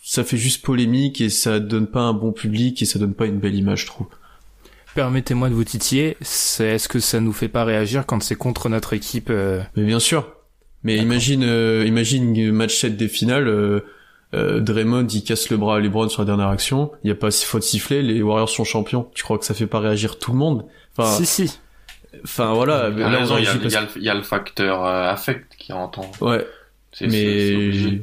ça 0.03 0.23
fait 0.23 0.38
juste 0.38 0.63
polémique, 0.63 1.19
et 1.19 1.29
ça 1.29 1.59
donne 1.59 1.88
pas 1.88 2.01
un 2.01 2.13
bon 2.13 2.31
public, 2.31 2.81
et 2.81 2.85
ça 2.85 2.97
donne 2.97 3.13
pas 3.13 3.25
une 3.25 3.39
belle 3.39 3.55
image, 3.55 3.81
je 3.81 3.88
trouve. 3.88 4.07
Permettez-moi 4.95 5.49
de 5.49 5.53
vous 5.53 5.65
titiller, 5.65 6.17
c'est 6.21 6.65
est-ce 6.65 6.88
que 6.88 6.99
ça 6.99 7.19
nous 7.19 7.33
fait 7.33 7.49
pas 7.49 7.65
réagir 7.65 8.05
quand 8.05 8.23
c'est 8.23 8.35
contre 8.35 8.69
notre 8.69 8.93
équipe 8.93 9.29
euh, 9.29 9.61
Mais 9.75 9.83
bien 9.83 9.99
sûr. 9.99 10.33
Mais 10.83 10.97
imagine, 10.97 11.43
euh, 11.43 11.85
imagine 11.85 12.51
match 12.51 12.79
7 12.79 12.95
des 12.95 13.07
finales, 13.07 13.47
euh, 14.34 14.57
euh, 14.57 14.59
Draymond 14.59 15.07
il 15.07 15.23
casse 15.23 15.49
le 15.49 15.57
bras 15.57 15.78
à 15.78 15.80
LeBron 15.80 16.09
sur 16.09 16.21
la 16.21 16.25
dernière 16.25 16.49
action, 16.49 16.91
il 17.03 17.07
y 17.07 17.11
a 17.11 17.15
pas 17.15 17.32
faute 17.32 17.63
sifflée, 17.63 18.01
les 18.01 18.21
Warriors 18.21 18.49
sont 18.49 18.63
champions. 18.65 19.09
Tu 19.15 19.23
crois 19.23 19.38
que 19.38 19.45
ça 19.45 19.53
fait 19.53 19.67
pas 19.67 19.80
réagir 19.80 20.19
tout 20.19 20.32
le 20.32 20.38
monde? 20.38 20.65
Enfin, 20.97 21.09
Si 21.11 21.25
si. 21.25 21.59
enfin 22.23 22.53
voilà. 22.53 22.89
Il 22.89 22.99
y 22.99 23.03
a 23.03 23.07
il 23.07 23.43
y 23.43 23.47
a, 23.47 23.53
le- 23.82 23.88
il 23.97 24.03
y 24.03 24.09
a 24.09 24.13
le 24.13 24.23
facteur 24.23 24.84
euh, 24.86 25.07
affect 25.09 25.55
qui 25.57 25.71
rentre 25.73 25.99
en. 25.99 26.11
Ouais, 26.21 26.45
C'est 26.91 27.09
c'est 27.09 27.55
mais 27.55 28.01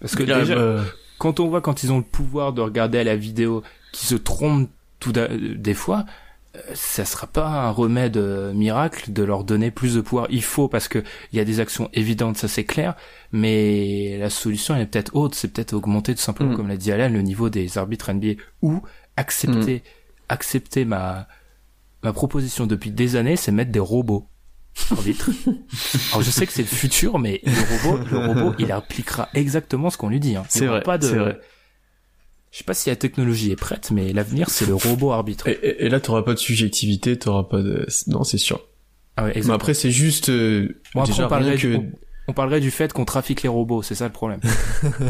Parce 0.00 0.16
que 0.16 0.22
Là, 0.24 0.40
déjà, 0.40 0.54
bah, 0.56 0.84
quand 1.18 1.40
on 1.40 1.48
voit 1.48 1.60
quand 1.60 1.82
ils 1.82 1.92
ont 1.92 1.98
le 1.98 2.04
pouvoir 2.04 2.52
de 2.52 2.60
regarder 2.60 2.98
à 2.98 3.04
la 3.04 3.16
vidéo, 3.16 3.62
qui 3.92 4.06
se 4.06 4.14
trompent 4.16 4.68
tout 5.00 5.12
da- 5.12 5.28
des 5.28 5.74
fois, 5.74 6.00
euh, 6.00 6.10
ça 6.74 7.04
sera 7.04 7.26
pas 7.26 7.46
un 7.46 7.70
remède 7.70 8.16
euh, 8.16 8.52
miracle 8.52 9.12
de 9.12 9.22
leur 9.22 9.44
donner 9.44 9.70
plus 9.70 9.94
de 9.94 10.00
pouvoir. 10.00 10.26
Il 10.30 10.42
faut 10.42 10.68
parce 10.68 10.88
que 10.88 11.02
il 11.32 11.36
y 11.36 11.40
a 11.40 11.44
des 11.44 11.60
actions 11.60 11.88
évidentes, 11.92 12.36
ça 12.36 12.48
c'est 12.48 12.64
clair, 12.64 12.94
mais 13.32 14.16
la 14.18 14.30
solution 14.30 14.74
elle 14.74 14.82
est 14.82 14.86
peut-être 14.86 15.14
autre, 15.16 15.36
c'est 15.36 15.48
peut-être 15.48 15.72
augmenter 15.72 16.14
tout 16.14 16.20
simplement, 16.20 16.52
Mm. 16.52 16.56
comme 16.56 16.68
l'a 16.68 16.76
dit 16.76 16.92
Alain, 16.92 17.08
le 17.08 17.22
niveau 17.22 17.50
des 17.50 17.76
arbitres 17.78 18.12
NBA 18.12 18.34
ou 18.62 18.82
accepter, 19.16 19.82
accepter 20.28 20.84
ma 20.84 21.26
ma 22.02 22.12
proposition 22.12 22.66
depuis 22.66 22.90
des 22.90 23.16
années, 23.16 23.36
c'est 23.36 23.50
mettre 23.52 23.72
des 23.72 23.80
robots 23.80 24.28
arbitres. 24.90 25.30
Alors 26.12 26.22
je 26.22 26.30
sais 26.30 26.46
que 26.46 26.52
c'est 26.52 26.62
le 26.62 26.68
futur, 26.68 27.18
mais 27.18 27.40
le 27.44 27.88
robot, 27.88 28.04
le 28.10 28.18
robot, 28.26 28.54
il 28.58 28.70
appliquera 28.72 29.28
exactement 29.34 29.88
ce 29.90 29.96
qu'on 29.96 30.08
lui 30.08 30.20
dit. 30.20 30.36
Hein. 30.36 30.44
C'est 30.48 30.66
vrai, 30.66 30.82
Pas 30.82 30.98
de... 30.98 31.38
Je 32.54 32.58
sais 32.58 32.64
pas 32.64 32.72
si 32.74 32.88
la 32.88 32.94
technologie 32.94 33.50
est 33.50 33.56
prête, 33.56 33.90
mais 33.90 34.12
l'avenir 34.12 34.48
c'est 34.48 34.64
le 34.64 34.76
robot 34.76 35.10
arbitre. 35.10 35.48
et, 35.48 35.58
et- 35.60 35.86
et 35.86 35.88
là 35.88 35.98
t'auras 35.98 36.22
pas 36.22 36.34
de 36.34 36.38
subjectivité, 36.38 37.18
t'auras 37.18 37.42
pas 37.42 37.60
de, 37.60 37.84
non 38.06 38.22
c'est 38.22 38.38
sûr. 38.38 38.60
Ah 39.16 39.24
ouais, 39.24 39.32
Mais 39.44 39.52
après 39.52 39.74
c'est 39.74 39.90
juste 39.90 40.28
euh, 40.28 40.80
Bon, 40.94 41.00
après, 41.00 41.12
déjà 41.12 41.26
on 41.26 41.28
parlerait, 41.28 41.56
que 41.56 41.66
du, 41.66 41.80
on, 42.28 42.32
parlerait 42.32 42.60
du 42.60 42.70
fait 42.70 42.92
qu'on 42.92 43.04
trafique 43.04 43.42
les 43.42 43.48
robots, 43.48 43.82
c'est 43.82 43.96
ça 43.96 44.06
le 44.06 44.12
problème. 44.12 44.38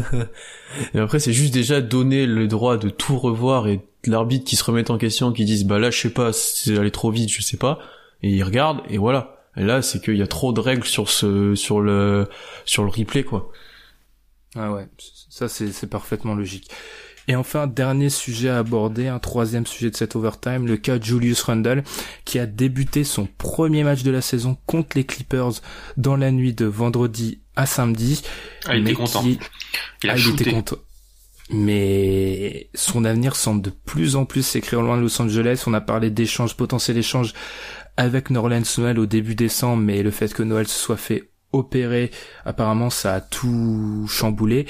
Et 0.95 0.99
après, 0.99 1.19
c'est 1.19 1.33
juste 1.33 1.53
déjà 1.53 1.81
donner 1.81 2.25
le 2.25 2.47
droit 2.47 2.77
de 2.77 2.89
tout 2.89 3.17
revoir 3.19 3.67
et 3.67 3.81
l'arbitre 4.05 4.45
qui 4.45 4.55
se 4.55 4.63
remette 4.63 4.89
en 4.89 4.97
question, 4.97 5.31
qui 5.31 5.45
dise, 5.45 5.65
bah 5.65 5.77
là, 5.79 5.91
je 5.91 5.99
sais 5.99 6.09
pas, 6.09 6.33
c'est 6.33 6.77
allé 6.77 6.91
trop 6.91 7.11
vite, 7.11 7.29
je 7.31 7.41
sais 7.41 7.57
pas. 7.57 7.79
Et 8.23 8.31
il 8.31 8.43
regarde, 8.43 8.81
et 8.89 8.97
voilà. 8.97 9.45
Et 9.55 9.63
là, 9.63 9.81
c'est 9.81 10.01
qu'il 10.03 10.17
y 10.17 10.21
a 10.21 10.27
trop 10.27 10.51
de 10.51 10.59
règles 10.59 10.83
sur 10.85 11.09
ce, 11.09 11.55
sur 11.55 11.79
le, 11.79 12.27
sur 12.65 12.83
le 12.83 12.89
replay, 12.89 13.23
quoi. 13.23 13.51
Ah 14.55 14.71
ouais, 14.71 14.87
ça 15.29 15.47
c'est 15.47 15.89
parfaitement 15.89 16.33
logique. 16.35 16.69
Et 17.27 17.35
enfin, 17.35 17.65
dernier 17.67 18.09
sujet 18.09 18.49
à 18.49 18.59
aborder, 18.59 19.07
un 19.07 19.17
troisième 19.19 19.65
sujet 19.65 19.89
de 19.89 19.95
cet 19.95 20.15
overtime, 20.15 20.67
le 20.67 20.77
cas 20.77 20.99
de 20.99 21.03
Julius 21.03 21.41
Randle, 21.41 21.83
qui 22.23 22.37
a 22.37 22.45
débuté 22.45 23.03
son 23.03 23.27
premier 23.37 23.83
match 23.83 24.03
de 24.03 24.11
la 24.11 24.21
saison 24.21 24.57
contre 24.67 24.95
les 24.95 25.05
Clippers 25.05 25.53
dans 25.97 26.15
la 26.15 26.31
nuit 26.31 26.53
de 26.53 26.65
vendredi 26.65 27.39
à 27.55 27.65
samedi. 27.65 28.21
Ah, 28.65 28.75
il 28.75 28.83
mais 28.83 28.91
était 28.91 28.97
content. 29.01 29.21
qui- 29.23 29.39
Il 30.03 30.09
a 30.09 30.13
Ah, 30.13 30.15
il 30.17 30.21
shooté. 30.21 30.43
était 30.43 30.51
content. 30.53 30.77
Mais 31.51 32.69
son 32.73 33.05
avenir 33.05 33.35
semble 33.35 33.61
de 33.61 33.69
plus 33.69 34.15
en 34.15 34.25
plus 34.25 34.43
s'écrire 34.45 34.81
loin 34.81 34.97
de 34.97 35.01
Los 35.03 35.21
Angeles. 35.21 35.63
On 35.67 35.73
a 35.73 35.81
parlé 35.81 36.09
d'échanges, 36.09 36.55
potentiels 36.55 36.97
échanges 36.97 37.33
avec 37.97 38.29
Norland 38.29 38.61
Noël 38.77 38.99
au 38.99 39.05
début 39.05 39.35
décembre, 39.35 39.81
mais 39.81 40.03
le 40.03 40.11
fait 40.11 40.33
que 40.33 40.43
Noël 40.43 40.67
se 40.67 40.77
soit 40.77 40.97
fait 40.97 41.29
opérer, 41.53 42.11
apparemment 42.45 42.89
ça 42.89 43.13
a 43.15 43.21
tout 43.21 44.05
chamboulé. 44.09 44.65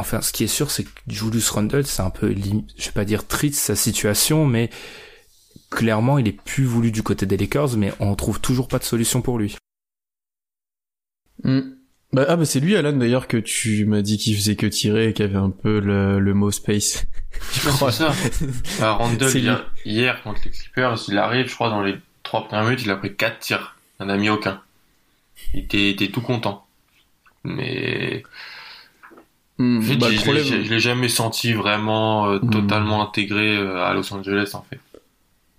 Enfin, 0.00 0.20
ce 0.20 0.32
qui 0.32 0.44
est 0.44 0.48
sûr, 0.48 0.70
c'est 0.70 0.84
que 0.84 0.90
Julius 1.06 1.50
Randle, 1.50 1.86
c'est 1.86 2.02
un 2.02 2.10
peu, 2.10 2.34
je 2.34 2.84
vais 2.86 2.92
pas 2.92 3.04
dire 3.04 3.26
triste 3.26 3.60
sa 3.60 3.76
situation, 3.76 4.46
mais 4.46 4.70
clairement, 5.70 6.18
il 6.18 6.26
est 6.28 6.32
plus 6.32 6.64
voulu 6.64 6.90
du 6.90 7.02
côté 7.02 7.26
des 7.26 7.36
Lakers, 7.36 7.76
mais 7.76 7.92
on 8.00 8.14
trouve 8.14 8.40
toujours 8.40 8.68
pas 8.68 8.78
de 8.78 8.84
solution 8.84 9.22
pour 9.22 9.38
lui. 9.38 9.56
Bah, 12.12 12.24
ah, 12.28 12.36
bah, 12.36 12.44
c'est 12.44 12.58
lui, 12.58 12.74
Alan, 12.76 12.92
d'ailleurs, 12.92 13.28
que 13.28 13.36
tu 13.36 13.84
m'as 13.86 14.02
dit 14.02 14.18
qu'il 14.18 14.34
faisait 14.34 14.56
que 14.56 14.66
tirer 14.66 15.08
et 15.08 15.12
qu'il 15.12 15.24
avait 15.24 15.36
un 15.36 15.50
peu 15.50 15.78
le, 15.78 16.18
le 16.18 16.34
mot 16.34 16.50
space. 16.50 17.04
je 17.52 17.68
crois. 17.68 17.92
ça. 17.92 18.12
Bah, 18.80 18.92
Randall, 18.92 19.64
hier, 19.84 20.22
contre 20.22 20.40
les 20.44 20.50
Clippers, 20.50 20.98
il 21.08 21.18
arrive, 21.18 21.48
je 21.48 21.54
crois, 21.54 21.70
dans 21.70 21.82
les 21.82 21.96
trois 22.24 22.48
premières 22.48 22.64
minutes, 22.64 22.82
il 22.84 22.90
a 22.90 22.96
pris 22.96 23.14
quatre 23.14 23.38
tirs. 23.38 23.76
Il 23.98 24.06
n'en 24.06 24.14
a 24.14 24.16
mis 24.16 24.28
aucun. 24.28 24.60
Il 25.54 25.60
était, 25.60 25.78
il 25.78 25.88
était 25.90 26.08
tout 26.08 26.20
content. 26.20 26.66
Mais, 27.44 28.24
Hmm, 29.62 29.80
bah, 29.98 30.08
je, 30.10 30.16
problème, 30.22 30.44
l'ai- 30.44 30.64
je 30.64 30.70
l'ai 30.70 30.80
jamais 30.80 31.08
senti 31.08 31.52
vraiment 31.52 32.30
euh, 32.30 32.38
Hmm. 32.40 32.50
totalement 32.50 33.02
intégré 33.02 33.56
euh, 33.56 33.84
à 33.84 33.92
Los 33.94 34.12
Angeles, 34.14 34.52
en 34.54 34.62
fait. 34.62 34.78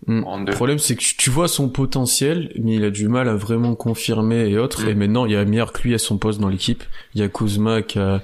Hmm. 0.07 0.23
Le 0.47 0.51
problème, 0.53 0.79
c'est 0.79 0.95
que 0.95 1.03
tu 1.17 1.29
vois 1.29 1.47
son 1.47 1.69
potentiel, 1.69 2.51
mais 2.59 2.75
il 2.75 2.83
a 2.83 2.89
du 2.89 3.07
mal 3.07 3.29
à 3.29 3.35
vraiment 3.35 3.75
confirmer 3.75 4.49
et 4.49 4.57
autres. 4.57 4.87
Et 4.87 4.95
maintenant, 4.95 5.25
il 5.27 5.33
y 5.33 5.35
a 5.35 5.45
meilleur 5.45 5.71
que 5.71 5.83
lui 5.83 5.93
à 5.93 5.99
son 5.99 6.17
poste 6.17 6.39
dans 6.39 6.49
l'équipe. 6.49 6.83
Il 7.13 7.21
y 7.21 7.23
a 7.23 7.27
Kuzma 7.27 7.83
qui 7.83 7.99
a 7.99 8.23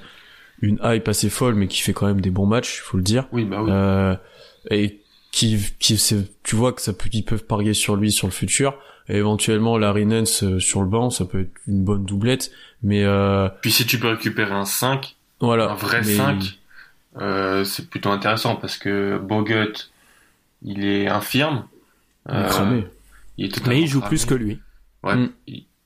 une 0.63 0.79
hype 0.83 1.07
assez 1.07 1.29
folle, 1.29 1.53
mais 1.53 1.67
qui 1.67 1.81
fait 1.83 1.93
quand 1.93 2.07
même 2.07 2.21
des 2.21 2.31
bons 2.31 2.47
matchs, 2.47 2.81
faut 2.81 2.97
le 2.97 3.03
dire. 3.03 3.27
Oui, 3.31 3.45
bah 3.45 3.61
oui. 3.61 3.69
Euh, 3.71 4.15
et 4.71 5.01
qui, 5.31 5.59
qui 5.77 5.97
c'est- 5.97 6.31
tu 6.41 6.55
vois 6.55 6.73
que 6.73 6.81
ça 6.81 6.93
peut, 6.93 7.09
qu'ils 7.09 7.23
peuvent 7.23 7.45
parier 7.45 7.75
sur 7.75 7.95
lui 7.95 8.11
sur 8.11 8.25
le 8.25 8.33
futur. 8.33 8.73
Et 9.07 9.17
éventuellement, 9.17 9.77
Larry 9.77 10.07
Nance 10.07 10.41
euh, 10.43 10.59
sur 10.59 10.81
le 10.81 10.87
banc, 10.87 11.11
ça 11.11 11.25
peut 11.25 11.41
être 11.41 11.51
une 11.67 11.83
bonne 11.83 12.03
doublette. 12.05 12.49
Mais 12.81 13.03
euh, 13.03 13.49
Puis 13.61 13.71
si 13.71 13.85
tu 13.85 13.99
peux 13.99 14.07
récupérer 14.07 14.51
un 14.53 14.65
5, 14.65 15.15
voilà. 15.39 15.71
un 15.71 15.75
vrai 15.75 16.01
Mais- 16.01 16.15
5, 16.15 16.59
euh, 17.19 17.63
c'est 17.63 17.89
plutôt 17.89 18.09
intéressant 18.11 18.55
parce 18.55 18.77
que 18.77 19.17
Bogut, 19.17 19.91
il 20.63 20.85
est 20.85 21.07
infirme. 21.07 21.67
il 22.29 22.35
Euh, 22.35 22.81
il 23.37 23.45
est 23.45 23.67
Mais 23.67 23.81
il 23.81 23.87
joue 23.87 23.99
cramé. 23.99 24.09
plus 24.09 24.25
que 24.25 24.33
lui. 24.33 24.59
Ouais. 25.03 25.15
Mm. 25.15 25.29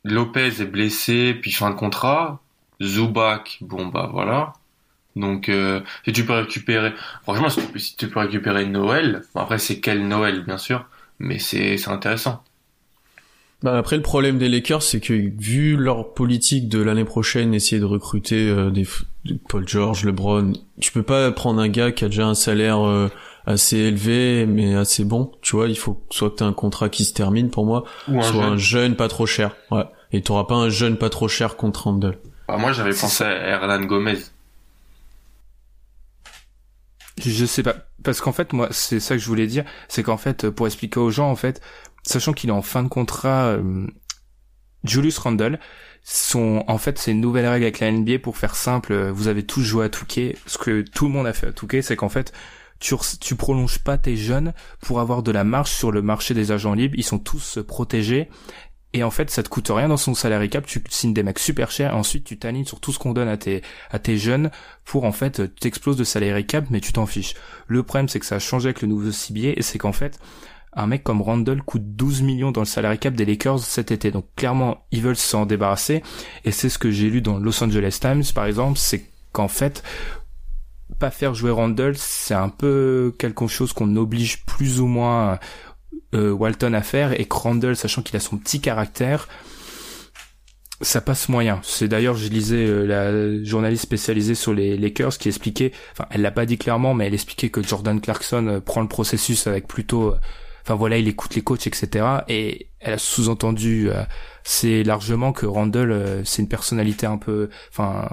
Lopez 0.03 0.61
est 0.61 0.65
blessé, 0.65 1.33
puis 1.39 1.51
fin 1.51 1.69
de 1.69 1.75
contrat. 1.75 2.41
Zubac, 2.81 3.59
bon 3.61 3.85
bah 3.87 4.09
voilà. 4.11 4.53
Donc 5.15 5.49
euh, 5.49 5.81
si 6.05 6.13
tu 6.13 6.25
peux 6.25 6.33
récupérer, 6.33 6.93
franchement 7.23 7.49
si 7.49 7.59
tu 7.61 7.67
peux, 7.71 7.79
si 7.79 7.95
tu 7.95 8.07
peux 8.09 8.19
récupérer 8.21 8.65
Noël, 8.65 9.21
bon, 9.35 9.41
après 9.41 9.59
c'est 9.59 9.79
quel 9.79 10.07
Noël 10.07 10.43
bien 10.43 10.57
sûr, 10.57 10.85
mais 11.19 11.37
c'est 11.37 11.87
intéressant. 11.87 12.43
Bah 13.63 13.77
après 13.77 13.95
le 13.95 14.01
problème 14.01 14.39
des 14.39 14.49
Lakers 14.49 14.81
c'est 14.81 14.99
que 14.99 15.13
vu 15.13 15.75
leur 15.77 16.13
politique 16.13 16.67
de 16.67 16.81
l'année 16.81 17.05
prochaine 17.05 17.53
essayer 17.53 17.79
de 17.79 17.85
recruter 17.85 18.49
euh, 18.49 18.71
des 18.71 18.87
Paul 19.49 19.67
George, 19.67 20.03
LeBron, 20.03 20.53
tu 20.79 20.91
peux 20.91 21.03
pas 21.03 21.31
prendre 21.31 21.61
un 21.61 21.67
gars 21.69 21.91
qui 21.91 22.03
a 22.05 22.07
déjà 22.07 22.25
un 22.25 22.33
salaire 22.33 22.79
euh, 22.83 23.07
assez 23.45 23.77
élevé 23.77 24.47
mais 24.47 24.73
assez 24.75 25.03
bon. 25.05 25.31
Tu 25.41 25.55
vois, 25.55 25.67
il 25.67 25.77
faut 25.77 26.01
soit 26.09 26.31
que 26.31 26.37
t'aies 26.37 26.43
un 26.43 26.53
contrat 26.53 26.89
qui 26.89 27.05
se 27.05 27.13
termine 27.13 27.51
pour 27.51 27.67
moi, 27.67 27.83
Ou 28.07 28.19
un 28.19 28.23
soit 28.23 28.41
jeune. 28.41 28.53
un 28.53 28.57
jeune 28.57 28.95
pas 28.95 29.07
trop 29.07 29.27
cher. 29.27 29.55
Ouais. 29.69 29.85
Et 30.11 30.21
t'auras 30.23 30.45
pas 30.45 30.55
un 30.55 30.69
jeune 30.69 30.97
pas 30.97 31.09
trop 31.09 31.27
cher 31.27 31.55
contre 31.55 31.83
Randall. 31.83 32.17
Bah, 32.47 32.57
moi, 32.57 32.71
j'avais 32.71 32.93
pensé 32.93 33.23
à 33.23 33.29
Hernan 33.31 33.85
Gomez. 33.85 34.17
Je 37.23 37.45
sais 37.45 37.61
pas, 37.61 37.75
parce 38.03 38.19
qu'en 38.21 38.31
fait, 38.31 38.51
moi, 38.53 38.69
c'est 38.71 38.99
ça 38.99 39.15
que 39.15 39.21
je 39.21 39.27
voulais 39.27 39.45
dire, 39.45 39.63
c'est 39.87 40.01
qu'en 40.01 40.17
fait, 40.17 40.49
pour 40.49 40.65
expliquer 40.65 40.99
aux 40.99 41.11
gens, 41.11 41.29
en 41.29 41.35
fait, 41.35 41.61
sachant 42.03 42.33
qu'il 42.33 42.49
est 42.49 42.53
en 42.53 42.61
fin 42.61 42.83
de 42.83 42.87
contrat, 42.89 43.47
euh, 43.47 43.87
Julius 44.83 45.17
Randle, 45.19 45.59
son, 46.03 46.63
en 46.67 46.77
fait, 46.79 46.97
c'est 46.97 47.11
une 47.11 47.21
nouvelle 47.21 47.47
règle 47.47 47.65
avec 47.65 47.79
la 47.79 47.91
NBA 47.91 48.19
pour 48.19 48.37
faire 48.37 48.55
simple. 48.55 48.93
euh, 48.93 49.11
Vous 49.11 49.27
avez 49.27 49.45
tous 49.45 49.61
joué 49.61 49.85
à 49.85 49.89
Touquet. 49.89 50.35
Ce 50.47 50.57
que 50.57 50.81
tout 50.81 51.05
le 51.05 51.11
monde 51.11 51.27
a 51.27 51.33
fait 51.33 51.47
à 51.47 51.51
Touquet, 51.51 51.81
c'est 51.83 51.95
qu'en 51.95 52.09
fait, 52.09 52.33
tu, 52.79 52.95
tu 53.19 53.35
prolonges 53.35 53.79
pas 53.79 53.99
tes 53.99 54.17
jeunes 54.17 54.53
pour 54.81 54.99
avoir 54.99 55.21
de 55.21 55.31
la 55.31 55.43
marge 55.43 55.69
sur 55.69 55.91
le 55.91 56.01
marché 56.01 56.33
des 56.33 56.51
agents 56.51 56.73
libres. 56.73 56.95
Ils 56.97 57.03
sont 57.03 57.19
tous 57.19 57.59
euh, 57.59 57.63
protégés. 57.63 58.29
Et 58.93 59.03
en 59.03 59.11
fait, 59.11 59.29
ça 59.29 59.41
te 59.41 59.47
coûte 59.47 59.69
rien 59.69 59.87
dans 59.87 59.95
son 59.95 60.13
salary 60.15 60.49
cap. 60.49 60.65
Tu 60.65 60.83
signes 60.89 61.13
des 61.13 61.23
mecs 61.23 61.39
super 61.39 61.71
chers. 61.71 61.95
Ensuite, 61.95 62.25
tu 62.25 62.37
t'alignes 62.37 62.65
sur 62.65 62.79
tout 62.81 62.91
ce 62.91 62.99
qu'on 62.99 63.13
donne 63.13 63.29
à 63.29 63.37
tes, 63.37 63.61
à 63.91 63.99
tes 63.99 64.17
jeunes 64.17 64.51
pour 64.83 65.05
en 65.05 65.13
fait, 65.13 65.55
t'exploses 65.59 65.95
de 65.95 66.03
salary 66.03 66.45
cap, 66.45 66.65
mais 66.71 66.81
tu 66.81 66.91
t'en 66.91 67.05
fiches. 67.05 67.35
Le 67.67 67.83
problème, 67.83 68.09
c'est 68.09 68.19
que 68.19 68.25
ça 68.25 68.35
a 68.35 68.39
changé 68.39 68.67
avec 68.67 68.81
le 68.81 68.89
nouveau 68.89 69.11
CBA 69.11 69.53
et 69.55 69.61
c'est 69.61 69.77
qu'en 69.77 69.93
fait, 69.93 70.19
un 70.73 70.87
mec 70.87 71.03
comme 71.03 71.21
Randall 71.21 71.61
coûte 71.61 71.95
12 71.95 72.21
millions 72.21 72.51
dans 72.51 72.61
le 72.61 72.65
salary 72.65 72.97
cap 72.97 73.13
des 73.13 73.25
Lakers 73.25 73.59
cet 73.59 73.91
été. 73.91 74.11
Donc 74.11 74.25
clairement, 74.35 74.85
ils 74.91 75.01
veulent 75.01 75.15
s'en 75.15 75.45
débarrasser. 75.45 76.03
Et 76.45 76.51
c'est 76.51 76.69
ce 76.69 76.77
que 76.77 76.91
j'ai 76.91 77.09
lu 77.09 77.21
dans 77.21 77.37
Los 77.37 77.63
Angeles 77.63 77.97
Times, 78.01 78.23
par 78.33 78.45
exemple, 78.45 78.77
c'est 78.77 79.05
qu'en 79.33 79.47
fait, 79.47 79.83
pas 80.99 81.11
faire 81.11 81.33
jouer 81.33 81.51
Randall, 81.51 81.95
c'est 81.97 82.33
un 82.33 82.49
peu 82.49 83.13
quelque 83.17 83.47
chose 83.47 83.73
qu'on 83.73 83.95
oblige 83.95 84.45
plus 84.45 84.79
ou 84.79 84.87
moins 84.87 85.39
euh, 86.13 86.31
Walton 86.31 86.73
à 86.73 86.81
faire. 86.81 87.19
Et 87.19 87.25
que 87.25 87.35
Randall, 87.35 87.75
sachant 87.75 88.01
qu'il 88.01 88.15
a 88.15 88.19
son 88.19 88.37
petit 88.37 88.61
caractère, 88.61 89.27
ça 90.81 91.01
passe 91.01 91.29
moyen. 91.29 91.59
C'est 91.63 91.87
d'ailleurs, 91.87 92.15
je 92.15 92.27
lisais 92.27 92.65
euh, 92.65 92.85
la 92.85 93.43
journaliste 93.43 93.83
spécialisée 93.83 94.35
sur 94.35 94.53
les 94.53 94.77
Lakers 94.77 95.17
qui 95.17 95.27
expliquait, 95.29 95.71
enfin, 95.91 96.05
elle 96.09 96.21
l'a 96.21 96.31
pas 96.31 96.45
dit 96.45 96.57
clairement, 96.57 96.93
mais 96.93 97.07
elle 97.07 97.13
expliquait 97.13 97.49
que 97.49 97.61
Jordan 97.63 98.01
Clarkson 98.01 98.47
euh, 98.47 98.59
prend 98.59 98.81
le 98.81 98.87
processus 98.87 99.47
avec 99.47 99.67
plutôt, 99.67 100.09
euh, 100.09 100.17
enfin 100.63 100.75
voilà, 100.75 100.97
il 100.97 101.07
écoute 101.07 101.35
les 101.35 101.41
coachs, 101.41 101.67
etc. 101.67 102.05
Et 102.27 102.67
elle 102.79 102.93
a 102.93 102.97
sous-entendu, 102.97 103.89
euh, 103.89 104.03
c'est 104.43 104.83
largement 104.83 105.33
que 105.33 105.45
Randall, 105.45 105.91
euh, 105.91 106.21
c'est 106.25 106.41
une 106.41 106.47
personnalité 106.49 107.05
un 107.05 107.17
peu, 107.17 107.49
enfin, 107.71 108.07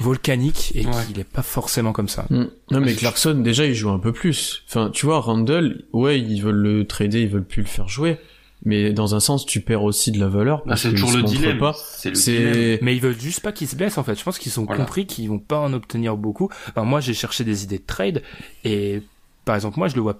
volcanique 0.00 0.72
et 0.76 0.86
Ouais. 0.86 0.92
qu'il 1.06 1.18
est 1.18 1.24
pas 1.24 1.42
forcément 1.42 1.92
comme 1.92 2.08
ça. 2.08 2.26
Mm. 2.30 2.44
Non 2.70 2.80
mais 2.80 2.94
Clarkson 2.94 3.34
déjà 3.34 3.66
il 3.66 3.74
joue 3.74 3.90
un 3.90 3.98
peu 3.98 4.12
plus. 4.12 4.62
Enfin 4.68 4.90
tu 4.92 5.06
vois 5.06 5.20
Randall, 5.20 5.82
ouais 5.92 6.20
ils 6.20 6.40
veulent 6.40 6.54
le 6.62 6.86
trader, 6.86 7.22
ils 7.22 7.28
veulent 7.28 7.44
plus 7.46 7.62
le 7.62 7.68
faire 7.68 7.88
jouer, 7.88 8.18
mais 8.64 8.92
dans 8.92 9.16
un 9.16 9.20
sens 9.20 9.44
tu 9.44 9.60
perds 9.60 9.82
aussi 9.82 10.12
de 10.12 10.20
la 10.20 10.28
valeur 10.28 10.58
Bah, 10.58 10.64
parce 10.68 10.82
c'est 10.82 10.90
toujours 10.90 11.10
le 11.16 11.24
dilemme. 11.24 11.58
pas. 11.58 11.74
C'est 11.74 12.10
le 12.10 12.16
dilemme. 12.16 12.78
Mais 12.82 12.94
ils 12.94 13.00
veulent 13.02 13.18
juste 13.18 13.40
pas 13.40 13.50
qu'il 13.50 13.66
se 13.66 13.74
blesse 13.74 13.98
en 13.98 14.04
fait. 14.04 14.14
Je 14.16 14.22
pense 14.22 14.38
qu'ils 14.38 14.60
ont 14.60 14.66
Voilà. 14.66 14.84
compris 14.84 15.04
qu'ils 15.06 15.28
vont 15.28 15.40
pas 15.40 15.58
en 15.58 15.72
obtenir 15.72 16.16
beaucoup. 16.16 16.48
Enfin, 16.68 16.84
moi 16.84 17.00
j'ai 17.00 17.14
cherché 17.14 17.42
des 17.42 17.64
idées 17.64 17.78
de 17.78 17.86
trade 17.86 18.22
et 18.64 19.02
par 19.44 19.56
exemple 19.56 19.80
moi 19.80 19.88
je 19.88 19.96
le 19.96 20.02
vois 20.02 20.16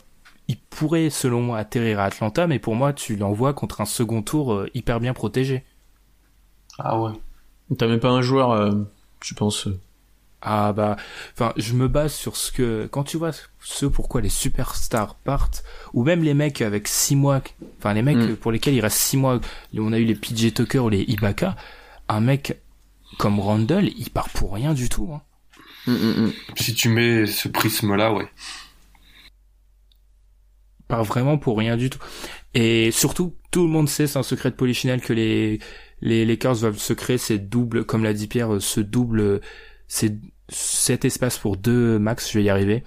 pourrait 0.79 1.11
selon 1.11 1.41
moi 1.43 1.59
atterrir 1.59 1.99
à 2.01 2.05
Atlanta 2.05 2.47
mais 2.47 2.59
pour 2.59 2.75
moi 2.77 2.93
tu 2.93 3.17
l'envoies 3.17 3.53
contre 3.55 3.81
un 3.81 3.85
second 3.87 4.23
tour 4.23 4.53
euh, 4.55 4.71
hyper 4.75 5.01
bien 5.01 5.13
protégé. 5.15 5.65
Ah 6.79 7.01
ouais. 7.01 7.13
t'as 7.77 7.87
même 7.89 8.01
pas 8.01 8.11
un 8.11 8.23
joueur, 8.23 8.53
euh, 8.53 8.71
je 9.25 9.35
pense. 9.35 9.67
euh, 9.67 9.79
Ah 10.41 10.73
bah 10.73 10.97
enfin 11.35 11.53
je 11.57 11.73
me 11.75 11.89
base 11.89 12.13
sur 12.15 12.37
ce 12.37 12.53
que 12.53 12.87
quand 12.91 13.03
tu 13.03 13.17
vois 13.17 13.33
ce 13.61 13.87
pourquoi 13.87 14.21
les 14.21 14.29
superstars 14.29 15.17
partent 15.17 15.65
ou 15.95 16.05
même 16.05 16.23
les 16.23 16.35
mecs 16.35 16.63
avec 16.63 16.87
six 16.87 17.17
mois 17.17 17.41
enfin 17.79 17.93
les 17.95 18.03
mecs 18.03 18.17
Mm. 18.19 18.37
pour 18.37 18.53
lesquels 18.53 18.75
il 18.75 18.81
reste 18.81 18.99
six 18.99 19.17
mois 19.17 19.41
on 19.77 19.93
a 19.93 19.99
eu 19.99 20.05
les 20.05 20.15
PJ 20.15 20.55
Tucker 20.55 20.79
ou 20.79 20.89
les 20.89 21.03
Ibaka 21.03 21.57
un 22.09 22.21
mec 22.21 22.57
comme 23.19 23.41
Randall 23.41 23.89
il 23.97 24.11
part 24.11 24.29
pour 24.31 24.55
rien 24.55 24.75
du 24.75 24.89
tout 24.89 25.11
hein. 25.13 25.23
mm, 25.89 25.93
mm. 26.27 26.33
Si 26.57 26.75
tu 26.75 26.89
mets 26.89 27.27
ce 27.27 27.49
prisme-là, 27.49 28.13
ouais. 28.13 28.29
Pas 30.89 31.03
vraiment 31.03 31.39
pour 31.39 31.59
rien 31.59 31.77
du 31.77 31.91
tout. 31.91 31.99
Et 32.55 32.91
surtout, 32.91 33.37
tout 33.51 33.65
le 33.65 33.71
monde 33.71 33.89
sait, 33.89 34.07
c'est 34.07 34.19
un 34.19 34.23
secret 34.23 34.51
de 34.51 34.57
polichinelle 34.57 35.01
que 35.01 35.13
les 35.13 35.61
les 36.01 36.25
Lakers 36.25 36.55
veulent 36.57 36.79
se 36.79 36.93
créer 36.93 37.19
ces 37.19 37.39
doubles, 37.39 37.85
comme 37.85 38.05
l'a 38.05 38.13
dit 38.15 38.29
Pierre, 38.29 38.55
euh, 38.55 38.61
ce 38.61 38.81
double, 38.81 39.41
c'est 39.89 40.17
cet 40.49 41.05
espace 41.05 41.39
pour 41.39 41.57
deux 41.57 41.99
max, 41.99 42.31
je 42.31 42.39
vais 42.39 42.45
y 42.45 42.51
arriver. 42.51 42.85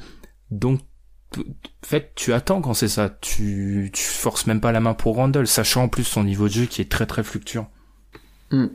Donc, 0.50 0.80
en 1.38 1.42
fait, 1.86 2.12
tu 2.16 2.34
attends 2.34 2.62
quand 2.62 2.74
c'est 2.74 2.88
ça. 2.90 3.10
Tu 3.22 3.90
tu 3.94 4.04
forces 4.04 4.48
même 4.48 4.62
pas 4.62 4.72
la 4.72 4.80
main 4.82 4.94
pour 4.94 5.16
Randall, 5.16 5.48
sachant 5.48 5.84
en 5.84 5.88
plus 5.90 6.04
son 6.04 6.24
niveau 6.24 6.48
de 6.48 6.54
jeu 6.54 6.66
qui 6.66 6.82
est 6.82 6.92
très 6.92 7.06
très 7.06 7.24
fluctuant. 7.24 7.70
Mm. 8.52 8.68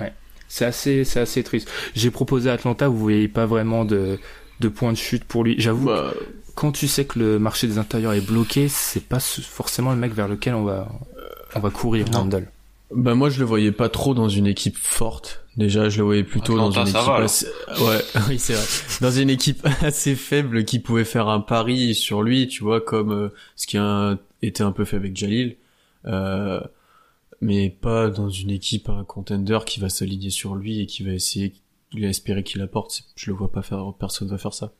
Ouais, 0.00 0.12
c'est 0.48 0.64
assez 0.64 1.04
c'est 1.04 1.20
assez 1.20 1.42
triste. 1.42 1.70
J'ai 1.94 2.10
proposé 2.10 2.50
à 2.50 2.54
Atlanta, 2.54 2.88
vous 2.88 2.98
voyez 2.98 3.28
pas 3.28 3.46
vraiment 3.46 3.84
de 3.84 4.18
de 4.60 4.68
point 4.68 4.92
de 4.92 4.98
chute 4.98 5.24
pour 5.24 5.44
lui. 5.44 5.54
J'avoue 5.58 5.86
Bah, 5.86 6.12
quand 6.58 6.72
tu 6.72 6.88
sais 6.88 7.04
que 7.04 7.20
le 7.20 7.38
marché 7.38 7.68
des 7.68 7.78
intérieurs 7.78 8.14
est 8.14 8.20
bloqué, 8.20 8.66
c'est 8.66 9.04
pas 9.04 9.20
forcément 9.20 9.92
le 9.92 9.96
mec 9.96 10.12
vers 10.12 10.26
lequel 10.26 10.56
on 10.56 10.64
va 10.64 10.88
on 11.54 11.60
va 11.60 11.70
courir. 11.70 12.04
Randall. 12.12 12.50
bah 12.92 13.14
moi 13.14 13.30
je 13.30 13.38
le 13.38 13.44
voyais 13.44 13.70
pas 13.70 13.88
trop 13.88 14.12
dans 14.12 14.28
une 14.28 14.48
équipe 14.48 14.76
forte. 14.76 15.44
Déjà 15.56 15.88
je 15.88 15.98
le 15.98 16.04
voyais 16.04 16.24
plutôt 16.24 16.56
dans 16.56 16.72
une 16.72 16.82
équipe 16.82 16.94
va, 16.94 17.14
assez... 17.18 17.46
ouais 17.80 18.00
oui 18.28 18.40
c'est 18.40 18.54
vrai 18.54 18.64
dans 19.00 19.12
une 19.12 19.30
équipe 19.30 19.64
assez 19.82 20.16
faible 20.16 20.64
qui 20.64 20.80
pouvait 20.80 21.04
faire 21.04 21.28
un 21.28 21.38
pari 21.38 21.94
sur 21.94 22.24
lui 22.24 22.48
tu 22.48 22.64
vois 22.64 22.80
comme 22.80 23.12
euh, 23.12 23.28
ce 23.54 23.68
qui 23.68 23.78
a 23.78 24.18
été 24.42 24.64
un 24.64 24.72
peu 24.72 24.84
fait 24.84 24.96
avec 24.96 25.16
Jalil 25.16 25.56
euh, 26.06 26.60
mais 27.40 27.70
pas 27.70 28.08
dans 28.08 28.30
une 28.30 28.50
équipe 28.50 28.88
un 28.88 29.04
contender 29.04 29.58
qui 29.64 29.78
va 29.78 29.88
s'aligner 29.88 30.30
sur 30.30 30.56
lui 30.56 30.80
et 30.80 30.86
qui 30.86 31.04
va 31.04 31.12
essayer 31.12 31.54
il 31.92 32.04
a 32.04 32.08
espéré 32.08 32.42
qu'il 32.42 32.60
apporte 32.62 33.04
je 33.16 33.30
le 33.30 33.36
vois 33.36 33.50
pas 33.50 33.62
faire 33.62 33.92
personne 33.98 34.28
va 34.28 34.38
faire 34.38 34.54
ça 34.54 34.72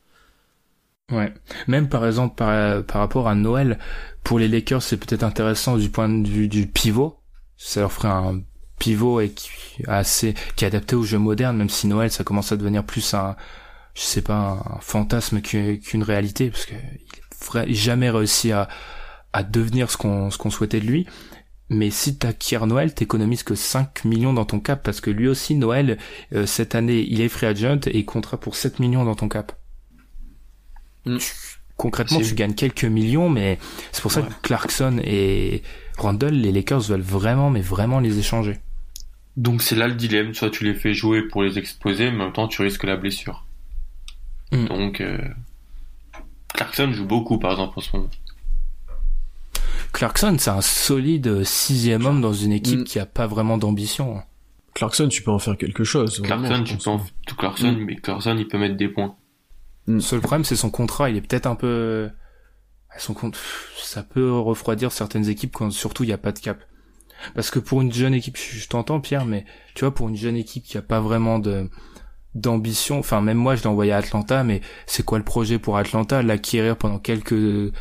Ouais. 1.11 1.33
Même 1.69 1.89
par 1.89 2.05
exemple 2.07 2.35
par, 2.35 2.85
par 2.85 3.01
rapport 3.01 3.29
à 3.29 3.35
Noël, 3.35 3.79
pour 4.25 4.39
les 4.39 4.49
Lakers, 4.49 4.83
c'est 4.83 4.99
peut-être 4.99 5.23
intéressant 5.23 5.77
du 5.79 5.89
point 5.89 6.09
de 6.09 6.29
vue 6.29 6.49
du 6.49 6.67
pivot. 6.67 7.19
Ça 7.57 7.81
leur 7.81 7.93
ferait 7.93 8.09
un 8.09 8.43
pivot 8.79 9.21
et 9.21 9.31
qui 9.31 9.51
assez 9.87 10.35
qui 10.57 10.65
est 10.65 10.69
adapté 10.69 10.95
au 10.97 11.03
jeu 11.05 11.19
moderne, 11.19 11.57
même 11.57 11.71
si 11.71 11.87
Noël 11.87 12.11
ça 12.11 12.25
commence 12.25 12.53
à 12.53 12.57
devenir 12.57 12.85
plus 12.85 13.15
un 13.15 13.37
je 13.95 14.03
sais 14.03 14.23
pas 14.23 14.63
un 14.77 14.81
fantasme 14.81 15.41
qu'u- 15.41 15.81
qu'une 15.81 16.03
réalité 16.05 16.51
parce 16.51 16.67
que 16.67 16.75
il 17.67 17.75
jamais 17.75 18.11
réussi 18.11 18.53
à 18.53 18.69
à 19.33 19.43
devenir 19.43 19.91
ce 19.91 19.97
qu'on 19.97 20.31
ce 20.31 20.39
qu'on 20.39 20.51
souhaitait 20.51 20.81
de 20.81 20.87
lui. 20.87 21.07
Mais 21.71 21.91
si 21.91 22.19
t'acquiers 22.19 22.67
Noël, 22.67 22.95
t'économises 22.95 23.43
que 23.43 23.55
5 23.55 24.05
millions 24.05 24.33
dans 24.35 24.45
ton 24.47 24.61
cap 24.61 24.83
parce 24.83 25.01
que 25.01 25.11
lui 25.11 25.29
aussi 25.29 25.55
Noël 25.55 25.99
euh, 26.35 26.47
cette 26.47 26.75
année 26.75 27.07
il 27.09 27.21
est 27.23 27.29
free 27.29 27.47
agent 27.47 27.81
et 27.87 27.99
il 27.99 28.05
comptera 28.07 28.39
pour 28.39 28.57
7 28.57 28.79
millions 28.81 29.05
dans 29.05 29.15
ton 29.17 29.29
cap. 29.29 29.58
Mm. 31.15 31.19
Tu- 31.19 31.33
concrètement, 31.77 32.21
tu 32.21 32.35
gagnes 32.35 32.55
quelques 32.55 32.85
millions, 32.85 33.29
mais 33.31 33.59
c'est 33.93 34.03
pour 34.03 34.11
ça 34.13 34.21
Ouais. 34.23 34.29
que 34.29 34.35
Clarkson 34.49 35.01
et 35.05 35.63
Randall, 35.97 36.35
les 36.35 36.51
Lakers 36.53 36.81
veulent 36.83 37.01
vraiment, 37.01 37.51
mais 37.51 37.61
vraiment 37.61 38.01
les 38.01 38.19
échanger. 38.19 38.59
Donc 39.37 39.63
c'est 39.63 39.77
là 39.77 39.87
le 39.87 39.95
dilemme. 39.95 40.35
Soit 40.35 40.51
tu 40.51 40.65
les 40.65 40.75
fais 40.75 40.95
jouer 40.95 41.23
pour 41.29 41.43
les 41.45 41.59
exploser, 41.59 42.11
mais 42.11 42.23
en 42.23 42.25
même 42.27 42.33
temps 42.33 42.49
tu 42.49 42.63
risques 42.63 42.83
la 42.85 42.97
blessure. 42.97 43.45
Mm. 44.53 44.65
Donc 44.67 45.01
euh... 45.01 45.19
Clarkson 46.55 46.91
joue 46.93 47.05
beaucoup 47.07 47.39
par 47.39 47.53
exemple 47.53 47.79
en 47.79 47.83
ce 47.83 47.97
moment. 47.97 48.11
Clarkson, 49.93 50.37
c'est 50.39 50.51
un 50.51 50.61
solide 50.61 51.45
sixième 51.45 52.05
homme 52.07 52.21
dans 52.21 52.33
une 52.33 52.53
équipe 52.53 52.81
Mm. 52.81 52.85
qui 52.85 52.99
a 52.99 53.07
pas 53.07 53.27
vraiment 53.27 53.59
d'ambition. 53.59 54.23
Clarkson 54.75 55.09
tu 55.09 55.23
peux 55.23 55.31
en 55.31 55.39
faire 55.39 55.57
quelque 55.57 55.83
chose 55.85 56.21
Clarkson, 56.23 56.63
tu 56.65 56.77
peux 56.77 56.91
en... 56.91 57.01
tout 57.27 57.35
Clarkson, 57.37 57.73
Mm. 57.73 57.85
mais 57.85 57.97
Clarkson 57.97 58.37
il 58.39 58.47
peut 58.49 58.59
mettre 58.59 58.77
des 58.77 58.89
points. 58.89 59.15
Le 59.89 60.01
seul 60.01 60.21
problème, 60.21 60.45
c'est 60.45 60.55
son 60.57 60.71
contrat. 60.71 61.11
Il 61.11 61.17
est 61.17 61.21
peut-être 61.23 61.47
un 61.47 61.55
peu, 61.57 62.11
son 62.99 63.15
compte, 63.15 63.37
ça 63.77 64.03
peut 64.03 64.31
refroidir 64.39 64.93
certaines 64.93 65.29
équipes 65.29 65.53
quand 65.55 65.71
surtout 65.71 66.05
il 66.05 66.09
n'y 66.09 66.13
a 66.13 66.19
pas 66.19 66.33
de 66.33 66.39
cap. 66.39 66.59
Parce 67.35 67.51
que 67.51 67.59
pour 67.59 67.81
une 67.83 67.93
jeune 67.93 68.15
équipe, 68.15 68.37
je 68.37 68.69
t'entends 68.69 69.01
Pierre, 69.01 69.25
mais 69.25 69.45
tu 69.75 69.85
vois, 69.85 69.93
pour 69.95 70.09
une 70.09 70.17
jeune 70.17 70.37
équipe 70.37 70.63
qui 70.65 70.79
a 70.79 70.83
pas 70.83 71.01
vraiment 71.01 71.39
de 71.41 71.69
d'ambition, 72.35 72.99
enfin 72.99 73.21
même 73.23 73.39
moi 73.39 73.57
je 73.57 73.63
l'ai 73.63 73.69
envoyé 73.69 73.91
à 73.91 73.97
Atlanta, 73.97 74.45
mais 74.45 74.61
c'est 74.87 75.03
quoi 75.05 75.19
le 75.19 75.25
projet 75.25 75.59
pour 75.59 75.77
Atlanta? 75.79 76.23
L'acquérir 76.23 76.77
pendant 76.77 76.99
quelques 77.01 77.73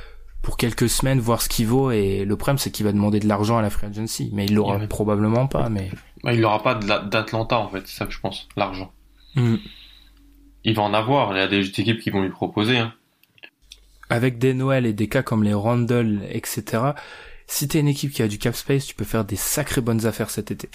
pour 0.41 0.55
quelques 0.57 0.89
semaines, 0.89 1.19
voir 1.19 1.41
ce 1.41 1.49
qu'il 1.49 1.67
vaut, 1.67 1.91
et 1.91 2.23
le 2.25 2.35
problème 2.37 2.57
c'est 2.57 2.71
qu'il 2.71 2.85
va 2.85 2.93
demander 2.93 3.19
de 3.19 3.27
l'argent 3.27 3.57
à 3.57 3.61
la 3.61 3.69
free 3.69 3.85
agency, 3.87 4.31
mais 4.33 4.45
il 4.45 4.55
l'aura 4.55 4.77
Ouais. 4.77 4.87
probablement 4.87 5.45
pas, 5.47 5.69
mais 5.69 5.91
Bah, 6.23 6.33
il 6.33 6.39
n'aura 6.39 6.63
pas 6.63 6.73
d'Atlanta 6.75 7.59
en 7.59 7.67
fait, 7.67 7.83
c'est 7.85 7.97
ça 7.97 8.05
que 8.05 8.13
je 8.13 8.19
pense, 8.21 8.47
l'argent. 8.55 8.91
Hmm. 9.35 9.57
Il 10.67 10.75
va 10.75 10.83
en 10.83 10.93
avoir, 10.93 11.31
il 11.31 11.37
y 11.37 11.41
a 11.41 11.47
des 11.47 11.65
équipes 11.65 11.99
qui 11.99 12.09
vont 12.09 12.21
lui 12.21 12.29
proposer. 12.29 12.77
Hein. 12.77 12.93
avec 14.09 14.37
des 14.37 14.53
Noël 14.53 14.85
et 14.85 14.93
des 14.93 15.07
cas 15.07 15.23
comme 15.23 15.43
les 15.43 15.53
Randall, 15.53 16.21
etc. 16.29 16.91
Si 17.47 17.67
t'es 17.67 17.79
une 17.79 17.87
équipe 17.87 18.11
qui 18.11 18.21
a 18.21 18.27
du 18.27 18.37
cap 18.37 18.55
space, 18.55 18.85
tu 18.85 18.93
peux 18.93 19.05
faire 19.05 19.25
des 19.25 19.35
sacrées 19.35 19.81
bonnes 19.81 20.05
affaires 20.05 20.29
cet 20.29 20.51
été. 20.51 20.69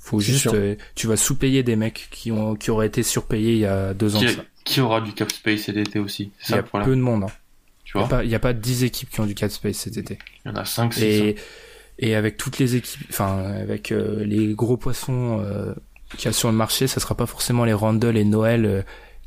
Faut 0.00 0.20
juste, 0.20 0.46
euh, 0.46 0.76
tu 0.94 1.06
vas 1.06 1.16
sous-payer 1.16 1.62
des 1.62 1.76
mecs 1.76 2.08
qui 2.10 2.32
ont, 2.32 2.54
qui 2.54 2.70
auraient 2.70 2.86
été 2.86 3.02
surpayés 3.02 3.52
il 3.52 3.58
y 3.58 3.66
a 3.66 3.92
deux 3.92 4.16
ans. 4.16 4.20
Qui, 4.20 4.24
de 4.26 4.30
ça. 4.30 4.44
qui 4.64 4.80
aura 4.80 5.00
du 5.00 5.12
cap 5.12 5.30
space 5.30 5.62
cet 5.62 5.76
été 5.76 5.98
aussi 5.98 6.32
Il 6.48 6.54
y 6.54 6.58
a 6.58 6.62
peu 6.62 6.96
de 6.96 7.00
monde. 7.00 7.24
Hein. 7.24 7.32
Tu 7.84 7.98
Il 7.98 8.04
vois 8.04 8.24
n'y 8.24 8.34
a, 8.34 8.38
pas 8.38 8.52
10 8.52 8.84
équipes 8.84 9.10
qui 9.10 9.20
ont 9.20 9.26
du 9.26 9.34
cap 9.34 9.50
space 9.50 9.76
cet 9.76 9.96
été. 9.96 10.18
Il 10.44 10.50
y 10.50 10.52
en 10.52 10.56
a 10.56 10.64
5, 10.64 10.94
6. 10.94 11.02
Et, 11.02 11.36
et 11.98 12.14
avec 12.14 12.36
toutes 12.36 12.58
les 12.58 12.76
équipes, 12.76 13.06
enfin 13.10 13.42
avec 13.44 13.90
euh, 13.90 14.24
les 14.24 14.54
gros 14.54 14.76
poissons 14.76 15.40
euh, 15.42 15.74
qu'il 16.16 16.26
y 16.26 16.28
a 16.28 16.32
sur 16.32 16.48
le 16.48 16.54
marché, 16.54 16.86
ça 16.86 17.00
sera 17.00 17.16
pas 17.16 17.26
forcément 17.26 17.64
les 17.64 17.72
Randall 17.72 18.16
et 18.16 18.24
Noël 18.24 18.66
euh, 18.66 18.82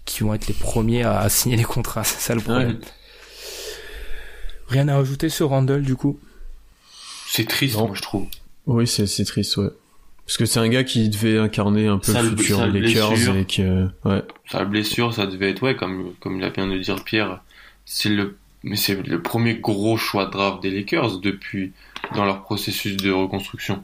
qui 0.05 0.23
vont 0.23 0.33
être 0.33 0.47
les 0.47 0.53
premiers 0.53 1.03
à, 1.03 1.19
à 1.19 1.29
signer 1.29 1.55
les 1.57 1.63
contrats. 1.63 2.03
C'est 2.05 2.19
ça 2.19 2.35
le 2.35 2.41
problème. 2.41 2.79
Rien 4.67 4.87
à 4.87 4.95
rajouter 4.95 5.29
sur 5.29 5.49
Randall 5.49 5.81
du 5.83 5.95
coup? 5.95 6.19
C'est 7.27 7.47
triste, 7.47 7.77
Non. 7.77 7.87
moi, 7.87 7.95
je 7.95 8.01
trouve. 8.01 8.27
Oui, 8.67 8.87
c'est 8.87 9.07
c'est 9.07 9.25
triste, 9.25 9.57
ouais. 9.57 9.69
Parce 10.25 10.37
que 10.37 10.45
c'est 10.45 10.59
un 10.59 10.69
gars 10.69 10.83
qui 10.83 11.09
devait 11.09 11.37
incarner 11.37 11.87
un 11.87 11.97
peu 11.97 12.11
Sale- 12.13 12.29
le 12.29 12.37
futur 12.37 12.57
sale 12.59 12.71
Lakers 12.77 13.35
et 13.35 13.45
que 13.45 13.87
ouais. 14.05 14.21
Sa 14.49 14.63
blessure, 14.65 15.13
ça 15.13 15.25
devait 15.27 15.49
être, 15.51 15.61
ouais, 15.63 15.75
comme, 15.75 16.13
comme 16.21 16.37
il 16.37 16.43
a 16.43 16.49
bien 16.51 16.67
de 16.67 16.77
dire 16.77 17.03
Pierre, 17.03 17.41
c'est 17.85 18.07
le, 18.09 18.37
mais 18.63 18.75
c'est 18.77 18.95
le 19.05 19.21
premier 19.21 19.55
gros 19.55 19.97
choix 19.97 20.25
de 20.27 20.31
draft 20.31 20.61
des 20.61 20.69
Lakers 20.71 21.19
depuis, 21.19 21.73
dans 22.15 22.23
leur 22.23 22.43
processus 22.43 22.95
de 22.97 23.11
reconstruction. 23.11 23.83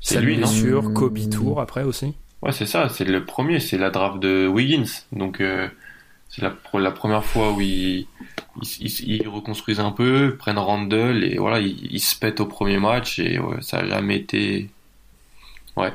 C'est 0.00 0.14
Sa 0.14 0.20
lui, 0.20 0.34
non? 0.38 0.46
blessure, 0.46 0.82
Mmh. 0.84 0.94
Kobe 0.94 1.30
Tour 1.30 1.60
après 1.60 1.82
aussi. 1.82 2.14
Ouais, 2.42 2.52
c'est 2.52 2.66
ça, 2.66 2.88
c'est 2.88 3.04
le 3.04 3.24
premier, 3.24 3.60
c'est 3.60 3.78
la 3.78 3.90
draft 3.90 4.18
de 4.18 4.46
Wiggins. 4.48 4.90
Donc, 5.12 5.40
euh, 5.40 5.68
c'est 6.32 6.42
la, 6.42 6.50
première 6.90 7.24
fois 7.24 7.52
où 7.52 7.60
ils, 7.60 8.06
reconstruisent 9.26 9.80
un 9.80 9.92
peu, 9.92 10.34
prennent 10.38 10.58
Randall 10.58 11.24
et 11.24 11.36
voilà, 11.36 11.60
ils, 11.60 12.00
se 12.00 12.16
pètent 12.18 12.40
au 12.40 12.46
premier 12.46 12.78
match 12.78 13.18
et 13.18 13.38
ça 13.60 13.80
a 13.80 13.86
jamais 13.86 14.16
été. 14.16 14.70
Ouais. 15.76 15.92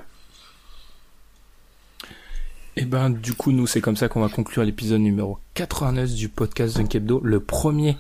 Et 2.76 2.86
ben 2.86 3.10
du 3.10 3.34
coup 3.34 3.52
nous 3.52 3.66
c'est 3.66 3.82
comme 3.82 3.96
ça 3.96 4.08
qu'on 4.08 4.22
va 4.22 4.30
conclure 4.30 4.64
l'épisode 4.64 5.02
numéro 5.02 5.40
89 5.56 6.14
du 6.14 6.30
podcast 6.30 6.78
Dunk 6.78 6.94
Hebdo, 6.94 7.20
le 7.24 7.40
premier 7.40 7.98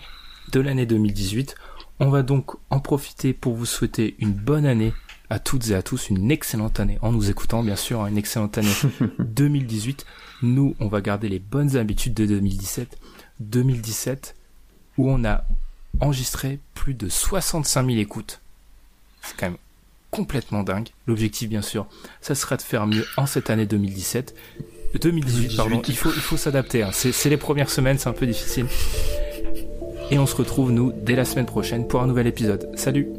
de 0.52 0.60
l'année 0.60 0.86
2018. 0.86 1.56
On 2.00 2.10
va 2.10 2.22
donc 2.24 2.52
en 2.70 2.80
profiter 2.80 3.34
pour 3.34 3.56
vous 3.56 3.66
souhaiter 3.66 4.16
une 4.20 4.32
bonne 4.34 4.66
année 4.66 4.93
à 5.30 5.39
toutes 5.39 5.70
et 5.70 5.76
à 5.76 5.82
tous, 5.82 6.10
une 6.10 6.32
excellente 6.32 6.80
année 6.80 7.00
en 7.02 7.12
nous 7.12 7.30
écoutant 7.30 7.64
bien 7.64 7.76
sûr, 7.76 8.02
hein, 8.02 8.08
une 8.08 8.18
excellente 8.18 8.58
année 8.58 8.72
2018. 9.20 10.06
Nous 10.43 10.76
on 10.80 10.88
va 10.88 11.02
garder 11.02 11.28
les 11.28 11.39
bonnes 11.39 11.76
habitudes 11.76 12.14
de 12.14 12.26
2017. 12.26 12.98
2017 13.39 14.36
où 14.98 15.10
on 15.12 15.24
a 15.26 15.43
enregistré 16.00 16.60
plus 16.76 16.93
de 16.93 17.10
65 17.10 17.86
000 17.86 17.98
écoutes. 18.00 18.41
C'est 19.22 19.36
quand 19.36 19.48
même 19.48 19.58
complètement 20.12 20.64
dingue. 20.64 20.89
L'objectif, 21.08 21.50
bien 21.50 21.62
sûr, 21.62 21.86
ça 22.22 22.34
sera 22.36 22.56
de 22.58 22.62
faire 22.62 22.88
mieux 22.88 23.06
en 23.18 23.26
cette 23.26 23.50
année 23.50 23.66
2017. 23.66 24.34
2018, 25.02 25.56
pardon. 25.58 25.82
Il 25.88 25.98
faut, 25.98 26.12
il 26.14 26.22
faut 26.22 26.38
s'adapter. 26.38 26.82
hein. 26.84 26.91
C'est 26.93 27.30
les 27.30 27.38
premières 27.38 27.70
semaines, 27.70 27.98
c'est 28.00 28.08
un 28.08 28.14
peu 28.14 28.26
difficile. 28.26 28.68
Et 30.10 30.20
on 30.20 30.26
se 30.26 30.36
retrouve, 30.36 30.72
nous, 30.72 30.93
dès 30.93 31.16
la 31.16 31.26
semaine 31.26 31.45
prochaine 31.45 31.88
pour 31.88 32.01
un 32.01 32.08
nouvel 32.08 32.28
épisode. 32.28 32.70
Salut 32.76 33.10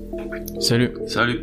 Salut. 0.60 0.92
Salut! 1.06 1.42